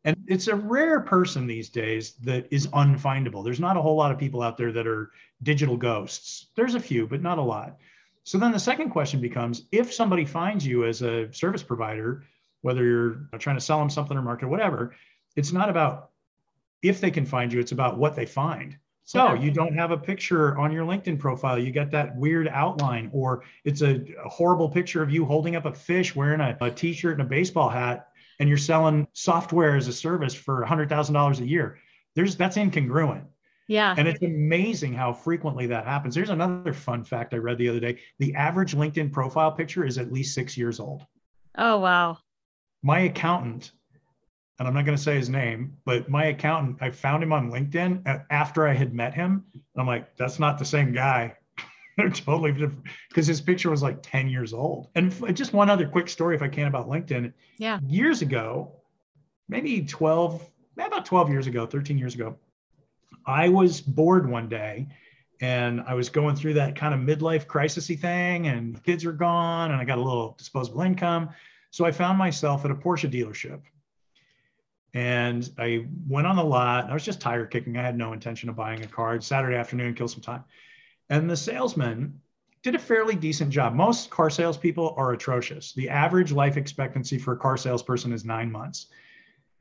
And 0.04 0.16
it's 0.26 0.48
a 0.48 0.56
rare 0.56 1.00
person 1.00 1.46
these 1.46 1.68
days 1.68 2.14
that 2.22 2.46
is 2.50 2.66
unfindable. 2.68 3.44
There's 3.44 3.60
not 3.60 3.76
a 3.76 3.82
whole 3.82 3.94
lot 3.94 4.10
of 4.10 4.18
people 4.18 4.42
out 4.42 4.56
there 4.56 4.72
that 4.72 4.86
are 4.86 5.10
digital 5.42 5.76
ghosts. 5.76 6.46
There's 6.56 6.74
a 6.74 6.80
few, 6.80 7.06
but 7.06 7.22
not 7.22 7.38
a 7.38 7.42
lot. 7.42 7.76
So 8.24 8.38
then 8.38 8.52
the 8.52 8.58
second 8.58 8.90
question 8.90 9.20
becomes 9.20 9.66
if 9.70 9.92
somebody 9.92 10.24
finds 10.24 10.66
you 10.66 10.86
as 10.86 11.02
a 11.02 11.30
service 11.32 11.62
provider, 11.62 12.24
whether 12.62 12.84
you're 12.84 13.28
trying 13.38 13.56
to 13.56 13.60
sell 13.60 13.78
them 13.78 13.90
something 13.90 14.16
or 14.16 14.22
market, 14.22 14.48
whatever, 14.48 14.94
it's 15.36 15.52
not 15.52 15.68
about 15.68 16.10
if 16.80 17.00
they 17.00 17.10
can 17.10 17.26
find 17.26 17.52
you, 17.52 17.60
it's 17.60 17.72
about 17.72 17.98
what 17.98 18.16
they 18.16 18.26
find. 18.26 18.78
So 19.04 19.34
you 19.34 19.50
don't 19.50 19.74
have 19.74 19.90
a 19.90 19.96
picture 19.98 20.56
on 20.58 20.72
your 20.72 20.86
LinkedIn 20.86 21.18
profile. 21.18 21.58
You 21.58 21.72
got 21.72 21.90
that 21.90 22.16
weird 22.16 22.48
outline, 22.48 23.10
or 23.12 23.42
it's 23.64 23.82
a, 23.82 24.00
a 24.24 24.28
horrible 24.28 24.68
picture 24.68 25.02
of 25.02 25.10
you 25.10 25.24
holding 25.24 25.56
up 25.56 25.66
a 25.66 25.72
fish 25.72 26.14
wearing 26.14 26.40
a 26.40 26.56
a 26.60 26.70
t-shirt 26.70 27.18
and 27.18 27.22
a 27.22 27.28
baseball 27.28 27.68
hat, 27.68 28.08
and 28.38 28.48
you're 28.48 28.58
selling 28.58 29.06
software 29.12 29.76
as 29.76 29.88
a 29.88 29.92
service 29.92 30.34
for 30.34 30.64
$100,000 30.64 31.40
a 31.40 31.46
year. 31.46 31.78
There's 32.14 32.36
that's 32.36 32.56
incongruent. 32.56 33.24
Yeah. 33.68 33.94
And 33.96 34.06
it's 34.06 34.22
amazing 34.22 34.92
how 34.92 35.12
frequently 35.12 35.66
that 35.68 35.86
happens. 35.86 36.14
There's 36.14 36.30
another 36.30 36.72
fun 36.72 37.04
fact 37.04 37.32
I 37.32 37.38
read 37.38 37.58
the 37.58 37.68
other 37.68 37.80
day. 37.80 37.98
The 38.18 38.34
average 38.34 38.74
LinkedIn 38.74 39.12
profile 39.12 39.52
picture 39.52 39.84
is 39.84 39.98
at 39.98 40.12
least 40.12 40.34
six 40.34 40.56
years 40.56 40.80
old. 40.80 41.06
Oh, 41.56 41.78
wow. 41.78 42.18
My 42.82 43.00
accountant 43.00 43.72
and 44.58 44.68
I'm 44.68 44.74
not 44.74 44.84
going 44.84 44.96
to 44.96 45.02
say 45.02 45.16
his 45.16 45.28
name, 45.28 45.76
but 45.84 46.08
my 46.08 46.26
accountant, 46.26 46.78
I 46.80 46.90
found 46.90 47.22
him 47.22 47.32
on 47.32 47.50
LinkedIn 47.50 48.24
after 48.30 48.66
I 48.68 48.74
had 48.74 48.94
met 48.94 49.14
him. 49.14 49.44
And 49.52 49.62
I'm 49.76 49.86
like, 49.86 50.16
that's 50.16 50.38
not 50.38 50.58
the 50.58 50.64
same 50.64 50.92
guy. 50.92 51.34
They're 51.96 52.10
totally 52.10 52.52
different 52.52 52.84
because 53.08 53.26
his 53.26 53.40
picture 53.40 53.70
was 53.70 53.82
like 53.82 54.02
10 54.02 54.28
years 54.28 54.52
old. 54.52 54.88
And 54.94 55.36
just 55.36 55.52
one 55.52 55.70
other 55.70 55.88
quick 55.88 56.08
story, 56.08 56.36
if 56.36 56.42
I 56.42 56.48
can, 56.48 56.68
about 56.68 56.88
LinkedIn. 56.88 57.32
Yeah. 57.58 57.80
Years 57.86 58.22
ago, 58.22 58.72
maybe 59.48 59.84
12, 59.84 60.48
about 60.78 61.06
12 61.06 61.30
years 61.30 61.46
ago, 61.46 61.66
13 61.66 61.98
years 61.98 62.14
ago, 62.14 62.36
I 63.26 63.48
was 63.48 63.80
bored 63.80 64.28
one 64.28 64.48
day 64.48 64.88
and 65.40 65.80
I 65.80 65.94
was 65.94 66.08
going 66.08 66.36
through 66.36 66.54
that 66.54 66.76
kind 66.76 66.94
of 66.94 67.00
midlife 67.00 67.46
crisisy 67.46 67.98
thing, 67.98 68.46
and 68.46 68.80
kids 68.84 69.04
are 69.04 69.12
gone, 69.12 69.72
and 69.72 69.80
I 69.80 69.84
got 69.84 69.98
a 69.98 70.00
little 70.00 70.36
disposable 70.38 70.82
income. 70.82 71.30
So 71.70 71.84
I 71.84 71.90
found 71.90 72.16
myself 72.16 72.64
at 72.64 72.70
a 72.70 72.76
Porsche 72.76 73.12
dealership 73.12 73.60
and 74.94 75.50
I 75.58 75.86
went 76.06 76.26
on 76.26 76.36
the 76.36 76.44
lot. 76.44 76.90
I 76.90 76.94
was 76.94 77.04
just 77.04 77.20
tire 77.20 77.46
kicking. 77.46 77.76
I 77.76 77.82
had 77.82 77.96
no 77.96 78.12
intention 78.12 78.48
of 78.48 78.56
buying 78.56 78.82
a 78.82 78.86
car. 78.86 79.20
Saturday 79.20 79.56
afternoon, 79.56 79.94
kill 79.94 80.08
some 80.08 80.20
time. 80.20 80.44
And 81.08 81.28
the 81.28 81.36
salesman 81.36 82.20
did 82.62 82.74
a 82.74 82.78
fairly 82.78 83.16
decent 83.16 83.50
job. 83.50 83.74
Most 83.74 84.10
car 84.10 84.30
salespeople 84.30 84.94
are 84.96 85.12
atrocious. 85.12 85.72
The 85.72 85.88
average 85.88 86.30
life 86.30 86.56
expectancy 86.56 87.18
for 87.18 87.32
a 87.32 87.36
car 87.36 87.56
salesperson 87.56 88.12
is 88.12 88.24
nine 88.24 88.52
months. 88.52 88.86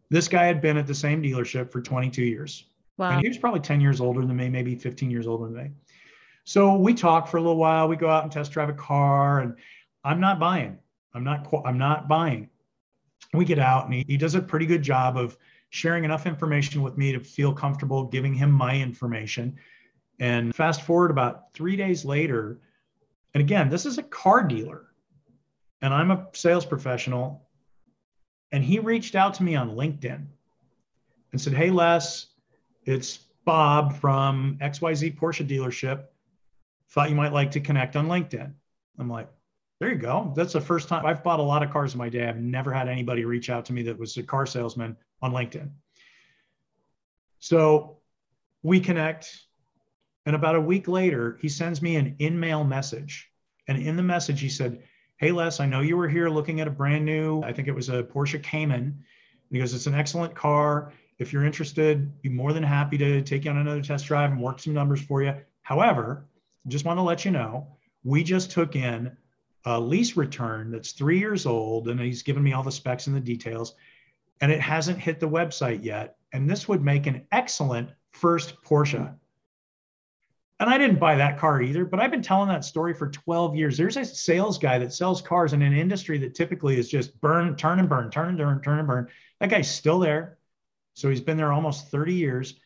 This 0.10 0.28
guy 0.28 0.46
had 0.46 0.62
been 0.62 0.78
at 0.78 0.88
the 0.88 0.94
same 0.94 1.24
dealership 1.24 1.72
for 1.72 1.82
22 1.82 2.24
years. 2.24 2.66
Wow. 2.98 3.12
And 3.12 3.22
he 3.22 3.28
was 3.28 3.38
probably 3.38 3.62
10 3.62 3.82
years 3.82 4.02
older 4.02 4.26
than 4.26 4.36
me, 4.36 4.50
maybe 4.50 4.76
15 4.76 5.10
years 5.10 5.26
older 5.26 5.46
than 5.46 5.64
me. 5.64 5.72
So 6.44 6.76
we 6.76 6.94
talk 6.94 7.28
for 7.28 7.38
a 7.38 7.42
little 7.42 7.58
while. 7.58 7.88
We 7.88 7.96
go 7.96 8.10
out 8.10 8.24
and 8.24 8.32
test 8.32 8.52
drive 8.52 8.70
a 8.70 8.74
car, 8.74 9.40
and 9.40 9.56
I'm 10.04 10.20
not 10.20 10.40
buying. 10.40 10.78
I'm 11.14 11.24
not. 11.24 11.48
I'm 11.66 11.78
not 11.78 12.08
buying 12.08 12.50
we 13.34 13.46
get 13.46 13.60
out 13.60 13.86
and 13.86 13.94
he, 13.94 14.06
he 14.08 14.18
does 14.18 14.36
a 14.36 14.42
pretty 14.42 14.66
good 14.66 14.82
job 14.82 15.18
of 15.18 15.38
sharing 15.70 16.04
enough 16.04 16.28
information 16.28 16.82
with 16.82 16.98
me 16.98 17.14
to 17.14 17.20
feel 17.20 17.54
comfortable 17.54 18.06
giving 18.06 18.34
him 18.34 18.52
my 18.52 18.76
information. 18.76 19.58
And 20.20 20.54
fast 20.54 20.84
forward 20.84 21.12
about 21.12 21.54
three 21.54 21.76
days 21.76 22.06
later, 22.06 22.60
and 23.34 23.42
again, 23.42 23.70
this 23.70 23.86
is 23.86 23.98
a 23.98 24.04
car 24.04 24.44
dealer, 24.44 24.88
and 25.82 25.94
I'm 25.94 26.12
a 26.12 26.28
sales 26.34 26.66
professional. 26.66 27.48
And 28.52 28.64
he 28.64 28.80
reached 28.80 29.16
out 29.16 29.34
to 29.36 29.44
me 29.44 29.56
on 29.56 29.72
LinkedIn 29.72 30.26
and 31.32 31.42
said, 31.42 31.54
Hey, 31.54 31.72
Les, 31.72 32.28
it's 32.86 33.18
Bob 33.46 33.96
from 33.96 34.58
XYZ 34.62 35.18
Porsche 35.18 35.48
dealership. 35.48 36.04
Thought 36.90 37.10
you 37.10 37.16
might 37.16 37.32
like 37.32 37.52
to 37.52 37.62
connect 37.62 37.96
on 37.96 38.08
LinkedIn. 38.08 38.52
I'm 39.00 39.10
like, 39.10 39.30
there 39.82 39.92
you 39.92 39.98
go. 39.98 40.32
That's 40.36 40.54
the 40.54 40.62
first 40.62 40.88
time 40.88 41.08
I've 41.08 41.24
bought 41.24 41.40
a 41.40 41.44
lot 41.44 41.64
of 41.64 41.72
cars 41.72 41.96
in 41.96 41.98
my 41.98 42.08
day. 42.08 42.28
I've 42.28 42.38
never 42.38 42.72
had 42.72 42.88
anybody 42.88 43.26
reach 43.26 43.50
out 43.50 43.66
to 43.66 43.74
me 43.74 43.82
that 43.84 43.98
was 43.98 44.16
a 44.16 44.22
car 44.22 44.46
salesman 44.46 44.96
on 45.24 45.32
LinkedIn. 45.32 45.72
So 47.40 47.98
we 48.62 48.80
connect. 48.80 49.36
And 50.28 50.36
about 50.36 50.56
a 50.56 50.62
week 50.62 50.88
later, 50.88 51.40
he 51.42 51.50
sends 51.50 51.82
me 51.82 51.96
an 51.96 52.16
InMail 52.20 52.68
message. 52.68 53.28
And 53.68 53.82
in 53.82 53.98
the 53.98 54.04
message, 54.04 54.40
he 54.40 54.50
said, 54.50 54.84
Hey, 55.18 55.32
Les, 55.32 55.60
I 55.60 55.66
know 55.66 55.82
you 55.82 55.98
were 55.98 56.08
here 56.08 56.30
looking 56.30 56.62
at 56.62 56.68
a 56.68 56.72
brand 56.72 57.04
new, 57.04 57.42
I 57.42 57.52
think 57.52 57.68
it 57.68 57.74
was 57.74 57.90
a 57.90 58.04
Porsche 58.04 58.42
Cayman. 58.44 59.04
Because 59.52 59.74
it's 59.74 59.88
an 59.88 59.96
excellent 59.96 60.36
car. 60.36 60.94
If 61.18 61.34
you're 61.34 61.44
interested, 61.44 62.22
be 62.22 62.30
more 62.30 62.54
than 62.54 62.62
happy 62.62 63.00
to 63.00 63.24
take 63.24 63.46
you 63.46 63.52
on 63.52 63.58
another 63.58 63.82
test 63.82 64.06
drive 64.06 64.32
and 64.32 64.40
work 64.40 64.60
some 64.60 64.76
numbers 64.76 65.02
for 65.02 65.24
you. 65.24 65.34
However, 65.64 66.28
just 66.68 66.86
want 66.86 67.00
to 67.00 67.04
let 67.04 67.26
you 67.26 67.32
know, 67.32 67.66
we 68.04 68.24
just 68.24 68.52
took 68.52 68.76
in 68.76 69.18
a 69.66 69.80
lease 69.80 70.18
return 70.18 70.72
that's 70.72 70.92
three 70.92 71.20
years 71.20 71.46
old, 71.46 71.88
and 71.88 72.00
he's 72.00 72.24
given 72.24 72.44
me 72.44 72.54
all 72.54 72.64
the 72.64 72.72
specs 72.72 73.08
and 73.08 73.16
the 73.16 73.20
details, 73.20 73.76
and 74.42 74.52
it 74.52 74.60
hasn't 74.60 75.00
hit 75.00 75.20
the 75.20 75.30
website 75.30 75.84
yet. 75.84 76.18
And 76.34 76.50
this 76.50 76.68
would 76.68 76.84
make 76.84 77.08
an 77.08 77.26
excellent 77.32 77.90
first 78.12 78.62
Porsche. 78.64 79.14
And 80.60 80.70
I 80.70 80.78
didn't 80.78 81.00
buy 81.00 81.16
that 81.16 81.40
car 81.40 81.62
either, 81.62 81.86
but 81.86 82.00
I've 82.00 82.12
been 82.12 82.22
telling 82.22 82.50
that 82.50 82.64
story 82.64 82.94
for 82.94 83.10
12 83.10 83.56
years. 83.56 83.78
There's 83.78 83.98
a 83.98 84.06
sales 84.06 84.60
guy 84.60 84.78
that 84.78 84.94
sells 84.94 85.22
cars 85.22 85.54
in 85.54 85.62
an 85.64 85.74
industry 85.74 86.20
that 86.20 86.36
typically 86.36 86.78
is 86.78 86.88
just 86.88 87.20
burn, 87.20 87.56
turn 87.56 87.80
and 87.80 87.90
burn, 87.90 88.12
turn 88.12 88.30
and 88.30 88.38
burn, 88.38 88.62
turn 88.62 88.80
and 88.80 88.88
burn. 88.88 89.08
That 89.40 89.50
guy's 89.50 89.70
still 89.70 89.98
there. 89.98 90.38
So 90.94 91.10
he's 91.10 91.22
been 91.22 91.38
there 91.38 91.52
almost 91.52 91.90
30 91.90 92.14
years. 92.14 92.60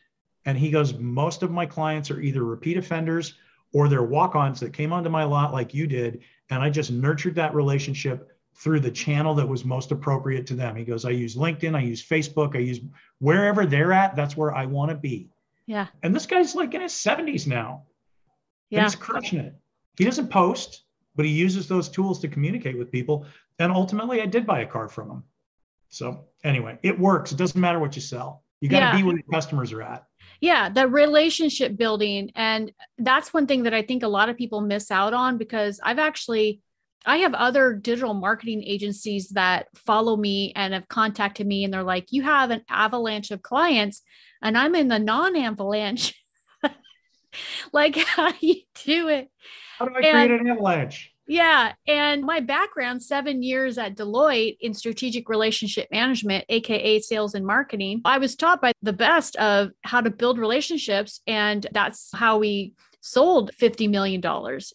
And 0.44 0.58
he 0.58 0.70
goes, 0.70 0.94
most 0.94 1.42
of 1.42 1.50
my 1.50 1.64
clients 1.64 2.10
are 2.10 2.20
either 2.20 2.44
repeat 2.44 2.76
offenders 2.76 3.34
or 3.72 3.88
they're 3.88 4.02
walk 4.02 4.34
ons 4.34 4.60
that 4.60 4.72
came 4.72 4.92
onto 4.92 5.10
my 5.10 5.24
lot 5.24 5.52
like 5.52 5.74
you 5.74 5.86
did 5.86 6.22
and 6.50 6.62
I 6.62 6.70
just 6.70 6.90
nurtured 6.90 7.34
that 7.34 7.54
relationship 7.54 8.30
through 8.54 8.80
the 8.80 8.90
channel 8.90 9.34
that 9.34 9.46
was 9.46 9.64
most 9.64 9.92
appropriate 9.92 10.46
to 10.46 10.54
them. 10.54 10.76
He 10.76 10.84
goes, 10.84 11.04
I 11.04 11.10
use 11.10 11.36
LinkedIn, 11.36 11.76
I 11.76 11.82
use 11.82 12.06
Facebook, 12.06 12.56
I 12.56 12.60
use 12.60 12.80
wherever 13.18 13.66
they're 13.66 13.92
at, 13.92 14.16
that's 14.16 14.36
where 14.36 14.54
I 14.54 14.64
want 14.64 14.90
to 14.90 14.96
be. 14.96 15.28
Yeah. 15.66 15.88
And 16.02 16.14
this 16.14 16.26
guy's 16.26 16.54
like 16.54 16.72
in 16.74 16.80
his 16.80 16.92
70s 16.92 17.46
now. 17.46 17.82
Yeah. 18.70 18.84
he's 18.84 18.94
crushing 18.94 19.40
it. 19.40 19.54
He 19.98 20.04
doesn't 20.04 20.28
post, 20.28 20.84
but 21.14 21.24
he 21.24 21.32
uses 21.32 21.68
those 21.68 21.88
tools 21.88 22.20
to 22.20 22.28
communicate 22.28 22.78
with 22.78 22.90
people. 22.90 23.26
And 23.58 23.72
ultimately, 23.72 24.22
I 24.22 24.26
did 24.26 24.46
buy 24.46 24.60
a 24.60 24.66
car 24.66 24.88
from 24.88 25.10
him. 25.10 25.24
So 25.88 26.24
anyway, 26.44 26.78
it 26.82 26.98
works. 26.98 27.32
It 27.32 27.38
doesn't 27.38 27.60
matter 27.60 27.78
what 27.78 27.94
you 27.94 28.02
sell. 28.02 28.42
You 28.60 28.68
got 28.68 28.80
to 28.80 28.86
yeah. 28.86 28.96
be 28.96 29.02
where 29.02 29.16
your 29.16 29.24
customers 29.32 29.72
are 29.72 29.82
at. 29.82 30.05
Yeah, 30.40 30.68
the 30.68 30.88
relationship 30.88 31.76
building. 31.76 32.30
And 32.34 32.72
that's 32.98 33.32
one 33.32 33.46
thing 33.46 33.64
that 33.64 33.74
I 33.74 33.82
think 33.82 34.02
a 34.02 34.08
lot 34.08 34.28
of 34.28 34.36
people 34.36 34.60
miss 34.60 34.90
out 34.90 35.14
on 35.14 35.38
because 35.38 35.80
I've 35.82 35.98
actually 35.98 36.60
I 37.08 37.18
have 37.18 37.34
other 37.34 37.72
digital 37.72 38.14
marketing 38.14 38.64
agencies 38.64 39.28
that 39.30 39.68
follow 39.76 40.16
me 40.16 40.52
and 40.56 40.74
have 40.74 40.88
contacted 40.88 41.46
me 41.46 41.62
and 41.62 41.72
they're 41.72 41.84
like, 41.84 42.06
"You 42.10 42.22
have 42.22 42.50
an 42.50 42.62
avalanche 42.68 43.30
of 43.30 43.42
clients 43.42 44.02
and 44.42 44.58
I'm 44.58 44.74
in 44.74 44.88
the 44.88 44.98
non-avalanche." 44.98 46.14
like 47.72 47.96
how 48.16 48.32
do 48.32 48.46
you 48.46 48.62
do 48.84 49.08
it? 49.08 49.30
How 49.78 49.86
do 49.86 49.94
I 49.94 50.00
and, 50.00 50.28
create 50.28 50.40
an 50.40 50.48
avalanche? 50.48 51.12
Yeah. 51.26 51.72
And 51.88 52.22
my 52.22 52.40
background, 52.40 53.02
seven 53.02 53.42
years 53.42 53.78
at 53.78 53.96
Deloitte 53.96 54.58
in 54.60 54.74
strategic 54.74 55.28
relationship 55.28 55.88
management, 55.90 56.44
AKA 56.48 57.00
sales 57.00 57.34
and 57.34 57.44
marketing, 57.44 58.02
I 58.04 58.18
was 58.18 58.36
taught 58.36 58.62
by 58.62 58.72
the 58.82 58.92
best 58.92 59.34
of 59.36 59.70
how 59.82 60.00
to 60.00 60.10
build 60.10 60.38
relationships. 60.38 61.20
And 61.26 61.66
that's 61.72 62.10
how 62.14 62.38
we 62.38 62.74
sold 63.00 63.50
$50 63.60 63.90
million 63.90 64.22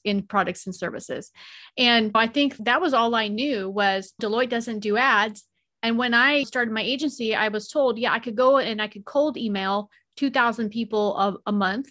in 0.03 0.23
products 0.23 0.65
and 0.65 0.75
services. 0.75 1.31
And 1.77 2.11
I 2.15 2.27
think 2.27 2.57
that 2.57 2.81
was 2.81 2.93
all 2.93 3.15
I 3.15 3.29
knew 3.29 3.69
was 3.69 4.13
Deloitte 4.21 4.49
doesn't 4.49 4.79
do 4.79 4.97
ads. 4.97 5.45
And 5.83 5.97
when 5.97 6.13
I 6.13 6.43
started 6.43 6.73
my 6.73 6.81
agency, 6.81 7.33
I 7.33 7.47
was 7.47 7.67
told, 7.67 7.97
yeah, 7.97 8.13
I 8.13 8.19
could 8.19 8.35
go 8.35 8.57
and 8.57 8.81
I 8.81 8.87
could 8.87 9.05
cold 9.05 9.37
email 9.37 9.89
2,000 10.17 10.69
people 10.69 11.17
a, 11.17 11.35
a 11.47 11.51
month 11.51 11.89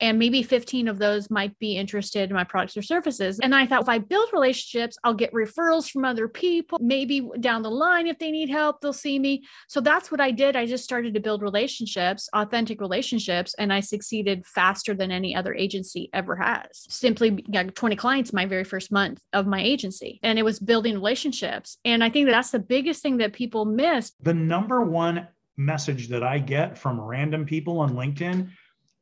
and 0.00 0.18
maybe 0.18 0.42
15 0.42 0.88
of 0.88 0.98
those 0.98 1.30
might 1.30 1.58
be 1.58 1.76
interested 1.76 2.28
in 2.30 2.36
my 2.36 2.44
products 2.44 2.76
or 2.76 2.82
services. 2.82 3.38
And 3.40 3.54
I 3.54 3.66
thought 3.66 3.82
if 3.82 3.88
I 3.88 3.98
build 3.98 4.28
relationships, 4.32 4.96
I'll 5.04 5.14
get 5.14 5.32
referrals 5.32 5.90
from 5.90 6.04
other 6.04 6.28
people. 6.28 6.78
Maybe 6.80 7.28
down 7.40 7.62
the 7.62 7.70
line, 7.70 8.06
if 8.06 8.18
they 8.18 8.30
need 8.30 8.50
help, 8.50 8.80
they'll 8.80 8.92
see 8.92 9.18
me. 9.18 9.44
So 9.68 9.80
that's 9.80 10.10
what 10.10 10.20
I 10.20 10.30
did. 10.30 10.56
I 10.56 10.66
just 10.66 10.84
started 10.84 11.14
to 11.14 11.20
build 11.20 11.42
relationships, 11.42 12.28
authentic 12.32 12.80
relationships, 12.80 13.54
and 13.58 13.72
I 13.72 13.80
succeeded 13.80 14.46
faster 14.46 14.94
than 14.94 15.10
any 15.10 15.34
other 15.34 15.54
agency 15.54 16.10
ever 16.12 16.36
has. 16.36 16.86
Simply 16.88 17.30
got 17.30 17.74
20 17.74 17.96
clients 17.96 18.32
my 18.32 18.46
very 18.46 18.64
first 18.64 18.92
month 18.92 19.20
of 19.32 19.46
my 19.46 19.62
agency. 19.62 20.20
And 20.22 20.38
it 20.38 20.44
was 20.44 20.58
building 20.58 20.94
relationships. 20.94 21.78
And 21.84 22.04
I 22.04 22.10
think 22.10 22.28
that's 22.28 22.50
the 22.50 22.58
biggest 22.58 23.02
thing 23.02 23.18
that 23.18 23.32
people 23.32 23.64
miss. 23.64 24.12
The 24.20 24.34
number 24.34 24.82
one 24.82 25.28
message 25.56 26.08
that 26.08 26.22
I 26.22 26.38
get 26.38 26.76
from 26.76 27.00
random 27.00 27.46
people 27.46 27.80
on 27.80 27.94
LinkedIn 27.94 28.50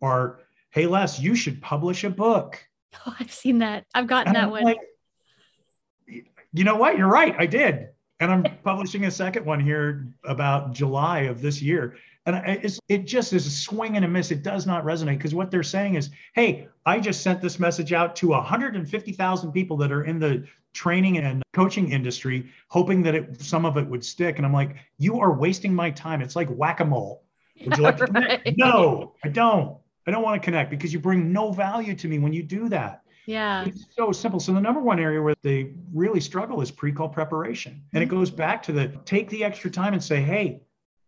are, 0.00 0.40
hey 0.74 0.86
les 0.88 1.20
you 1.20 1.34
should 1.34 1.62
publish 1.62 2.04
a 2.04 2.10
book. 2.10 2.62
Oh 3.06 3.14
i've 3.20 3.32
seen 3.32 3.60
that. 3.60 3.86
I've 3.94 4.08
gotten 4.08 4.28
and 4.28 4.36
that 4.36 4.44
I'm 4.44 4.50
one. 4.50 4.64
like, 4.64 4.78
you 6.52 6.64
know 6.64 6.76
what? 6.76 6.98
You're 6.98 7.08
right. 7.08 7.34
I 7.38 7.46
did. 7.46 7.88
And 8.20 8.30
i'm 8.30 8.44
publishing 8.64 9.06
a 9.06 9.10
second 9.10 9.46
one 9.46 9.60
here 9.60 10.08
about 10.24 10.72
july 10.72 11.20
of 11.20 11.40
this 11.40 11.62
year. 11.62 11.96
And 12.26 12.80
it 12.88 13.04
just 13.04 13.34
is 13.34 13.46
a 13.46 13.50
swing 13.50 13.96
and 13.96 14.04
a 14.04 14.08
miss. 14.08 14.30
It 14.30 14.42
does 14.42 14.66
not 14.66 14.82
resonate 14.84 15.18
because 15.18 15.34
what 15.34 15.50
they're 15.50 15.62
saying 15.62 15.94
is 15.94 16.10
hey 16.34 16.68
i 16.84 16.98
just 16.98 17.22
sent 17.22 17.40
this 17.40 17.58
message 17.58 17.92
out 17.92 18.16
to 18.16 18.28
150000 18.28 19.52
people 19.52 19.76
that 19.78 19.92
are 19.92 20.04
in 20.04 20.18
the 20.18 20.46
training 20.72 21.18
and 21.18 21.42
coaching 21.52 21.92
industry 21.92 22.50
hoping 22.68 23.00
that 23.00 23.14
it, 23.14 23.40
some 23.40 23.64
of 23.64 23.76
it 23.76 23.86
would 23.86 24.04
stick. 24.04 24.38
And 24.38 24.46
i'm 24.46 24.52
like 24.52 24.76
you 24.98 25.20
are 25.20 25.32
wasting 25.32 25.72
my 25.72 25.90
time. 25.90 26.20
It's 26.20 26.34
like 26.34 26.48
whack-a-mole. 26.48 27.22
Would 27.64 27.76
you 27.76 27.82
like 27.84 27.98
to 27.98 28.06
right. 28.12 28.54
no 28.56 29.14
i 29.22 29.28
don't 29.28 29.78
I 30.06 30.10
don't 30.10 30.22
want 30.22 30.40
to 30.40 30.44
connect 30.44 30.70
because 30.70 30.92
you 30.92 30.98
bring 30.98 31.32
no 31.32 31.52
value 31.52 31.94
to 31.94 32.08
me 32.08 32.18
when 32.18 32.32
you 32.32 32.42
do 32.42 32.68
that. 32.68 33.02
Yeah. 33.26 33.64
It's 33.64 33.86
so 33.96 34.12
simple. 34.12 34.38
So 34.38 34.52
the 34.52 34.60
number 34.60 34.80
one 34.80 35.00
area 35.00 35.22
where 35.22 35.34
they 35.42 35.72
really 35.92 36.20
struggle 36.20 36.60
is 36.60 36.70
pre-call 36.70 37.08
preparation. 37.08 37.82
And 37.92 38.02
it 38.02 38.06
mm-hmm. 38.06 38.16
goes 38.16 38.30
back 38.30 38.62
to 38.64 38.72
the 38.72 38.88
take 39.04 39.30
the 39.30 39.44
extra 39.44 39.70
time 39.70 39.94
and 39.94 40.04
say, 40.04 40.20
hey, 40.20 40.60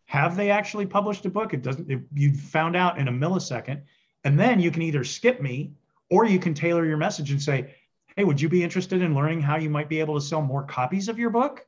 have 0.05 0.35
they 0.35 0.49
actually 0.49 0.85
published 0.85 1.25
a 1.25 1.29
book? 1.29 1.53
It 1.53 1.61
doesn't, 1.61 1.91
it, 1.91 2.01
you 2.13 2.33
found 2.33 2.75
out 2.75 2.97
in 2.97 3.07
a 3.07 3.11
millisecond. 3.11 3.81
And 4.23 4.39
then 4.39 4.59
you 4.59 4.71
can 4.71 4.81
either 4.81 5.03
skip 5.03 5.41
me 5.41 5.73
or 6.09 6.25
you 6.25 6.39
can 6.39 6.53
tailor 6.53 6.85
your 6.85 6.97
message 6.97 7.31
and 7.31 7.41
say, 7.41 7.75
hey, 8.15 8.23
would 8.23 8.41
you 8.41 8.49
be 8.49 8.63
interested 8.63 9.01
in 9.01 9.13
learning 9.13 9.41
how 9.41 9.57
you 9.57 9.69
might 9.69 9.89
be 9.89 9.99
able 9.99 10.15
to 10.15 10.21
sell 10.21 10.41
more 10.41 10.63
copies 10.63 11.07
of 11.09 11.19
your 11.19 11.29
book? 11.29 11.65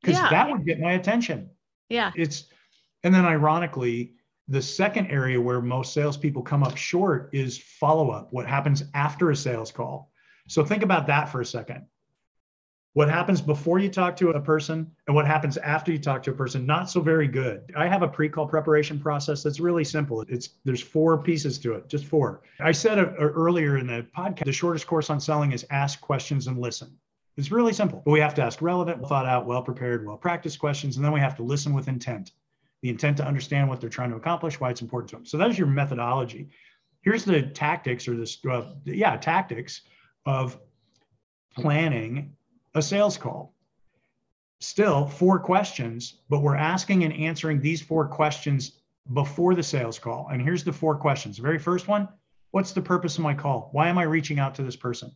Because 0.00 0.18
yeah. 0.18 0.30
that 0.30 0.50
would 0.50 0.64
get 0.64 0.80
my 0.80 0.92
attention. 0.92 1.50
Yeah. 1.90 2.12
It's, 2.16 2.44
and 3.02 3.14
then 3.14 3.26
ironically, 3.26 4.14
the 4.50 4.60
second 4.60 5.06
area 5.06 5.40
where 5.40 5.62
most 5.62 5.94
salespeople 5.94 6.42
come 6.42 6.64
up 6.64 6.76
short 6.76 7.30
is 7.32 7.56
follow 7.56 8.10
up, 8.10 8.32
what 8.32 8.48
happens 8.48 8.82
after 8.94 9.30
a 9.30 9.36
sales 9.36 9.70
call. 9.70 10.10
So 10.48 10.64
think 10.64 10.82
about 10.82 11.06
that 11.06 11.28
for 11.28 11.40
a 11.40 11.46
second. 11.46 11.86
What 12.94 13.08
happens 13.08 13.40
before 13.40 13.78
you 13.78 13.88
talk 13.88 14.16
to 14.16 14.30
a 14.30 14.40
person 14.40 14.90
and 15.06 15.14
what 15.14 15.24
happens 15.24 15.56
after 15.58 15.92
you 15.92 15.98
talk 16.00 16.24
to 16.24 16.32
a 16.32 16.34
person, 16.34 16.66
not 16.66 16.90
so 16.90 17.00
very 17.00 17.28
good. 17.28 17.72
I 17.76 17.86
have 17.86 18.02
a 18.02 18.08
pre-call 18.08 18.48
preparation 18.48 18.98
process 18.98 19.44
that's 19.44 19.60
really 19.60 19.84
simple. 19.84 20.22
It's 20.22 20.48
there's 20.64 20.82
four 20.82 21.22
pieces 21.22 21.56
to 21.60 21.74
it, 21.74 21.88
just 21.88 22.04
four. 22.04 22.42
I 22.58 22.72
said 22.72 22.98
a, 22.98 23.08
a, 23.10 23.28
uh, 23.28 23.30
earlier 23.30 23.78
in 23.78 23.86
the 23.86 24.04
podcast, 24.16 24.46
the 24.46 24.52
shortest 24.52 24.88
course 24.88 25.10
on 25.10 25.20
selling 25.20 25.52
is 25.52 25.64
ask 25.70 26.00
questions 26.00 26.48
and 26.48 26.58
listen. 26.58 26.90
It's 27.36 27.52
really 27.52 27.72
simple, 27.72 28.02
but 28.04 28.10
we 28.10 28.18
have 28.18 28.34
to 28.34 28.42
ask 28.42 28.60
relevant, 28.60 29.06
thought 29.06 29.26
out, 29.26 29.46
well 29.46 29.62
prepared, 29.62 30.04
well 30.04 30.16
practiced 30.16 30.58
questions, 30.58 30.96
and 30.96 31.04
then 31.04 31.12
we 31.12 31.20
have 31.20 31.36
to 31.36 31.44
listen 31.44 31.72
with 31.72 31.86
intent 31.86 32.32
the 32.82 32.88
intent 32.88 33.16
to 33.18 33.26
understand 33.26 33.68
what 33.68 33.80
they're 33.80 33.90
trying 33.90 34.10
to 34.10 34.16
accomplish, 34.16 34.58
why 34.58 34.70
it's 34.70 34.82
important 34.82 35.10
to 35.10 35.16
them. 35.16 35.26
So 35.26 35.36
that 35.38 35.50
is 35.50 35.58
your 35.58 35.66
methodology. 35.66 36.48
Here's 37.02 37.24
the 37.24 37.42
tactics 37.42 38.08
or 38.08 38.16
this, 38.16 38.38
uh, 38.44 38.74
yeah, 38.84 39.16
tactics 39.16 39.82
of 40.26 40.58
planning 41.56 42.36
a 42.74 42.82
sales 42.82 43.16
call. 43.16 43.54
Still 44.60 45.06
four 45.06 45.38
questions, 45.38 46.20
but 46.28 46.40
we're 46.40 46.56
asking 46.56 47.04
and 47.04 47.12
answering 47.14 47.60
these 47.60 47.80
four 47.80 48.06
questions 48.06 48.72
before 49.12 49.54
the 49.54 49.62
sales 49.62 49.98
call. 49.98 50.28
And 50.30 50.42
here's 50.42 50.64
the 50.64 50.72
four 50.72 50.96
questions. 50.96 51.36
The 51.36 51.42
very 51.42 51.58
first 51.58 51.88
one, 51.88 52.08
what's 52.50 52.72
the 52.72 52.82
purpose 52.82 53.16
of 53.16 53.24
my 53.24 53.34
call? 53.34 53.70
Why 53.72 53.88
am 53.88 53.98
I 53.98 54.02
reaching 54.02 54.38
out 54.38 54.54
to 54.56 54.62
this 54.62 54.76
person? 54.76 55.10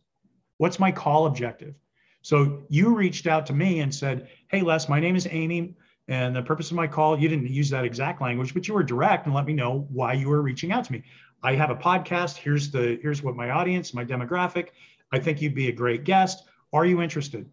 What's 0.57 0.79
my 0.79 0.91
call 0.91 1.27
objective? 1.27 1.75
So 2.21 2.63
you 2.69 2.95
reached 2.95 3.27
out 3.27 3.45
to 3.47 3.53
me 3.53 3.81
and 3.81 3.93
said, 3.93 4.29
Hey, 4.47 4.61
Les, 4.61 4.89
my 4.89 4.99
name 4.99 5.15
is 5.15 5.27
Amy. 5.29 5.75
And 6.07 6.35
the 6.35 6.43
purpose 6.43 6.69
of 6.69 6.77
my 6.77 6.87
call, 6.87 7.19
you 7.19 7.27
didn't 7.27 7.49
use 7.49 7.69
that 7.71 7.83
exact 7.83 8.21
language, 8.21 8.53
but 8.53 8.67
you 8.67 8.73
were 8.73 8.83
direct 8.83 9.25
and 9.25 9.33
let 9.33 9.45
me 9.45 9.53
know 9.53 9.87
why 9.89 10.13
you 10.13 10.29
were 10.29 10.41
reaching 10.41 10.71
out 10.71 10.85
to 10.85 10.91
me. 10.91 11.03
I 11.41 11.55
have 11.55 11.71
a 11.71 11.75
podcast. 11.75 12.37
Here's 12.37 12.69
the 12.71 12.99
here's 13.01 13.23
what 13.23 13.35
my 13.35 13.49
audience, 13.49 13.93
my 13.93 14.05
demographic. 14.05 14.69
I 15.11 15.19
think 15.19 15.41
you'd 15.41 15.55
be 15.55 15.69
a 15.69 15.71
great 15.71 16.03
guest. 16.03 16.45
Are 16.73 16.85
you 16.85 17.01
interested? 17.01 17.49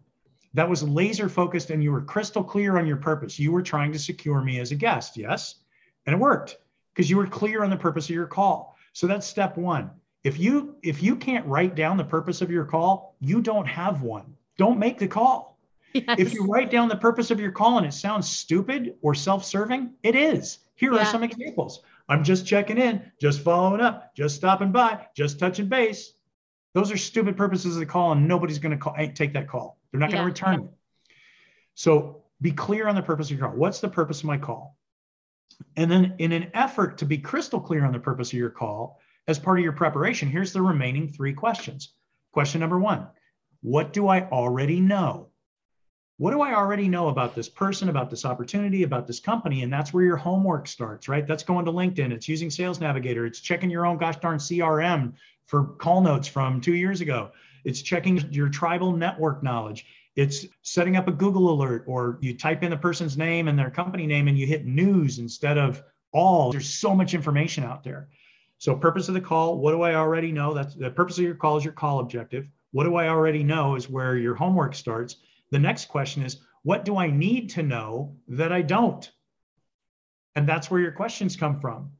That 0.53 0.69
was 0.69 0.83
laser 0.83 1.29
focused 1.29 1.71
and 1.71 1.83
you 1.83 1.91
were 1.91 2.01
crystal 2.01 2.43
clear 2.43 2.77
on 2.77 2.85
your 2.85 2.97
purpose. 2.97 3.39
You 3.39 3.51
were 3.51 3.63
trying 3.63 3.91
to 3.91 3.99
secure 3.99 4.41
me 4.41 4.59
as 4.59 4.71
a 4.71 4.75
guest. 4.75 5.17
Yes. 5.17 5.55
And 6.05 6.15
it 6.15 6.19
worked 6.19 6.57
because 6.93 7.09
you 7.09 7.17
were 7.17 7.25
clear 7.25 7.63
on 7.63 7.71
the 7.71 7.77
purpose 7.77 8.05
of 8.05 8.15
your 8.15 8.27
call. 8.27 8.77
So 8.93 9.07
that's 9.07 9.25
step 9.25 9.57
1. 9.57 9.89
If 10.23 10.39
you 10.39 10.75
if 10.83 11.01
you 11.01 11.15
can't 11.15 11.45
write 11.47 11.75
down 11.75 11.97
the 11.97 12.03
purpose 12.03 12.41
of 12.41 12.51
your 12.51 12.65
call, 12.65 13.15
you 13.19 13.41
don't 13.41 13.65
have 13.65 14.03
one. 14.03 14.35
Don't 14.57 14.77
make 14.77 14.99
the 14.99 15.07
call 15.07 15.52
Yes. 15.93 16.17
If 16.17 16.33
you 16.33 16.45
write 16.45 16.71
down 16.71 16.89
the 16.89 16.95
purpose 16.95 17.29
of 17.29 17.39
your 17.39 17.51
call 17.51 17.77
and 17.77 17.85
it 17.85 17.93
sounds 17.93 18.27
stupid 18.27 18.95
or 19.01 19.13
self 19.13 19.45
serving, 19.45 19.93
it 20.01 20.15
is. 20.15 20.59
Here 20.75 20.93
yeah. 20.93 21.01
are 21.01 21.05
some 21.05 21.23
examples. 21.23 21.81
I'm 22.09 22.23
just 22.23 22.45
checking 22.45 22.77
in, 22.77 23.11
just 23.21 23.41
following 23.41 23.79
up, 23.79 24.15
just 24.15 24.35
stopping 24.35 24.71
by, 24.71 25.05
just 25.15 25.39
touching 25.39 25.67
base. 25.67 26.13
Those 26.73 26.91
are 26.91 26.97
stupid 26.97 27.37
purposes 27.37 27.75
of 27.75 27.79
the 27.79 27.85
call, 27.85 28.11
and 28.11 28.27
nobody's 28.27 28.59
going 28.59 28.77
to 28.77 28.93
eh, 28.97 29.11
take 29.13 29.33
that 29.33 29.47
call. 29.47 29.77
They're 29.91 29.99
not 29.99 30.09
going 30.09 30.21
to 30.21 30.27
return 30.27 30.61
yeah. 30.61 30.65
it. 30.65 30.73
So 31.75 32.23
be 32.41 32.51
clear 32.51 32.87
on 32.87 32.95
the 32.95 33.01
purpose 33.01 33.29
of 33.29 33.37
your 33.37 33.47
call. 33.47 33.57
What's 33.57 33.79
the 33.79 33.89
purpose 33.89 34.19
of 34.19 34.25
my 34.25 34.37
call? 34.37 34.77
And 35.77 35.89
then, 35.89 36.15
in 36.17 36.31
an 36.31 36.49
effort 36.53 36.97
to 36.97 37.05
be 37.05 37.19
crystal 37.19 37.61
clear 37.61 37.85
on 37.85 37.93
the 37.93 37.99
purpose 37.99 38.33
of 38.33 38.39
your 38.39 38.49
call, 38.49 38.99
as 39.27 39.39
part 39.39 39.59
of 39.59 39.63
your 39.63 39.73
preparation, 39.73 40.27
here's 40.27 40.51
the 40.51 40.61
remaining 40.61 41.07
three 41.07 41.33
questions. 41.33 41.93
Question 42.31 42.61
number 42.61 42.79
one 42.79 43.07
What 43.61 43.93
do 43.93 44.07
I 44.07 44.27
already 44.29 44.81
know? 44.81 45.29
What 46.17 46.31
do 46.31 46.41
I 46.41 46.53
already 46.53 46.87
know 46.87 47.07
about 47.07 47.33
this 47.33 47.49
person, 47.49 47.89
about 47.89 48.09
this 48.09 48.23
opportunity, 48.23 48.83
about 48.83 49.07
this 49.07 49.19
company? 49.19 49.63
And 49.63 49.73
that's 49.73 49.93
where 49.93 50.03
your 50.03 50.17
homework 50.17 50.67
starts, 50.67 51.09
right? 51.09 51.25
That's 51.25 51.43
going 51.43 51.65
to 51.65 51.71
LinkedIn. 51.71 52.11
It's 52.11 52.27
using 52.27 52.49
Sales 52.49 52.79
Navigator. 52.79 53.25
It's 53.25 53.39
checking 53.39 53.69
your 53.69 53.85
own 53.85 53.97
gosh 53.97 54.17
darn 54.17 54.37
CRM 54.37 55.13
for 55.47 55.63
call 55.63 56.01
notes 56.01 56.27
from 56.27 56.61
two 56.61 56.75
years 56.75 57.01
ago. 57.01 57.31
It's 57.65 57.81
checking 57.81 58.17
your 58.31 58.49
tribal 58.49 58.91
network 58.91 59.41
knowledge. 59.41 59.85
It's 60.15 60.45
setting 60.61 60.95
up 60.95 61.07
a 61.07 61.11
Google 61.11 61.49
alert, 61.49 61.85
or 61.87 62.19
you 62.21 62.37
type 62.37 62.61
in 62.61 62.69
the 62.69 62.77
person's 62.77 63.17
name 63.17 63.47
and 63.47 63.57
their 63.57 63.71
company 63.71 64.05
name 64.05 64.27
and 64.27 64.37
you 64.37 64.45
hit 64.45 64.65
news 64.65 65.17
instead 65.17 65.57
of 65.57 65.81
all. 66.11 66.51
There's 66.51 66.69
so 66.69 66.93
much 66.93 67.15
information 67.15 67.63
out 67.63 67.83
there. 67.83 68.09
So, 68.59 68.75
purpose 68.75 69.07
of 69.07 69.15
the 69.15 69.21
call, 69.21 69.57
what 69.57 69.71
do 69.71 69.81
I 69.81 69.95
already 69.95 70.31
know? 70.31 70.53
That's 70.53 70.75
the 70.75 70.91
purpose 70.91 71.17
of 71.17 71.23
your 71.23 71.33
call 71.33 71.57
is 71.57 71.63
your 71.63 71.73
call 71.73 71.99
objective. 71.99 72.47
What 72.71 72.83
do 72.83 72.95
I 72.95 73.07
already 73.07 73.43
know 73.43 73.75
is 73.75 73.89
where 73.89 74.17
your 74.17 74.35
homework 74.35 74.75
starts. 74.75 75.17
The 75.53 75.59
next 75.59 75.85
question 75.85 76.23
is, 76.23 76.39
what 76.63 76.83
do 76.83 76.97
I 76.97 77.11
need 77.11 77.51
to 77.51 77.61
know 77.61 78.15
that 78.27 78.51
I 78.51 78.63
don't? 78.63 79.11
And 80.35 80.49
that's 80.49 80.71
where 80.71 80.81
your 80.81 80.91
questions 80.91 81.35
come 81.35 81.59
from. 81.59 81.91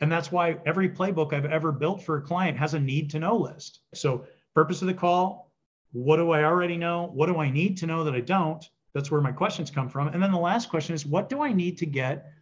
And 0.00 0.10
that's 0.10 0.32
why 0.32 0.56
every 0.64 0.88
playbook 0.88 1.34
I've 1.34 1.44
ever 1.44 1.72
built 1.72 2.02
for 2.02 2.16
a 2.16 2.22
client 2.22 2.56
has 2.56 2.72
a 2.72 2.80
need 2.80 3.10
to 3.10 3.18
know 3.18 3.36
list. 3.36 3.80
So, 3.92 4.24
purpose 4.54 4.80
of 4.80 4.88
the 4.88 4.94
call, 4.94 5.52
what 5.92 6.16
do 6.16 6.30
I 6.30 6.44
already 6.44 6.78
know? 6.78 7.10
What 7.12 7.26
do 7.26 7.36
I 7.36 7.50
need 7.50 7.76
to 7.78 7.86
know 7.86 8.02
that 8.02 8.14
I 8.14 8.20
don't? 8.20 8.64
That's 8.94 9.10
where 9.10 9.20
my 9.20 9.32
questions 9.32 9.70
come 9.70 9.90
from. 9.90 10.08
And 10.08 10.22
then 10.22 10.32
the 10.32 10.38
last 10.38 10.70
question 10.70 10.94
is, 10.94 11.04
what 11.04 11.28
do 11.28 11.42
I 11.42 11.52
need 11.52 11.76
to 11.78 11.86
get 11.86 12.32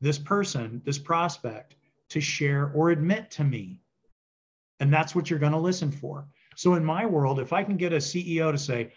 this 0.00 0.16
person, 0.16 0.80
this 0.84 0.98
prospect, 0.98 1.74
to 2.10 2.20
share 2.20 2.70
or 2.72 2.90
admit 2.90 3.32
to 3.32 3.42
me? 3.42 3.80
And 4.78 4.94
that's 4.94 5.12
what 5.12 5.28
you're 5.28 5.40
going 5.40 5.58
to 5.58 5.58
listen 5.58 5.90
for. 5.90 6.28
So, 6.54 6.74
in 6.74 6.84
my 6.84 7.04
world, 7.04 7.40
if 7.40 7.52
I 7.52 7.64
can 7.64 7.76
get 7.76 7.92
a 7.92 7.96
CEO 7.96 8.52
to 8.52 8.58
say, 8.58 8.92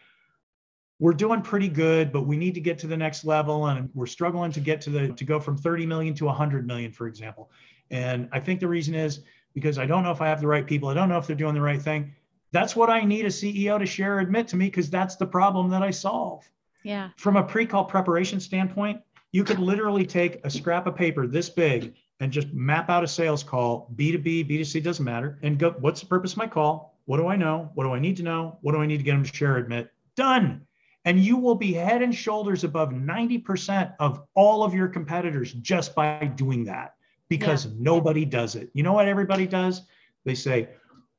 we're 1.04 1.12
doing 1.12 1.42
pretty 1.42 1.68
good, 1.68 2.14
but 2.14 2.22
we 2.22 2.38
need 2.38 2.54
to 2.54 2.62
get 2.62 2.78
to 2.78 2.88
the 2.88 2.96
next 2.96 3.26
level, 3.26 3.68
and 3.68 3.90
we're 3.94 4.06
struggling 4.06 4.54
to 4.54 4.62
get 4.62 4.80
to 4.80 4.90
the 4.90 5.10
to 5.10 5.26
go 5.26 5.38
from 5.38 5.58
30 5.58 5.86
million 5.86 6.14
to 6.14 6.24
100 6.24 6.66
million, 6.66 6.94
for 6.94 7.08
example. 7.08 7.52
And 7.92 8.30
I 8.32 8.40
think 8.40 8.62
the 8.62 8.70
reason 8.70 8.96
is 8.96 9.20
because 9.54 9.78
I 9.78 9.86
don't 9.86 10.04
know 10.04 10.12
if 10.12 10.22
I 10.22 10.30
have 10.30 10.40
the 10.40 10.48
right 10.48 10.66
people. 10.66 10.88
I 10.88 10.94
don't 10.94 11.10
know 11.10 11.18
if 11.18 11.28
they're 11.28 11.36
doing 11.36 11.56
the 11.56 11.62
right 11.62 11.82
thing. 11.82 12.16
That's 12.54 12.74
what 12.74 12.90
I 12.90 13.04
need 13.04 13.26
a 13.26 13.28
CEO 13.28 13.78
to 13.80 13.86
share 13.86 14.20
admit 14.20 14.48
to 14.48 14.56
me 14.56 14.68
because 14.68 14.90
that's 14.90 15.18
the 15.18 15.26
problem 15.26 15.70
that 15.72 15.84
I 15.84 15.92
solve. 15.92 16.50
Yeah. 16.86 17.10
From 17.18 17.36
a 17.36 17.44
pre 17.44 17.66
call 17.66 17.84
preparation 17.84 18.40
standpoint, 18.40 19.02
you 19.34 19.44
could 19.44 19.60
literally 19.60 20.06
take 20.06 20.40
a 20.46 20.50
scrap 20.50 20.88
of 20.88 20.96
paper 20.96 21.28
this 21.28 21.50
big 21.50 21.96
and 22.22 22.32
just 22.32 22.54
map 22.54 22.90
out 22.90 23.04
a 23.04 23.10
sales 23.10 23.44
call, 23.44 23.92
B2B, 23.98 24.50
B2C, 24.50 24.82
doesn't 24.82 25.04
matter, 25.04 25.38
and 25.44 25.60
go, 25.60 25.72
what's 25.82 26.00
the 26.00 26.08
purpose 26.08 26.32
of 26.32 26.38
my 26.38 26.48
call? 26.48 26.98
What 27.04 27.18
do 27.18 27.28
I 27.28 27.36
know? 27.36 27.72
What 27.74 27.84
do 27.84 27.92
I 27.92 28.00
need 28.00 28.16
to 28.16 28.24
know? 28.24 28.58
What 28.62 28.72
do 28.72 28.78
I 28.78 28.86
need 28.86 29.00
to 29.00 29.04
get 29.04 29.12
them 29.12 29.26
to 29.26 29.36
share 29.36 29.58
admit? 29.58 29.92
Done. 30.16 30.66
And 31.06 31.20
you 31.20 31.38
will 31.38 31.56
be 31.56 31.74
head 31.74 32.02
and 32.02 32.16
shoulders 32.16 32.64
above 32.64 32.90
90% 32.90 33.94
of 34.00 34.24
all 34.36 34.64
of 34.64 34.74
your 34.74 34.88
competitors 34.88 35.52
just 35.54 35.94
by 35.96 36.32
doing 36.36 36.64
that 36.66 36.96
because 37.30 37.66
yeah. 37.66 37.72
nobody 37.78 38.26
does 38.26 38.56
it. 38.56 38.70
You 38.74 38.84
know 38.84 38.94
what 38.94 39.08
everybody 39.08 39.46
does? 39.46 39.82
They 40.24 40.36
say, 40.36 40.70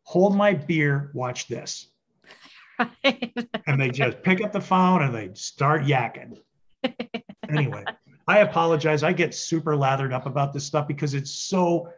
hold 0.02 0.36
my 0.36 0.54
beer, 0.54 1.10
watch 1.14 1.48
this. 1.48 1.88
and 3.04 3.80
they 3.80 3.90
just 3.90 4.22
pick 4.22 4.42
up 4.42 4.52
the 4.52 4.60
phone 4.60 5.02
and 5.02 5.14
they 5.14 5.30
start 5.34 5.82
yakking. 5.82 6.38
anyway, 7.48 7.84
I 8.26 8.38
apologize. 8.38 9.02
I 9.02 9.12
get 9.12 9.34
super 9.34 9.76
lathered 9.76 10.12
up 10.12 10.26
about 10.26 10.52
this 10.52 10.64
stuff 10.64 10.88
because 10.88 11.14
it's 11.14 11.30
so, 11.30 11.90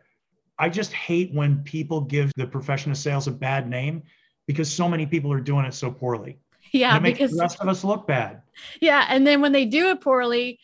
I 0.58 0.68
just 0.68 0.92
hate 0.92 1.32
when 1.32 1.62
people 1.62 2.00
give 2.00 2.32
the 2.36 2.46
profession 2.46 2.90
of 2.90 2.98
sales 2.98 3.26
a 3.26 3.32
bad 3.32 3.68
name 3.68 4.02
because 4.46 4.72
so 4.72 4.88
many 4.88 5.06
people 5.06 5.32
are 5.32 5.40
doing 5.40 5.64
it 5.64 5.74
so 5.74 5.90
poorly. 5.90 6.38
Yeah, 6.76 6.98
because 6.98 7.32
the 7.32 7.40
rest 7.40 7.60
of 7.60 7.68
us 7.68 7.84
look 7.84 8.06
bad. 8.06 8.42
Yeah, 8.80 9.06
and 9.08 9.26
then 9.26 9.40
when 9.40 9.52
they 9.52 9.64
do 9.64 9.88
it 9.90 10.00
poorly, 10.00 10.58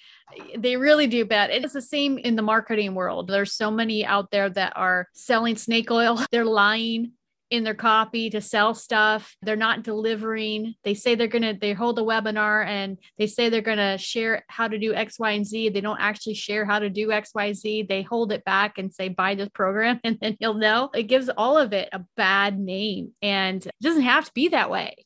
they 0.56 0.76
really 0.76 1.06
do 1.06 1.24
bad. 1.24 1.50
It's 1.50 1.72
the 1.72 1.82
same 1.82 2.18
in 2.18 2.36
the 2.36 2.42
marketing 2.42 2.94
world. 2.94 3.28
There's 3.28 3.52
so 3.52 3.70
many 3.70 4.04
out 4.04 4.30
there 4.30 4.48
that 4.50 4.72
are 4.76 5.08
selling 5.12 5.56
snake 5.56 5.90
oil. 5.90 6.24
They're 6.32 6.44
lying 6.44 7.12
in 7.52 7.64
their 7.64 7.74
copy 7.74 8.30
to 8.30 8.40
sell 8.40 8.72
stuff. 8.72 9.36
They're 9.42 9.56
not 9.56 9.82
delivering. 9.82 10.74
They 10.84 10.94
say 10.94 11.14
they're 11.14 11.26
going 11.26 11.42
to, 11.42 11.52
they 11.52 11.74
hold 11.74 11.98
a 11.98 12.02
webinar 12.02 12.66
and 12.66 12.96
they 13.18 13.26
say 13.26 13.50
they're 13.50 13.60
going 13.60 13.76
to 13.76 13.98
share 13.98 14.42
how 14.48 14.68
to 14.68 14.78
do 14.78 14.94
X, 14.94 15.18
Y, 15.18 15.32
and 15.32 15.46
Z. 15.46 15.68
They 15.68 15.82
don't 15.82 16.00
actually 16.00 16.32
share 16.32 16.64
how 16.64 16.78
to 16.78 16.88
do 16.88 17.12
X, 17.12 17.32
Y, 17.34 17.52
Z. 17.52 17.82
They 17.82 18.00
hold 18.00 18.32
it 18.32 18.42
back 18.46 18.78
and 18.78 18.92
say, 18.92 19.10
buy 19.10 19.34
this 19.34 19.50
program 19.50 20.00
and 20.04 20.16
then 20.22 20.38
you'll 20.40 20.54
know. 20.54 20.88
It 20.94 21.02
gives 21.02 21.28
all 21.28 21.58
of 21.58 21.74
it 21.74 21.90
a 21.92 22.02
bad 22.16 22.58
name 22.58 23.12
and 23.20 23.66
it 23.66 23.72
doesn't 23.82 24.00
have 24.00 24.24
to 24.24 24.32
be 24.32 24.48
that 24.48 24.70
way. 24.70 25.04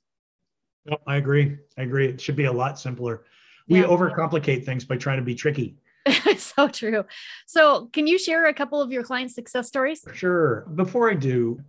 No, 0.87 0.99
I 1.07 1.17
agree. 1.17 1.59
I 1.77 1.83
agree. 1.83 2.09
It 2.09 2.21
should 2.21 2.37
be 2.37 2.45
a 2.45 2.53
lot 2.53 2.79
simpler. 2.79 3.25
We 3.69 3.81
yeah. 3.81 3.87
overcomplicate 3.87 4.65
things 4.65 4.85
by 4.85 4.97
trying 4.97 5.19
to 5.19 5.25
be 5.25 5.35
tricky. 5.35 5.77
so 6.37 6.69
true. 6.69 7.05
So, 7.47 7.87
can 7.93 8.07
you 8.07 8.19
share 8.19 8.47
a 8.47 8.55
couple 8.55 8.81
of 8.81 8.93
your 8.93 9.03
client 9.03 9.33
success 9.33 9.67
stories? 9.67 10.05
Sure. 10.15 10.67
Before 10.75 11.11
I 11.11 11.15
do, 11.15 11.61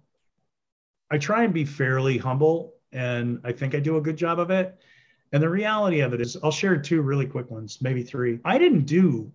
I 1.09 1.17
try 1.17 1.43
and 1.43 1.53
be 1.53 1.65
fairly 1.65 2.17
humble, 2.17 2.75
and 2.91 3.39
I 3.43 3.51
think 3.51 3.73
I 3.73 3.79
do 3.79 3.97
a 3.97 4.01
good 4.01 4.17
job 4.17 4.39
of 4.39 4.51
it. 4.51 4.77
And 5.31 5.41
the 5.41 5.49
reality 5.49 6.01
of 6.01 6.13
it 6.13 6.21
is, 6.21 6.37
I'll 6.43 6.51
share 6.51 6.77
two 6.77 7.01
really 7.01 7.25
quick 7.25 7.49
ones, 7.49 7.79
maybe 7.81 8.03
three. 8.03 8.39
I 8.45 8.57
didn't 8.57 8.85
do, 8.85 9.31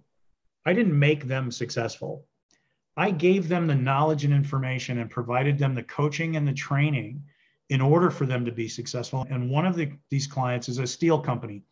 I 0.64 0.72
didn't 0.72 0.98
make 0.98 1.26
them 1.26 1.50
successful. 1.50 2.24
I 2.96 3.10
gave 3.10 3.48
them 3.48 3.66
the 3.66 3.74
knowledge 3.74 4.24
and 4.24 4.32
information 4.32 4.98
and 4.98 5.10
provided 5.10 5.58
them 5.58 5.74
the 5.74 5.82
coaching 5.82 6.36
and 6.36 6.46
the 6.46 6.52
training 6.52 7.24
in 7.72 7.80
order 7.80 8.10
for 8.10 8.26
them 8.26 8.44
to 8.44 8.52
be 8.52 8.68
successful. 8.68 9.26
And 9.30 9.48
one 9.48 9.64
of 9.64 9.74
the, 9.74 9.90
these 10.10 10.26
clients 10.26 10.68
is 10.68 10.78
a 10.78 10.86
steel 10.86 11.18
company. 11.18 11.62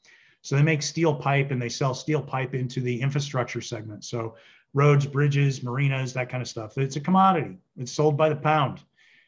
So 0.40 0.56
they 0.56 0.62
make 0.62 0.80
steel 0.80 1.14
pipe 1.14 1.50
and 1.50 1.60
they 1.60 1.68
sell 1.68 1.92
steel 1.92 2.22
pipe 2.22 2.54
into 2.54 2.80
the 2.80 2.98
infrastructure 3.02 3.60
segment. 3.60 4.06
So 4.06 4.36
roads, 4.72 5.04
bridges, 5.04 5.62
marinas, 5.62 6.14
that 6.14 6.30
kind 6.30 6.40
of 6.40 6.48
stuff. 6.48 6.78
It's 6.78 6.96
a 6.96 7.00
commodity. 7.00 7.58
It's 7.76 7.92
sold 7.92 8.16
by 8.16 8.30
the 8.30 8.36
pound 8.36 8.80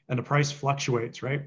and 0.09 0.19
the 0.19 0.23
price 0.23 0.51
fluctuates, 0.51 1.23
right? 1.23 1.43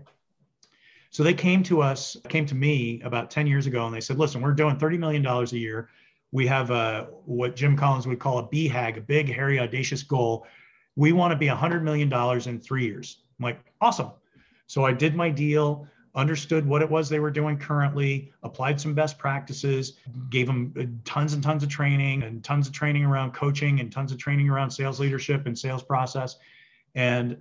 So 1.09 1.23
they 1.23 1.33
came 1.33 1.63
to 1.63 1.81
us, 1.81 2.15
came 2.29 2.45
to 2.45 2.55
me 2.55 3.01
about 3.01 3.31
10 3.31 3.47
years 3.47 3.65
ago, 3.65 3.87
and 3.87 3.95
they 3.95 4.01
said, 4.01 4.19
listen, 4.19 4.41
we're 4.41 4.53
doing 4.53 4.77
$30 4.77 4.99
million 4.99 5.25
a 5.25 5.43
year. 5.55 5.89
We 6.33 6.45
have 6.45 6.69
a, 6.69 7.07
what 7.25 7.55
Jim 7.55 7.75
Collins 7.75 8.05
would 8.05 8.19
call 8.19 8.37
a 8.37 8.43
BHAG, 8.43 8.97
a 8.97 9.01
big, 9.01 9.33
hairy, 9.33 9.59
audacious 9.59 10.03
goal. 10.03 10.45
We 10.95 11.13
want 11.13 11.31
to 11.31 11.35
be 11.35 11.47
$100 11.47 11.81
million 11.81 12.13
in 12.47 12.59
three 12.59 12.85
years. 12.85 13.23
I'm 13.39 13.43
like, 13.43 13.59
awesome. 13.81 14.11
So 14.67 14.85
I 14.85 14.93
did 14.93 15.15
my 15.15 15.29
deal, 15.29 15.87
understood 16.15 16.65
what 16.65 16.81
it 16.81 16.89
was 16.89 17.09
they 17.09 17.19
were 17.19 17.31
doing 17.31 17.57
currently, 17.57 18.31
applied 18.43 18.79
some 18.79 18.93
best 18.93 19.17
practices, 19.17 19.93
gave 20.29 20.47
them 20.47 20.73
uh, 20.79 20.83
tons 21.03 21.33
and 21.33 21.43
tons 21.43 21.61
of 21.63 21.69
training 21.69 22.23
and 22.23 22.43
tons 22.43 22.67
of 22.67 22.73
training 22.73 23.03
around 23.03 23.33
coaching 23.33 23.79
and 23.79 23.91
tons 23.91 24.11
of 24.11 24.17
training 24.17 24.49
around 24.49 24.71
sales 24.71 24.99
leadership 24.99 25.45
and 25.45 25.57
sales 25.57 25.83
process. 25.83 26.37
And 26.95 27.37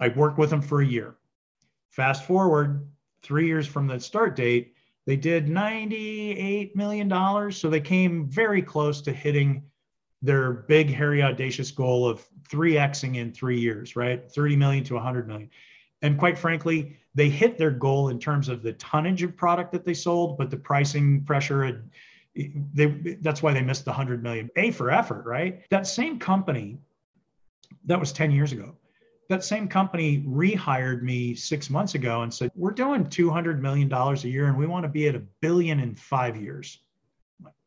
I 0.00 0.08
worked 0.08 0.38
with 0.38 0.50
them 0.50 0.62
for 0.62 0.80
a 0.80 0.86
year. 0.86 1.16
Fast 1.90 2.24
forward 2.24 2.88
three 3.22 3.46
years 3.46 3.66
from 3.66 3.86
the 3.86 4.00
start 4.00 4.34
date, 4.34 4.74
they 5.06 5.16
did 5.16 5.46
$98 5.46 6.74
million. 6.74 7.52
So 7.52 7.68
they 7.68 7.80
came 7.80 8.26
very 8.26 8.62
close 8.62 9.00
to 9.02 9.12
hitting 9.12 9.62
their 10.22 10.52
big, 10.52 10.90
hairy, 10.90 11.22
audacious 11.22 11.70
goal 11.70 12.08
of 12.08 12.26
3Xing 12.48 13.16
in 13.16 13.32
three 13.32 13.60
years, 13.60 13.94
right? 13.96 14.30
30 14.30 14.56
million 14.56 14.84
to 14.84 14.94
100 14.94 15.28
million. 15.28 15.50
And 16.02 16.18
quite 16.18 16.38
frankly, 16.38 16.96
they 17.14 17.28
hit 17.28 17.58
their 17.58 17.70
goal 17.70 18.08
in 18.08 18.18
terms 18.18 18.48
of 18.48 18.62
the 18.62 18.72
tonnage 18.74 19.22
of 19.22 19.36
product 19.36 19.72
that 19.72 19.84
they 19.84 19.94
sold, 19.94 20.36
but 20.36 20.50
the 20.50 20.56
pricing 20.56 21.24
pressure 21.24 21.64
and 21.64 21.90
they 22.74 22.86
that's 23.20 23.42
why 23.42 23.52
they 23.52 23.62
missed 23.62 23.84
the 23.84 23.92
100 23.92 24.22
million. 24.22 24.50
A 24.56 24.70
for 24.72 24.90
effort, 24.90 25.24
right? 25.24 25.62
That 25.70 25.86
same 25.86 26.18
company 26.18 26.78
that 27.86 28.00
was 28.00 28.12
10 28.12 28.32
years 28.32 28.52
ago. 28.52 28.76
That 29.28 29.44
same 29.44 29.68
company 29.68 30.22
rehired 30.26 31.02
me 31.02 31.34
6 31.34 31.70
months 31.70 31.94
ago 31.94 32.22
and 32.22 32.34
said, 32.34 32.50
"We're 32.56 32.72
doing 32.72 33.08
200 33.08 33.62
million 33.62 33.88
dollars 33.88 34.24
a 34.24 34.28
year 34.28 34.48
and 34.48 34.58
we 34.58 34.66
want 34.66 34.82
to 34.82 34.88
be 34.88 35.08
at 35.08 35.14
a 35.14 35.22
billion 35.40 35.80
in 35.80 35.94
5 35.94 36.36
years." 36.36 36.80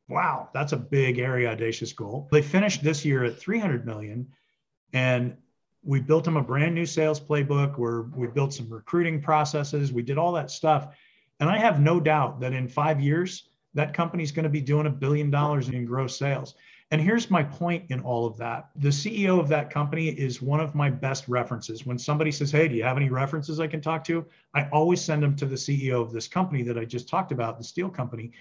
wow, 0.09 0.49
that's 0.53 0.71
a 0.71 0.77
big, 0.77 1.19
area 1.19 1.51
audacious 1.51 1.93
goal. 1.93 2.27
They 2.31 2.41
finished 2.41 2.83
this 2.83 3.03
year 3.03 3.23
at 3.23 3.37
300 3.37 3.85
million 3.85 4.27
and 4.93 5.35
we 5.87 6.01
built 6.01 6.25
them 6.25 6.35
a 6.35 6.43
brand 6.43 6.75
new 6.75 6.85
sales 6.85 7.19
playbook 7.19 7.77
where 7.77 8.01
we 8.13 8.27
built 8.27 8.53
some 8.53 8.69
recruiting 8.69 9.21
processes. 9.21 9.93
We 9.93 10.03
did 10.03 10.17
all 10.17 10.33
that 10.33 10.51
stuff. 10.51 10.93
And 11.39 11.49
I 11.49 11.57
have 11.57 11.79
no 11.79 12.01
doubt 12.01 12.41
that 12.41 12.51
in 12.51 12.67
five 12.67 12.99
years, 12.99 13.47
that 13.73 13.93
company's 13.93 14.33
going 14.33 14.43
to 14.43 14.49
be 14.49 14.59
doing 14.59 14.85
a 14.87 14.91
billion 14.91 15.31
dollars 15.31 15.69
in 15.69 15.85
gross 15.85 16.17
sales. 16.17 16.55
And 16.91 16.99
here's 16.99 17.31
my 17.31 17.41
point 17.41 17.85
in 17.89 18.01
all 18.01 18.25
of 18.25 18.37
that. 18.37 18.69
The 18.75 18.89
CEO 18.89 19.39
of 19.39 19.47
that 19.47 19.69
company 19.69 20.09
is 20.09 20.41
one 20.41 20.59
of 20.59 20.75
my 20.75 20.89
best 20.89 21.27
references. 21.29 21.85
When 21.85 21.97
somebody 21.97 22.31
says, 22.31 22.51
Hey, 22.51 22.67
do 22.67 22.75
you 22.75 22.83
have 22.83 22.97
any 22.97 23.09
references 23.09 23.59
I 23.59 23.67
can 23.67 23.81
talk 23.81 24.03
to? 24.05 24.25
I 24.53 24.67
always 24.69 25.01
send 25.01 25.23
them 25.23 25.37
to 25.37 25.45
the 25.45 25.55
CEO 25.55 26.01
of 26.01 26.11
this 26.11 26.27
company 26.27 26.63
that 26.63 26.77
I 26.77 26.83
just 26.83 27.07
talked 27.07 27.31
about, 27.31 27.57
the 27.57 27.63
steel 27.63 27.89
company. 27.89 28.31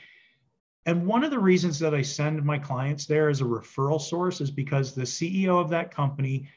And 0.84 1.06
one 1.06 1.22
of 1.22 1.30
the 1.30 1.38
reasons 1.38 1.78
that 1.80 1.94
I 1.94 2.02
send 2.02 2.44
my 2.44 2.58
clients 2.58 3.06
there 3.06 3.28
as 3.28 3.40
a 3.40 3.44
referral 3.44 4.00
source 4.00 4.40
is 4.40 4.50
because 4.50 4.94
the 4.94 5.02
CEO 5.02 5.60
of 5.60 5.68
that 5.70 5.92
company 5.92 6.48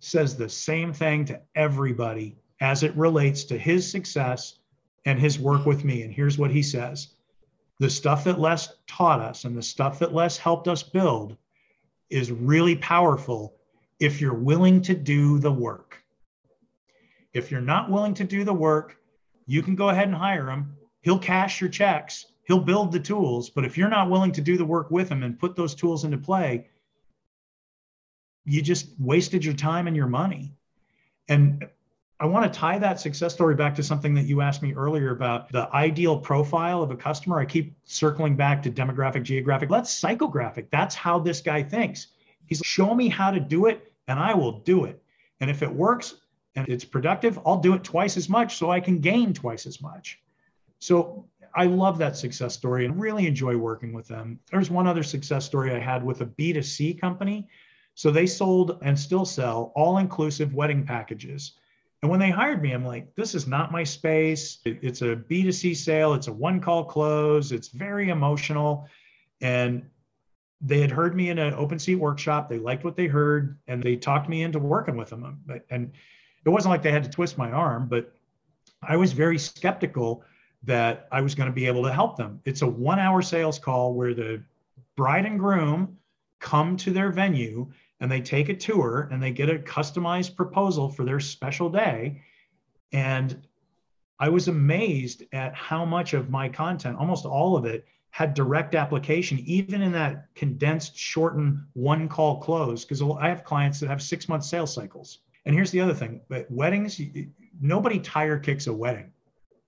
says 0.00 0.36
the 0.36 0.48
same 0.48 0.92
thing 0.92 1.24
to 1.26 1.40
everybody 1.54 2.36
as 2.60 2.82
it 2.82 2.96
relates 2.96 3.44
to 3.44 3.58
his 3.58 3.88
success 3.88 4.58
and 5.04 5.18
his 5.18 5.38
work 5.38 5.66
with 5.66 5.84
me. 5.84 6.02
And 6.02 6.12
here's 6.12 6.38
what 6.38 6.50
he 6.50 6.62
says 6.62 7.14
the 7.80 7.90
stuff 7.90 8.24
that 8.24 8.40
Les 8.40 8.74
taught 8.86 9.20
us 9.20 9.44
and 9.44 9.56
the 9.56 9.62
stuff 9.62 9.98
that 10.00 10.12
Les 10.12 10.36
helped 10.36 10.66
us 10.66 10.82
build 10.82 11.36
is 12.10 12.32
really 12.32 12.74
powerful 12.76 13.54
if 14.00 14.20
you're 14.20 14.34
willing 14.34 14.80
to 14.82 14.94
do 14.94 15.38
the 15.38 15.52
work. 15.52 16.02
If 17.32 17.50
you're 17.50 17.60
not 17.60 17.90
willing 17.90 18.14
to 18.14 18.24
do 18.24 18.42
the 18.44 18.54
work, 18.54 18.96
you 19.46 19.62
can 19.62 19.76
go 19.76 19.90
ahead 19.90 20.08
and 20.08 20.16
hire 20.16 20.50
him. 20.50 20.76
He'll 21.02 21.18
cash 21.18 21.60
your 21.60 21.70
checks, 21.70 22.26
he'll 22.44 22.60
build 22.60 22.90
the 22.92 23.00
tools. 23.00 23.50
But 23.50 23.64
if 23.64 23.78
you're 23.78 23.88
not 23.88 24.10
willing 24.10 24.32
to 24.32 24.40
do 24.40 24.56
the 24.56 24.64
work 24.64 24.90
with 24.90 25.08
him 25.08 25.22
and 25.22 25.38
put 25.38 25.54
those 25.54 25.74
tools 25.74 26.04
into 26.04 26.18
play, 26.18 26.66
you 28.48 28.62
just 28.62 28.88
wasted 28.98 29.44
your 29.44 29.54
time 29.54 29.86
and 29.86 29.96
your 29.96 30.06
money. 30.06 30.54
And 31.28 31.68
I 32.18 32.26
want 32.26 32.52
to 32.52 32.58
tie 32.58 32.78
that 32.78 32.98
success 32.98 33.34
story 33.34 33.54
back 33.54 33.74
to 33.76 33.82
something 33.82 34.14
that 34.14 34.24
you 34.24 34.40
asked 34.40 34.62
me 34.62 34.72
earlier 34.72 35.10
about 35.10 35.52
the 35.52 35.72
ideal 35.72 36.18
profile 36.18 36.82
of 36.82 36.90
a 36.90 36.96
customer. 36.96 37.38
I 37.38 37.44
keep 37.44 37.76
circling 37.84 38.34
back 38.34 38.62
to 38.62 38.70
demographic, 38.70 39.22
geographic. 39.22 39.70
Let's 39.70 40.00
psychographic. 40.00 40.66
That's 40.70 40.94
how 40.94 41.18
this 41.18 41.40
guy 41.40 41.62
thinks. 41.62 42.08
He's 42.46 42.60
show 42.64 42.94
me 42.94 43.08
how 43.08 43.30
to 43.30 43.38
do 43.38 43.66
it 43.66 43.92
and 44.08 44.18
I 44.18 44.34
will 44.34 44.60
do 44.60 44.86
it. 44.86 45.00
And 45.40 45.50
if 45.50 45.62
it 45.62 45.70
works 45.70 46.14
and 46.56 46.68
it's 46.68 46.84
productive, 46.84 47.38
I'll 47.46 47.60
do 47.60 47.74
it 47.74 47.84
twice 47.84 48.16
as 48.16 48.28
much 48.28 48.56
so 48.56 48.70
I 48.70 48.80
can 48.80 48.98
gain 48.98 49.32
twice 49.32 49.66
as 49.66 49.80
much. 49.80 50.20
So 50.80 51.26
I 51.54 51.66
love 51.66 51.98
that 51.98 52.16
success 52.16 52.54
story 52.54 52.86
and 52.86 52.98
really 52.98 53.26
enjoy 53.26 53.56
working 53.56 53.92
with 53.92 54.08
them. 54.08 54.40
There's 54.50 54.70
one 54.70 54.86
other 54.86 55.02
success 55.02 55.44
story 55.44 55.72
I 55.72 55.78
had 55.78 56.02
with 56.02 56.22
a 56.22 56.26
B2C 56.26 57.00
company 57.00 57.46
so 57.98 58.12
they 58.12 58.26
sold 58.26 58.78
and 58.82 58.96
still 58.96 59.24
sell 59.24 59.72
all 59.74 59.98
inclusive 59.98 60.54
wedding 60.54 60.86
packages. 60.86 61.54
And 62.00 62.08
when 62.08 62.20
they 62.20 62.30
hired 62.30 62.62
me, 62.62 62.70
I'm 62.70 62.84
like, 62.84 63.12
this 63.16 63.34
is 63.34 63.48
not 63.48 63.72
my 63.72 63.82
space. 63.82 64.58
It's 64.64 65.02
a 65.02 65.16
B2C 65.16 65.76
sale, 65.76 66.14
it's 66.14 66.28
a 66.28 66.32
one 66.32 66.60
call 66.60 66.84
close, 66.84 67.50
it's 67.50 67.66
very 67.66 68.10
emotional. 68.10 68.86
And 69.40 69.84
they 70.60 70.80
had 70.80 70.92
heard 70.92 71.16
me 71.16 71.30
in 71.30 71.40
an 71.40 71.54
open 71.54 71.80
seat 71.80 71.96
workshop. 71.96 72.48
They 72.48 72.60
liked 72.60 72.84
what 72.84 72.94
they 72.94 73.08
heard 73.08 73.58
and 73.66 73.82
they 73.82 73.96
talked 73.96 74.28
me 74.28 74.44
into 74.44 74.60
working 74.60 74.96
with 74.96 75.10
them. 75.10 75.42
And 75.68 75.90
it 76.44 76.50
wasn't 76.50 76.70
like 76.70 76.82
they 76.82 76.92
had 76.92 77.02
to 77.02 77.10
twist 77.10 77.36
my 77.36 77.50
arm, 77.50 77.88
but 77.88 78.14
I 78.80 78.96
was 78.96 79.12
very 79.12 79.40
skeptical 79.40 80.22
that 80.62 81.08
I 81.10 81.20
was 81.20 81.34
going 81.34 81.48
to 81.48 81.52
be 81.52 81.66
able 81.66 81.82
to 81.82 81.92
help 81.92 82.16
them. 82.16 82.40
It's 82.44 82.62
a 82.62 82.66
one 82.68 83.00
hour 83.00 83.22
sales 83.22 83.58
call 83.58 83.92
where 83.92 84.14
the 84.14 84.40
bride 84.94 85.26
and 85.26 85.36
groom 85.36 85.96
come 86.38 86.76
to 86.76 86.92
their 86.92 87.10
venue 87.10 87.68
and 88.00 88.10
they 88.10 88.20
take 88.20 88.48
a 88.48 88.54
tour 88.54 89.08
and 89.10 89.22
they 89.22 89.30
get 89.30 89.50
a 89.50 89.58
customized 89.58 90.36
proposal 90.36 90.88
for 90.88 91.04
their 91.04 91.20
special 91.20 91.68
day. 91.68 92.22
And 92.92 93.42
I 94.20 94.28
was 94.28 94.48
amazed 94.48 95.24
at 95.32 95.54
how 95.54 95.84
much 95.84 96.14
of 96.14 96.30
my 96.30 96.48
content, 96.48 96.96
almost 96.98 97.24
all 97.24 97.56
of 97.56 97.64
it, 97.64 97.86
had 98.10 98.34
direct 98.34 98.74
application, 98.74 99.38
even 99.40 99.82
in 99.82 99.92
that 99.92 100.26
condensed, 100.34 100.96
shortened 100.96 101.64
one 101.74 102.08
call 102.08 102.40
close. 102.40 102.84
Because 102.84 103.02
I 103.02 103.28
have 103.28 103.44
clients 103.44 103.80
that 103.80 103.88
have 103.88 104.02
six 104.02 104.28
month 104.28 104.44
sales 104.44 104.72
cycles. 104.72 105.18
And 105.44 105.54
here's 105.54 105.70
the 105.70 105.80
other 105.80 105.94
thing 105.94 106.20
but 106.28 106.50
weddings, 106.50 107.00
nobody 107.60 108.00
tire 108.00 108.38
kicks 108.38 108.66
a 108.66 108.72
wedding, 108.72 109.12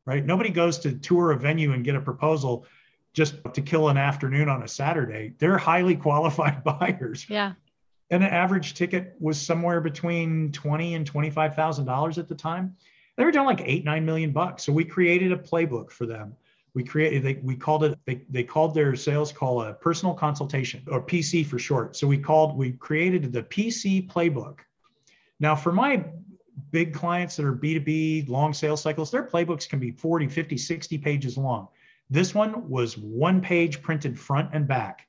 right? 0.05 0.25
Nobody 0.25 0.51
goes 0.51 0.79
to 0.81 0.93
tour 0.93 1.33
a 1.33 1.39
venue 1.39 1.73
and 1.73 1.85
get 1.85 1.95
a 1.95 2.01
proposal 2.01 2.67
just 3.13 3.37
to 3.55 3.61
kill 3.61 3.89
an 3.89 3.97
afternoon 3.97 4.49
on 4.49 4.63
a 4.63 4.69
Saturday. 4.69 5.35
They're 5.39 5.59
highly 5.59 5.97
qualified 6.09 6.65
buyers. 6.65 7.27
Yeah. 7.29 7.55
And 8.11 8.25
an 8.25 8.31
average 8.31 8.75
ticket 8.75 9.15
was 9.21 9.41
somewhere 9.41 9.81
between 9.81 10.53
twenty 10.53 10.95
and 10.95 11.07
twenty-five 11.07 11.55
thousand 11.55 11.87
dollars 11.87 12.19
at 12.19 12.29
the 12.29 12.35
time. 12.35 12.77
They 13.17 13.25
were 13.25 13.33
doing 13.33 13.47
like 13.47 13.63
eight, 13.65 13.85
nine 13.85 14.05
million 14.05 14.33
bucks. 14.33 14.65
So 14.65 14.73
we 14.73 14.85
created 14.85 15.33
a 15.33 15.37
playbook 15.37 15.91
for 15.91 16.07
them. 16.07 16.35
We 16.73 16.85
created, 16.85 17.23
they, 17.23 17.35
we 17.43 17.57
called 17.57 17.85
it, 17.85 17.99
they, 18.07 18.23
they 18.31 18.45
called 18.45 18.75
their 18.75 18.95
sales 18.95 19.33
call 19.33 19.63
a 19.63 19.75
personal 19.75 20.15
consultation 20.15 20.85
or 20.89 21.03
PC 21.03 21.45
for 21.45 21.59
short. 21.59 21.97
So 21.97 22.07
we 22.07 22.17
called, 22.17 22.57
we 22.57 22.73
created 22.73 23.33
the 23.33 23.43
PC 23.43 24.09
playbook. 24.09 24.61
Now 25.41 25.57
for 25.57 25.73
my 25.73 26.05
big 26.71 26.95
clients 26.95 27.37
that 27.37 27.45
are 27.45 27.55
B2B 27.55 28.29
long 28.29 28.53
sales 28.53 28.81
cycles, 28.81 29.11
their 29.11 29.25
playbooks 29.25 29.69
can 29.69 29.81
be 29.81 29.91
40, 29.91 30.29
50, 30.29 30.57
60 30.57 30.99
pages 30.99 31.37
long. 31.37 31.69
This 32.09 32.35
one 32.35 32.69
was 32.69 32.97
one 32.97 33.41
page 33.41 33.83
printed 33.83 34.19
front 34.19 34.51
and 34.53 34.67
back. 34.67 35.09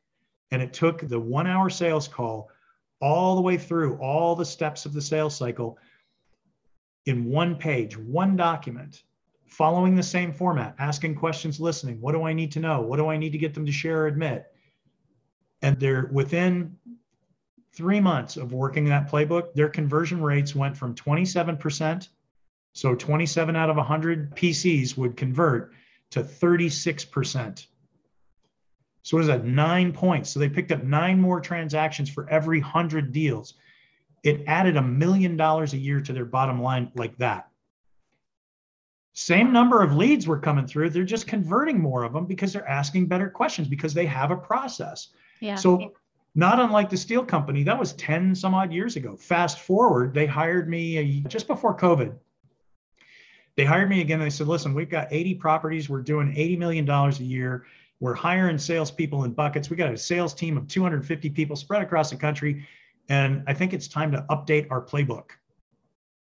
And 0.51 0.61
it 0.61 0.73
took 0.73 1.07
the 1.07 1.19
one 1.19 1.47
hour 1.47 1.69
sales 1.69 2.07
call 2.07 2.49
all 3.01 3.35
the 3.35 3.41
way 3.41 3.57
through 3.57 3.97
all 3.97 4.35
the 4.35 4.45
steps 4.45 4.85
of 4.85 4.93
the 4.93 5.01
sales 5.01 5.35
cycle 5.35 5.77
in 7.05 7.25
one 7.25 7.55
page, 7.55 7.97
one 7.97 8.35
document, 8.35 9.03
following 9.47 9.95
the 9.95 10.03
same 10.03 10.31
format, 10.31 10.75
asking 10.79 11.15
questions, 11.15 11.59
listening. 11.59 11.99
What 11.99 12.13
do 12.13 12.23
I 12.23 12.33
need 12.33 12.51
to 12.53 12.59
know? 12.59 12.81
What 12.81 12.97
do 12.97 13.07
I 13.07 13.17
need 13.17 13.31
to 13.31 13.37
get 13.37 13.53
them 13.53 13.65
to 13.65 13.71
share 13.71 14.03
or 14.03 14.07
admit? 14.07 14.45
And 15.61 15.79
they're 15.79 16.09
within 16.11 16.77
three 17.73 17.99
months 17.99 18.37
of 18.37 18.53
working 18.53 18.85
that 18.85 19.09
playbook, 19.09 19.53
their 19.53 19.69
conversion 19.69 20.21
rates 20.21 20.55
went 20.55 20.77
from 20.77 20.95
27%. 20.95 22.07
So 22.73 22.95
27 22.95 23.55
out 23.55 23.69
of 23.69 23.75
100 23.75 24.35
PCs 24.35 24.97
would 24.97 25.17
convert 25.17 25.73
to 26.11 26.23
36%. 26.23 27.67
So 29.03 29.17
what 29.17 29.21
is 29.21 29.27
that? 29.27 29.45
Nine 29.45 29.91
points. 29.91 30.29
So 30.29 30.39
they 30.39 30.49
picked 30.49 30.71
up 30.71 30.83
nine 30.83 31.19
more 31.19 31.41
transactions 31.41 32.09
for 32.09 32.29
every 32.29 32.59
100 32.59 33.11
deals. 33.11 33.55
It 34.23 34.43
added 34.47 34.77
a 34.77 34.81
million 34.81 35.35
dollars 35.37 35.73
a 35.73 35.77
year 35.77 35.99
to 36.01 36.13
their 36.13 36.25
bottom 36.25 36.61
line 36.61 36.91
like 36.95 37.17
that. 37.17 37.47
Same 39.13 39.51
number 39.51 39.81
of 39.81 39.95
leads 39.95 40.27
were 40.27 40.39
coming 40.39 40.67
through. 40.67 40.91
They're 40.91 41.03
just 41.03 41.27
converting 41.27 41.79
more 41.79 42.03
of 42.03 42.13
them 42.13 42.25
because 42.25 42.53
they're 42.53 42.67
asking 42.67 43.07
better 43.07 43.29
questions 43.29 43.67
because 43.67 43.93
they 43.93 44.05
have 44.05 44.31
a 44.31 44.37
process. 44.37 45.09
Yeah. 45.41 45.55
So 45.55 45.93
not 46.33 46.59
unlike 46.59 46.89
the 46.89 46.97
steel 46.97 47.25
company, 47.25 47.63
that 47.63 47.77
was 47.77 47.93
10 47.93 48.35
some 48.35 48.53
odd 48.53 48.71
years 48.71 48.95
ago. 48.95 49.17
Fast 49.17 49.59
forward, 49.59 50.13
they 50.13 50.25
hired 50.25 50.69
me 50.69 51.21
just 51.27 51.47
before 51.47 51.75
COVID. 51.75 52.13
They 53.57 53.65
hired 53.65 53.89
me 53.89 53.99
again. 53.99 54.21
And 54.21 54.25
they 54.27 54.33
said, 54.33 54.47
listen, 54.47 54.73
we've 54.73 54.89
got 54.89 55.09
80 55.11 55.35
properties. 55.35 55.89
We're 55.89 56.01
doing 56.01 56.33
$80 56.33 56.57
million 56.57 56.89
a 56.89 57.09
year. 57.15 57.65
We're 58.01 58.15
hiring 58.15 58.57
salespeople 58.57 59.23
in 59.25 59.31
buckets. 59.31 59.69
We 59.69 59.77
got 59.77 59.93
a 59.93 59.97
sales 59.97 60.33
team 60.33 60.57
of 60.57 60.67
250 60.67 61.29
people 61.29 61.55
spread 61.55 61.83
across 61.83 62.09
the 62.09 62.15
country. 62.17 62.67
And 63.09 63.43
I 63.47 63.53
think 63.53 63.73
it's 63.73 63.87
time 63.87 64.11
to 64.11 64.25
update 64.31 64.67
our 64.71 64.81
playbook. 64.81 65.29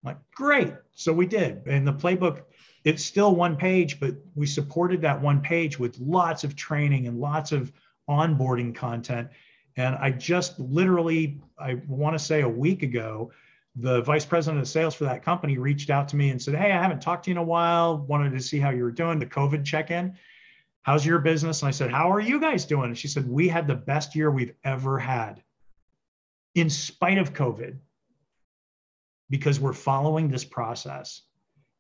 I'm 0.03 0.05
like, 0.05 0.17
great. 0.33 0.73
So 0.95 1.13
we 1.13 1.27
did. 1.27 1.61
And 1.67 1.87
the 1.87 1.93
playbook, 1.93 2.41
it's 2.83 3.05
still 3.05 3.35
one 3.35 3.55
page, 3.55 3.99
but 3.99 4.15
we 4.33 4.47
supported 4.47 5.01
that 5.03 5.21
one 5.21 5.39
page 5.39 5.77
with 5.77 5.99
lots 5.99 6.43
of 6.43 6.55
training 6.55 7.05
and 7.05 7.19
lots 7.19 7.51
of 7.51 7.71
onboarding 8.09 8.73
content. 8.73 9.29
And 9.75 9.95
I 9.97 10.09
just 10.09 10.59
literally, 10.59 11.39
I 11.59 11.75
want 11.87 12.17
to 12.17 12.23
say 12.23 12.41
a 12.41 12.49
week 12.49 12.81
ago, 12.81 13.31
the 13.75 14.01
vice 14.01 14.25
president 14.25 14.59
of 14.59 14.67
sales 14.67 14.95
for 14.95 15.03
that 15.03 15.23
company 15.23 15.59
reached 15.59 15.91
out 15.91 16.07
to 16.07 16.15
me 16.15 16.31
and 16.31 16.41
said, 16.41 16.55
Hey, 16.55 16.71
I 16.71 16.81
haven't 16.81 17.03
talked 17.03 17.25
to 17.25 17.29
you 17.29 17.35
in 17.35 17.37
a 17.37 17.43
while. 17.43 17.99
Wanted 17.99 18.31
to 18.31 18.41
see 18.41 18.57
how 18.57 18.71
you 18.71 18.81
were 18.81 18.91
doing, 18.91 19.19
the 19.19 19.27
COVID 19.27 19.63
check 19.63 19.91
in. 19.91 20.17
How's 20.87 21.05
your 21.05 21.19
business? 21.19 21.61
And 21.61 21.67
I 21.67 21.71
said, 21.71 21.91
How 21.91 22.09
are 22.09 22.21
you 22.21 22.39
guys 22.39 22.63
doing? 22.63 22.85
And 22.85 22.97
she 22.97 23.09
said, 23.09 23.27
We 23.27 23.49
had 23.49 23.67
the 23.67 23.75
best 23.75 24.15
year 24.15 24.31
we've 24.31 24.53
ever 24.63 24.97
had 24.97 25.43
in 26.55 26.69
spite 26.69 27.17
of 27.17 27.33
COVID 27.33 27.77
because 29.29 29.59
we're 29.59 29.73
following 29.73 30.29
this 30.29 30.45
process. 30.45 31.23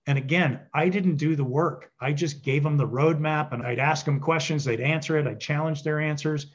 And 0.07 0.17
again, 0.17 0.59
I 0.73 0.89
didn't 0.89 1.15
do 1.15 1.37
the 1.37 1.43
work. 1.45 1.89
I 2.01 2.11
just 2.11 2.43
gave 2.43 2.63
them 2.63 2.75
the 2.75 2.87
roadmap 2.87 3.53
and 3.53 3.63
I'd 3.63 3.79
ask 3.79 4.03
them 4.03 4.19
questions, 4.19 4.65
they'd 4.65 4.81
answer 4.81 5.17
it, 5.17 5.25
I'd 5.25 5.39
challenge 5.39 5.83
their 5.83 6.01
answers 6.01 6.47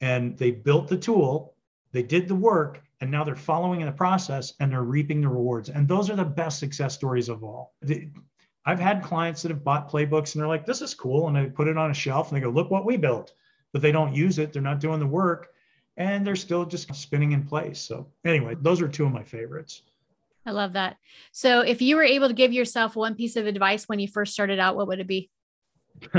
and 0.00 0.36
they 0.36 0.50
built 0.50 0.88
the 0.88 0.98
tool, 0.98 1.54
they 1.92 2.02
did 2.02 2.26
the 2.26 2.34
work, 2.34 2.82
and 3.00 3.08
now 3.08 3.22
they're 3.22 3.36
following 3.36 3.82
in 3.82 3.86
the 3.86 3.92
process 3.92 4.54
and 4.58 4.72
they're 4.72 4.82
reaping 4.82 5.20
the 5.20 5.28
rewards. 5.28 5.68
And 5.68 5.86
those 5.86 6.10
are 6.10 6.16
the 6.16 6.24
best 6.24 6.58
success 6.58 6.92
stories 6.92 7.28
of 7.28 7.44
all. 7.44 7.76
I've 8.66 8.80
had 8.80 9.02
clients 9.02 9.42
that 9.42 9.50
have 9.50 9.64
bought 9.64 9.90
playbooks 9.90 10.34
and 10.34 10.40
they're 10.40 10.48
like, 10.48 10.66
this 10.66 10.82
is 10.82 10.94
cool. 10.94 11.28
And 11.28 11.36
they 11.36 11.46
put 11.46 11.68
it 11.68 11.78
on 11.78 11.90
a 11.90 11.94
shelf 11.94 12.28
and 12.28 12.36
they 12.36 12.44
go, 12.44 12.50
look 12.50 12.70
what 12.70 12.84
we 12.84 12.96
built. 12.96 13.32
But 13.72 13.82
they 13.82 13.92
don't 13.92 14.14
use 14.14 14.38
it, 14.38 14.52
they're 14.52 14.62
not 14.62 14.80
doing 14.80 14.98
the 14.98 15.06
work, 15.06 15.48
and 15.96 16.26
they're 16.26 16.36
still 16.36 16.64
just 16.64 16.92
spinning 16.94 17.32
in 17.32 17.44
place. 17.44 17.78
So, 17.78 18.08
anyway, 18.24 18.56
those 18.60 18.80
are 18.80 18.88
two 18.88 19.06
of 19.06 19.12
my 19.12 19.22
favorites. 19.22 19.82
I 20.44 20.50
love 20.50 20.72
that. 20.72 20.96
So, 21.30 21.60
if 21.60 21.80
you 21.80 21.94
were 21.94 22.02
able 22.02 22.26
to 22.26 22.34
give 22.34 22.52
yourself 22.52 22.96
one 22.96 23.14
piece 23.14 23.36
of 23.36 23.46
advice 23.46 23.88
when 23.88 24.00
you 24.00 24.08
first 24.08 24.32
started 24.32 24.58
out, 24.58 24.74
what 24.74 24.88
would 24.88 24.98
it 24.98 25.06
be? 25.06 25.30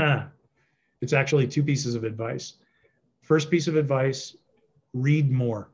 it's 1.02 1.12
actually 1.12 1.46
two 1.46 1.62
pieces 1.62 1.94
of 1.94 2.04
advice. 2.04 2.54
First 3.20 3.50
piece 3.50 3.68
of 3.68 3.76
advice 3.76 4.34
read 4.94 5.30
more. 5.30 5.68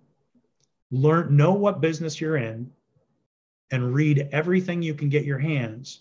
Learn, 0.91 1.37
know 1.37 1.53
what 1.53 1.81
business 1.81 2.21
you're 2.21 2.39
in, 2.39 2.73
and 3.71 3.95
read 3.95 4.29
everything 4.33 4.83
you 4.83 4.95
can 4.95 5.09
get 5.09 5.25
your 5.25 5.39
hands 5.39 6.01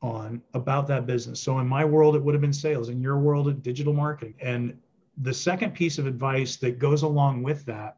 on 0.00 0.42
about 0.54 0.86
that 0.88 1.06
business. 1.06 1.40
So 1.40 1.58
in 1.58 1.66
my 1.66 1.84
world, 1.84 2.14
it 2.14 2.22
would 2.22 2.34
have 2.34 2.40
been 2.40 2.52
sales. 2.52 2.88
In 2.88 3.00
your 3.00 3.18
world, 3.18 3.48
it 3.48 3.62
digital 3.62 3.92
marketing. 3.92 4.34
And 4.40 4.78
the 5.18 5.34
second 5.34 5.74
piece 5.74 5.98
of 5.98 6.06
advice 6.06 6.56
that 6.56 6.78
goes 6.78 7.02
along 7.02 7.42
with 7.42 7.64
that 7.66 7.96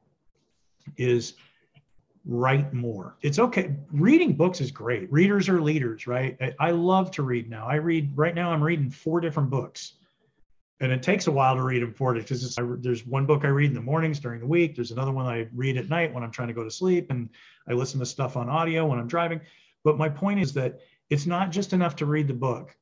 is 0.96 1.34
write 2.24 2.72
more. 2.72 3.16
It's 3.22 3.38
okay. 3.38 3.74
Reading 3.92 4.34
books 4.34 4.61
is 4.61 4.70
great. 4.70 5.11
Readers 5.12 5.48
are 5.48 5.61
leaders, 5.61 6.07
right? 6.07 6.36
I, 6.40 6.55
I 6.59 6.70
love 6.70 7.11
to 7.12 7.22
read 7.22 7.51
now. 7.51 7.66
I 7.66 7.76
read 7.76 8.16
right 8.16 8.34
now. 8.34 8.53
I'm 8.53 8.62
reading 8.62 8.90
four 8.90 9.20
different 9.20 9.51
books 9.51 9.94
and 10.80 10.90
it 10.92 11.03
takes 11.03 11.26
a 11.26 11.30
while 11.30 11.55
to 11.55 11.62
read 11.62 11.82
them 11.82 11.92
for 11.92 12.16
it 12.16 12.22
because 12.22 12.59
there's 12.78 13.07
one 13.07 13.26
book 13.26 13.44
I 13.44 13.48
read 13.48 13.68
in 13.68 13.74
the 13.74 13.82
mornings 13.82 14.18
during 14.18 14.40
the 14.40 14.46
week. 14.46 14.74
There's 14.74 14.92
another 14.92 15.12
one 15.12 15.26
I 15.26 15.46
read 15.55 15.76
at 15.76 15.90
night 15.90 16.12
when 16.12 16.24
I'm 16.24 16.30
trying 16.30 16.48
to 16.48 16.55
go 16.55 16.64
to 16.64 16.70
sleep, 16.70 17.11
and 17.11 17.28
I 17.68 17.74
listen 17.74 18.01
to 18.01 18.07
stuff 18.07 18.36
on 18.36 18.48
audio 18.48 18.86
when 18.86 18.98
I'm 18.98 19.07
driving. 19.07 19.42
But 19.84 19.98
my 19.98 20.09
point 20.09 20.40
is 20.40 20.55
that 20.55 20.80
it's 21.11 21.26
not 21.26 21.50
just 21.50 21.72
enough 21.72 21.96
to 21.96 22.06
read 22.06 22.28
the 22.28 22.34
book. 22.34 22.76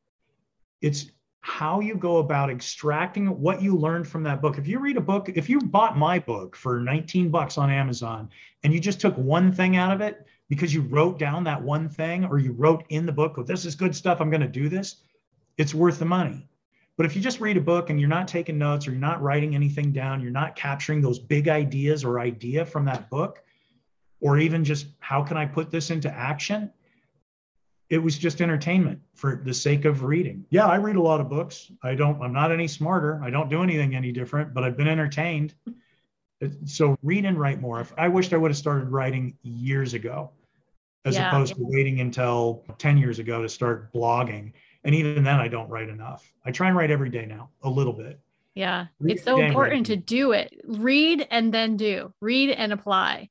It's 0.81 1.07
how 1.41 1.81
you 1.81 1.97
go 1.97 2.19
about 2.19 2.51
extracting 2.51 3.41
what 3.41 3.63
you 3.63 3.77
learned 3.77 4.07
from 4.07 4.23
that 4.25 4.43
book. 4.43 4.59
If 4.59 4.69
you 4.69 4.79
read 4.79 4.97
a 4.97 5.01
book, 5.01 5.29
if 5.31 5.49
you 5.49 5.59
bought 5.61 5.97
my 5.97 6.19
book 6.19 6.55
for 6.55 6.81
19 6.81 7.31
bucks 7.31 7.59
on 7.59 7.71
Amazon 7.71 8.29
and 8.63 8.73
you 8.73 8.81
just 8.81 9.01
took 9.01 9.17
one 9.17 9.51
thing 9.51 9.77
out 9.77 9.93
of 9.93 10.01
it 10.01 10.27
because 10.49 10.73
you 10.75 10.83
wrote 10.83 11.19
down 11.19 11.45
that 11.45 11.63
one 11.63 11.89
thing 11.89 12.25
or 12.27 12.39
you 12.39 12.53
wrote 12.53 12.85
in 12.91 13.07
the 13.07 13.13
book, 13.13 13.37
oh, 13.39 13.43
this 13.43 13.65
is 13.65 13.75
good 13.75 13.95
stuff, 13.95 14.21
I'm 14.21 14.31
going 14.31 14.41
to 14.41 14.49
do 14.49 14.69
this, 14.69 14.97
it's 15.57 15.75
worth 15.75 15.99
the 15.99 16.05
money 16.05 16.49
but 16.99 17.07
if 17.07 17.15
you 17.15 17.23
just 17.23 17.41
read 17.41 17.57
a 17.57 17.61
book 17.61 17.91
and 17.91 18.01
you're 18.01 18.09
not 18.09 18.27
taking 18.27 18.59
notes 18.59 18.87
or 18.87 18.91
you're 18.91 19.01
not 19.01 19.23
writing 19.23 19.55
anything 19.55 19.93
down, 19.93 20.21
you're 20.21 20.33
not 20.33 20.57
capturing 20.57 21.01
those 21.01 21.21
big 21.21 21.47
ideas 21.47 22.03
or 22.03 22.19
idea 22.19 22.67
from 22.67 22.85
that 22.87 23.09
book, 23.09 23.41
or 24.21 24.37
even 24.37 24.65
just 24.65 24.89
how 24.99 25.23
can 25.23 25.37
I 25.37 25.47
put 25.47 25.71
this 25.71 25.91
into 25.91 26.13
action? 26.13 26.73
It 27.91 27.99
was 27.99 28.19
just 28.19 28.41
entertainment 28.41 29.01
for 29.15 29.41
the 29.45 29.55
sake 29.55 29.85
of 29.85 30.03
reading. 30.03 30.45
Yeah, 30.51 30.67
I 30.67 30.77
read 30.77 30.97
a 30.97 31.03
lot 31.03 31.21
of 31.21 31.29
books. 31.29 31.71
I 31.83 31.95
don't, 31.95 32.21
I'm 32.23 32.35
not 32.35 32.53
any 32.53 32.69
smarter. 32.69 33.21
I 33.25 33.31
don't 33.31 33.49
do 33.49 33.63
anything 33.63 33.95
any 33.95 34.13
different, 34.13 34.53
but 34.53 34.63
I've 34.63 34.77
been 34.77 34.89
entertained. 34.89 35.55
So 36.67 36.97
read 37.03 37.25
and 37.25 37.39
write 37.39 37.61
more. 37.61 37.87
I 37.97 38.09
wished 38.09 38.33
I 38.33 38.37
would 38.37 38.51
have 38.51 38.59
started 38.59 38.91
writing 38.91 39.37
years 39.43 39.95
ago 39.95 40.33
as 41.05 41.17
yeah. 41.17 41.29
opposed 41.29 41.55
to 41.55 41.61
waiting 41.61 42.01
until 42.01 42.65
10 42.79 42.99
years 42.99 43.19
ago 43.19 43.43
to 43.43 43.49
start 43.49 43.93
blogging 43.93 44.53
and 44.85 44.95
even 44.95 45.25
then 45.25 45.41
i 45.41 45.49
don't 45.49 45.69
write 45.69 45.89
enough 45.89 46.33
i 46.45 46.51
try 46.51 46.69
and 46.69 46.77
write 46.77 46.91
every 46.91 47.09
day 47.09 47.25
now 47.25 47.49
a 47.63 47.71
little 47.71 47.93
bit 47.93 48.21
yeah 48.55 48.87
read 49.01 49.15
it's 49.15 49.25
so 49.25 49.41
important 49.41 49.87
to 49.87 49.97
do 49.97 50.33
it 50.33 50.61
read 50.67 51.27
and 51.31 51.53
then 51.53 51.77
do 51.77 52.13
read 52.21 52.51
and 52.51 52.73
apply 52.73 53.29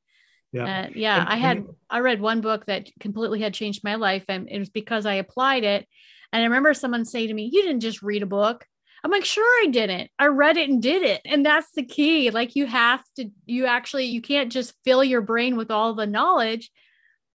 Yeah. 0.51 0.81
Uh, 0.85 0.89
yeah. 0.95 1.21
And, 1.21 1.29
I 1.29 1.35
had, 1.35 1.57
and, 1.57 1.67
I 1.89 1.99
read 1.99 2.21
one 2.21 2.41
book 2.41 2.65
that 2.65 2.89
completely 2.99 3.41
had 3.41 3.53
changed 3.53 3.83
my 3.83 3.95
life 3.95 4.25
and 4.29 4.49
it 4.49 4.59
was 4.59 4.69
because 4.69 5.05
I 5.05 5.15
applied 5.15 5.63
it. 5.63 5.87
And 6.31 6.41
I 6.41 6.45
remember 6.45 6.73
someone 6.73 7.05
saying 7.05 7.29
to 7.29 7.33
me, 7.33 7.49
You 7.51 7.63
didn't 7.63 7.81
just 7.81 8.01
read 8.01 8.23
a 8.23 8.27
book. 8.27 8.65
I'm 9.03 9.11
like, 9.11 9.25
sure, 9.25 9.63
I 9.63 9.67
didn't. 9.67 10.09
I 10.17 10.25
read 10.25 10.57
it 10.57 10.69
and 10.69 10.81
did 10.81 11.03
it. 11.03 11.21
And 11.23 11.45
that's 11.45 11.71
the 11.73 11.85
key. 11.85 12.31
Like, 12.31 12.55
you 12.55 12.65
have 12.65 13.01
to, 13.15 13.29
you 13.45 13.65
actually, 13.65 14.05
you 14.05 14.21
can't 14.21 14.51
just 14.51 14.73
fill 14.83 15.03
your 15.03 15.21
brain 15.21 15.55
with 15.55 15.71
all 15.71 15.93
the 15.93 16.07
knowledge. 16.07 16.71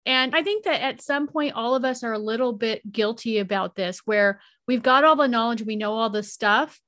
And 0.05 0.35
I 0.35 0.41
think 0.41 0.63
that 0.63 0.81
at 0.81 1.01
some 1.01 1.27
point, 1.27 1.53
all 1.55 1.75
of 1.75 1.85
us 1.85 2.03
are 2.03 2.13
a 2.13 2.17
little 2.19 2.53
bit 2.53 2.89
guilty 2.91 3.39
about 3.39 3.75
this, 3.75 3.99
where 4.05 4.41
we've 4.67 4.81
got 4.81 5.03
all 5.03 5.15
the 5.15 5.27
knowledge, 5.27 5.61
we 5.61 5.75
know 5.75 5.93
all 5.93 6.09
the 6.09 6.23
stuff. 6.23 6.79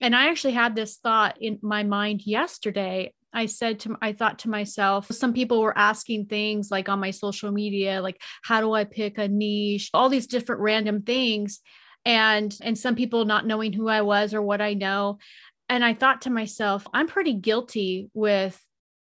And 0.00 0.16
I 0.16 0.30
actually 0.30 0.54
had 0.54 0.74
this 0.74 0.96
thought 0.96 1.36
in 1.40 1.58
my 1.62 1.82
mind 1.82 2.26
yesterday. 2.26 3.12
I 3.32 3.46
said 3.46 3.80
to, 3.80 3.96
I 4.00 4.12
thought 4.12 4.40
to 4.40 4.48
myself, 4.48 5.06
some 5.12 5.34
people 5.34 5.60
were 5.60 5.76
asking 5.76 6.26
things 6.26 6.70
like 6.70 6.88
on 6.88 7.00
my 7.00 7.10
social 7.10 7.52
media, 7.52 8.00
like, 8.00 8.20
how 8.42 8.60
do 8.60 8.72
I 8.72 8.84
pick 8.84 9.18
a 9.18 9.28
niche? 9.28 9.90
All 9.92 10.08
these 10.08 10.26
different 10.26 10.62
random 10.62 11.02
things 11.02 11.60
and 12.04 12.56
and 12.62 12.78
some 12.78 12.94
people 12.94 13.24
not 13.24 13.46
knowing 13.46 13.72
who 13.72 13.88
I 13.88 14.02
was 14.02 14.32
or 14.32 14.40
what 14.40 14.60
I 14.60 14.74
know. 14.74 15.18
And 15.68 15.84
I 15.84 15.94
thought 15.94 16.22
to 16.22 16.30
myself, 16.30 16.86
I'm 16.94 17.06
pretty 17.06 17.34
guilty 17.34 18.08
with 18.14 18.58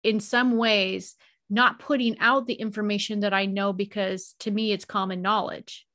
in 0.03 0.21
some 0.21 0.57
ways 0.57 1.17
not 1.49 1.79
putting 1.79 2.19
out 2.21 2.47
the 2.47 2.55
information 2.55 3.21
that 3.21 3.35
I 3.35 3.47
know 3.47 3.73
because 3.73 4.35
to 4.41 4.51
me 4.51 4.73
it's 4.73 4.85
common 4.85 5.23
knowledge. 5.23 5.87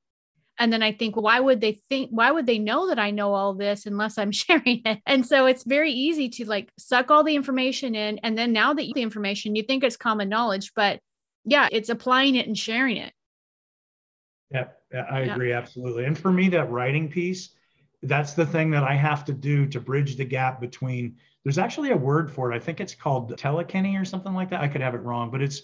And 0.57 0.71
then 0.71 0.81
I 0.81 0.91
think, 0.91 1.15
why 1.15 1.39
would 1.39 1.61
they 1.61 1.73
think, 1.89 2.09
why 2.11 2.31
would 2.31 2.45
they 2.45 2.59
know 2.59 2.87
that 2.87 2.99
I 2.99 3.11
know 3.11 3.33
all 3.33 3.53
this 3.53 3.85
unless 3.85 4.17
I'm 4.17 4.31
sharing 4.31 4.81
it? 4.85 4.99
And 5.05 5.25
so 5.25 5.45
it's 5.45 5.63
very 5.63 5.91
easy 5.91 6.29
to 6.29 6.45
like 6.45 6.71
suck 6.77 7.11
all 7.11 7.23
the 7.23 7.35
information 7.35 7.95
in. 7.95 8.19
And 8.19 8.37
then 8.37 8.53
now 8.53 8.73
that 8.73 8.87
you 8.87 8.93
the 8.93 9.01
information, 9.01 9.55
you 9.55 9.63
think 9.63 9.83
it's 9.83 9.97
common 9.97 10.29
knowledge, 10.29 10.71
but 10.75 10.99
yeah, 11.43 11.67
it's 11.71 11.89
applying 11.89 12.35
it 12.35 12.47
and 12.47 12.57
sharing 12.57 12.97
it. 12.97 13.13
Yeah, 14.51 14.67
I 15.09 15.21
agree 15.21 15.49
yeah. 15.49 15.57
absolutely. 15.57 16.05
And 16.05 16.17
for 16.17 16.31
me, 16.31 16.49
that 16.49 16.71
writing 16.71 17.09
piece, 17.09 17.49
that's 18.03 18.33
the 18.33 18.45
thing 18.45 18.71
that 18.71 18.83
I 18.83 18.93
have 18.93 19.25
to 19.25 19.33
do 19.33 19.65
to 19.67 19.79
bridge 19.79 20.15
the 20.15 20.25
gap 20.25 20.61
between. 20.61 21.17
There's 21.43 21.57
actually 21.57 21.91
a 21.91 21.97
word 21.97 22.31
for 22.31 22.51
it. 22.51 22.55
I 22.55 22.59
think 22.59 22.79
it's 22.79 22.95
called 22.95 23.35
telekinesis 23.37 24.01
or 24.01 24.05
something 24.05 24.33
like 24.33 24.49
that. 24.51 24.61
I 24.61 24.67
could 24.67 24.81
have 24.81 24.95
it 24.95 24.99
wrong, 24.99 25.31
but 25.31 25.41
it's 25.41 25.63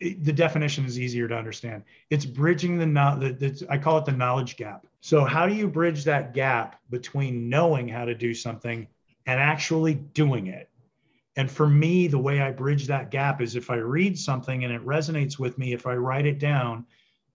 it, 0.00 0.24
the 0.24 0.32
definition 0.32 0.84
is 0.84 0.98
easier 0.98 1.28
to 1.28 1.36
understand. 1.36 1.84
It's 2.10 2.24
bridging 2.24 2.78
the, 2.78 2.86
the, 2.86 3.32
the 3.32 3.66
I 3.70 3.78
call 3.78 3.98
it 3.98 4.04
the 4.04 4.12
knowledge 4.12 4.56
gap. 4.56 4.86
So 5.00 5.24
how 5.24 5.46
do 5.46 5.54
you 5.54 5.68
bridge 5.68 6.04
that 6.04 6.34
gap 6.34 6.80
between 6.90 7.48
knowing 7.48 7.88
how 7.88 8.04
to 8.04 8.14
do 8.14 8.34
something 8.34 8.86
and 9.26 9.40
actually 9.40 9.94
doing 9.94 10.48
it? 10.48 10.70
And 11.36 11.50
for 11.50 11.66
me, 11.66 12.06
the 12.06 12.18
way 12.18 12.40
I 12.40 12.52
bridge 12.52 12.86
that 12.86 13.10
gap 13.10 13.40
is 13.40 13.56
if 13.56 13.70
I 13.70 13.76
read 13.76 14.18
something 14.18 14.64
and 14.64 14.72
it 14.72 14.84
resonates 14.84 15.38
with 15.38 15.58
me, 15.58 15.72
if 15.72 15.86
I 15.86 15.94
write 15.94 16.26
it 16.26 16.38
down, 16.38 16.86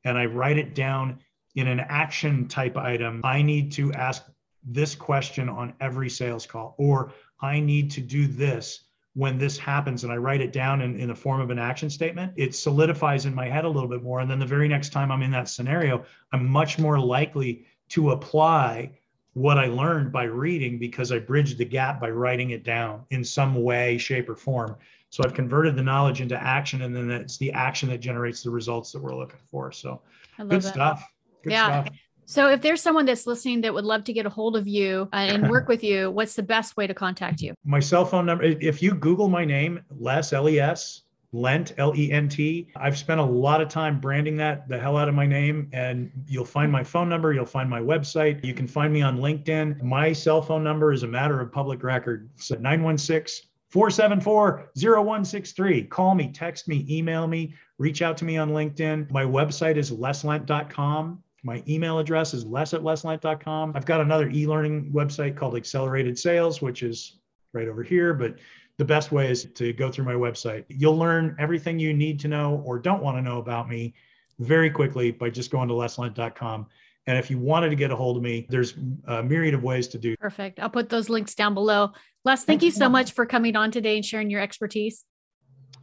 and 0.06 0.18
I 0.18 0.26
write 0.26 0.58
it 0.58 0.74
down 0.74 1.20
in 1.56 1.68
an 1.68 1.82
action 1.82 2.48
type 2.48 2.78
item, 2.78 3.22
I 3.24 3.42
need 3.42 3.72
to 3.74 3.92
ask 3.94 4.24
this 4.64 4.96
question 4.96 5.50
on 5.50 5.74
every 5.82 6.10
sales 6.10 6.46
call, 6.46 6.76
or 6.78 7.12
I 7.42 7.60
need 7.60 7.92
to 7.92 8.02
do 8.02 8.28
this 8.28 8.86
when 9.16 9.38
this 9.38 9.58
happens 9.58 10.04
and 10.04 10.14
I 10.14 10.18
write 10.18 10.42
it 10.42 10.54
down 10.54 10.82
in, 10.82 11.00
in 11.00 11.08
the 11.08 11.16
form 11.16 11.42
of 11.42 11.50
an 11.50 11.60
action 11.60 11.90
statement, 11.90 12.34
it 12.36 12.56
solidifies 12.56 13.26
in 13.26 13.34
my 13.34 13.50
head 13.50 13.66
a 13.66 13.70
little 13.70 13.90
bit 13.90 14.04
more. 14.04 14.20
And 14.20 14.30
then 14.30 14.40
the 14.40 14.46
very 14.46 14.68
next 14.68 14.90
time 14.90 15.12
I'm 15.12 15.24
in 15.24 15.32
that 15.32 15.50
scenario, 15.50 16.06
I'm 16.32 16.48
much 16.48 16.78
more 16.78 17.00
likely 17.00 17.66
to 17.90 18.12
apply 18.12 18.92
what 19.34 19.58
I 19.58 19.68
learned 19.68 20.12
by 20.12 20.24
reading 20.24 20.80
because 20.80 21.12
I 21.12 21.20
bridged 21.20 21.58
the 21.58 21.66
gap 21.66 22.00
by 22.00 22.10
writing 22.10 22.52
it 22.52 22.64
down 22.64 23.06
in 23.10 23.24
some 23.24 23.56
way, 23.64 23.98
shape, 23.98 24.30
or 24.30 24.36
form. 24.36 24.76
So 25.10 25.24
I've 25.26 25.34
converted 25.34 25.76
the 25.76 25.84
knowledge 25.84 26.22
into 26.22 26.36
action, 26.36 26.84
and 26.84 26.96
then 26.96 27.10
it's 27.10 27.38
the 27.38 27.52
action 27.52 27.90
that 27.90 28.00
generates 28.00 28.44
the 28.44 28.52
results 28.52 28.92
that 28.92 29.02
we're 29.02 29.16
looking 29.16 29.40
for. 29.50 29.72
So 29.72 30.02
good 30.38 30.50
that. 30.50 30.64
stuff. 30.64 31.12
Good 31.44 31.54
yeah. 31.54 31.84
Stuff. 31.84 31.98
So 32.30 32.48
if 32.48 32.62
there's 32.62 32.80
someone 32.80 33.08
that's 33.08 33.26
listening 33.26 33.62
that 33.62 33.74
would 33.74 33.86
love 33.86 34.04
to 34.04 34.14
get 34.14 34.28
a 34.28 34.30
hold 34.30 34.56
of 34.56 34.68
you 34.68 35.10
uh, 35.12 35.16
and 35.16 35.50
work 35.50 35.68
with 35.74 35.84
you, 35.84 36.12
what's 36.12 36.36
the 36.36 36.44
best 36.44 36.78
way 36.78 36.86
to 36.86 36.94
contact 36.94 37.42
you? 37.42 37.56
My 37.66 37.80
cell 37.80 38.06
phone 38.06 38.28
number, 38.28 38.44
if 38.44 38.84
you 38.84 38.94
Google 38.94 39.30
my 39.30 39.44
name, 39.44 39.80
Les, 39.98 40.32
L 40.32 40.48
E 40.48 40.60
S, 40.60 41.02
Lent, 41.32 41.74
L 41.80 41.92
E 41.98 42.12
N 42.12 42.30
T. 42.30 42.68
I've 42.76 43.00
spent 43.00 43.20
a 43.20 43.24
lot 43.24 43.62
of 43.62 43.68
time 43.68 44.00
branding 44.00 44.38
that 44.38 44.70
the 44.70 44.78
hell 44.80 44.96
out 44.96 45.10
of 45.10 45.16
my 45.16 45.26
name, 45.26 45.70
and 45.74 46.12
you'll 46.28 46.46
find 46.46 46.72
my 46.72 46.84
phone 46.84 47.10
number. 47.10 47.34
You'll 47.34 47.48
find 47.48 47.68
my 47.68 47.82
website. 47.82 48.46
You 48.46 48.54
can 48.54 48.68
find 48.68 48.94
me 48.94 49.02
on 49.02 49.18
LinkedIn. 49.18 49.82
My 49.82 50.14
cell 50.14 50.44
phone 50.44 50.64
number 50.64 50.94
is 50.94 51.02
a 51.02 51.08
matter 51.08 51.42
of 51.42 51.52
public 51.52 51.82
record. 51.82 52.30
It's 52.36 52.52
916 52.52 53.50
474 53.70 54.70
0163. 54.76 55.84
Call 55.86 56.14
me, 56.14 56.32
text 56.32 56.68
me, 56.68 56.86
email 56.88 57.26
me, 57.26 57.56
reach 57.80 58.04
out 58.04 58.18
to 58.18 58.26
me 58.26 58.38
on 58.38 58.52
LinkedIn. 58.52 59.10
My 59.10 59.24
website 59.24 59.78
is 59.78 59.90
leslent.com. 59.92 61.24
My 61.44 61.64
email 61.68 62.00
address 62.00 62.34
is 62.34 62.46
les 62.46 62.74
at 62.74 62.82
leslent.com. 62.82 63.74
I've 63.76 63.86
got 63.86 64.02
another 64.02 64.30
e 64.30 64.46
learning 64.46 64.92
website 64.94 65.36
called 65.36 65.56
Accelerated 65.56 66.18
Sales, 66.18 66.62
which 66.62 66.84
is 66.84 67.20
right 67.54 67.68
over 67.68 67.84
here. 67.84 68.14
But 68.14 68.36
the 68.78 68.86
best 68.86 69.12
way 69.12 69.30
is 69.30 69.46
to 69.56 69.74
go 69.74 69.92
through 69.92 70.06
my 70.06 70.14
website. 70.14 70.66
You'll 70.70 70.98
learn 70.98 71.36
everything 71.40 71.80
you 71.80 71.94
need 71.94 72.20
to 72.22 72.28
know 72.28 72.64
or 72.66 72.80
don't 72.80 73.04
want 73.04 73.18
to 73.18 73.22
know 73.22 73.40
about 73.40 73.70
me 73.70 73.94
very 74.40 74.70
quickly 74.70 75.12
by 75.12 75.30
just 75.30 75.52
going 75.52 75.68
to 75.68 75.74
leslent.com. 75.74 76.68
And 77.08 77.18
if 77.18 77.30
you 77.32 77.40
wanted 77.40 77.70
to 77.70 77.76
get 77.76 77.92
a 77.92 77.96
hold 77.96 78.18
of 78.18 78.24
me, 78.24 78.46
there's 78.50 78.76
a 79.08 79.24
myriad 79.24 79.54
of 79.54 79.64
ways 79.64 79.88
to 79.90 79.98
do. 79.98 80.16
Perfect. 80.18 80.60
I'll 80.60 80.70
put 80.70 80.90
those 80.90 81.10
links 81.10 81.34
down 81.34 81.54
below. 81.54 81.92
Les, 82.24 82.44
thank 82.44 82.62
you 82.62 82.72
so 82.72 82.88
much 82.88 83.14
for 83.14 83.26
coming 83.26 83.56
on 83.56 83.72
today 83.72 83.96
and 83.96 84.06
sharing 84.06 84.30
your 84.30 84.42
expertise. 84.42 85.06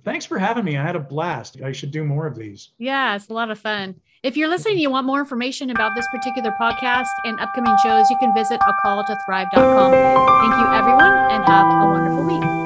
Thanks 0.05 0.25
for 0.25 0.39
having 0.39 0.65
me. 0.65 0.77
I 0.77 0.83
had 0.83 0.95
a 0.95 1.01
blast. 1.01 1.61
I 1.63 1.73
should 1.73 1.91
do 1.91 2.05
more 2.05 2.27
of 2.27 2.37
these. 2.37 2.71
Yeah, 2.79 3.17
it's 3.17 3.29
a 3.29 3.33
lot 3.33 3.51
of 3.51 3.59
fun. 3.59 3.97
If 4.23 4.37
you're 4.37 4.49
listening, 4.49 4.79
you 4.79 4.91
want 4.91 5.07
more 5.07 5.21
information 5.21 5.71
about 5.71 5.95
this 5.95 6.07
particular 6.11 6.51
podcast 6.61 7.07
and 7.25 7.39
upcoming 7.39 7.77
shows, 7.83 8.09
you 8.11 8.17
can 8.19 8.33
visit 8.35 8.61
a 8.67 8.73
call 8.83 9.05
to 9.05 9.17
thrive.com. 9.27 9.93
Thank 9.93 10.55
you, 10.61 10.75
everyone, 10.75 11.15
and 11.31 11.45
have 11.45 11.67
a 11.67 11.87
wonderful 11.87 12.25
week. 12.25 12.66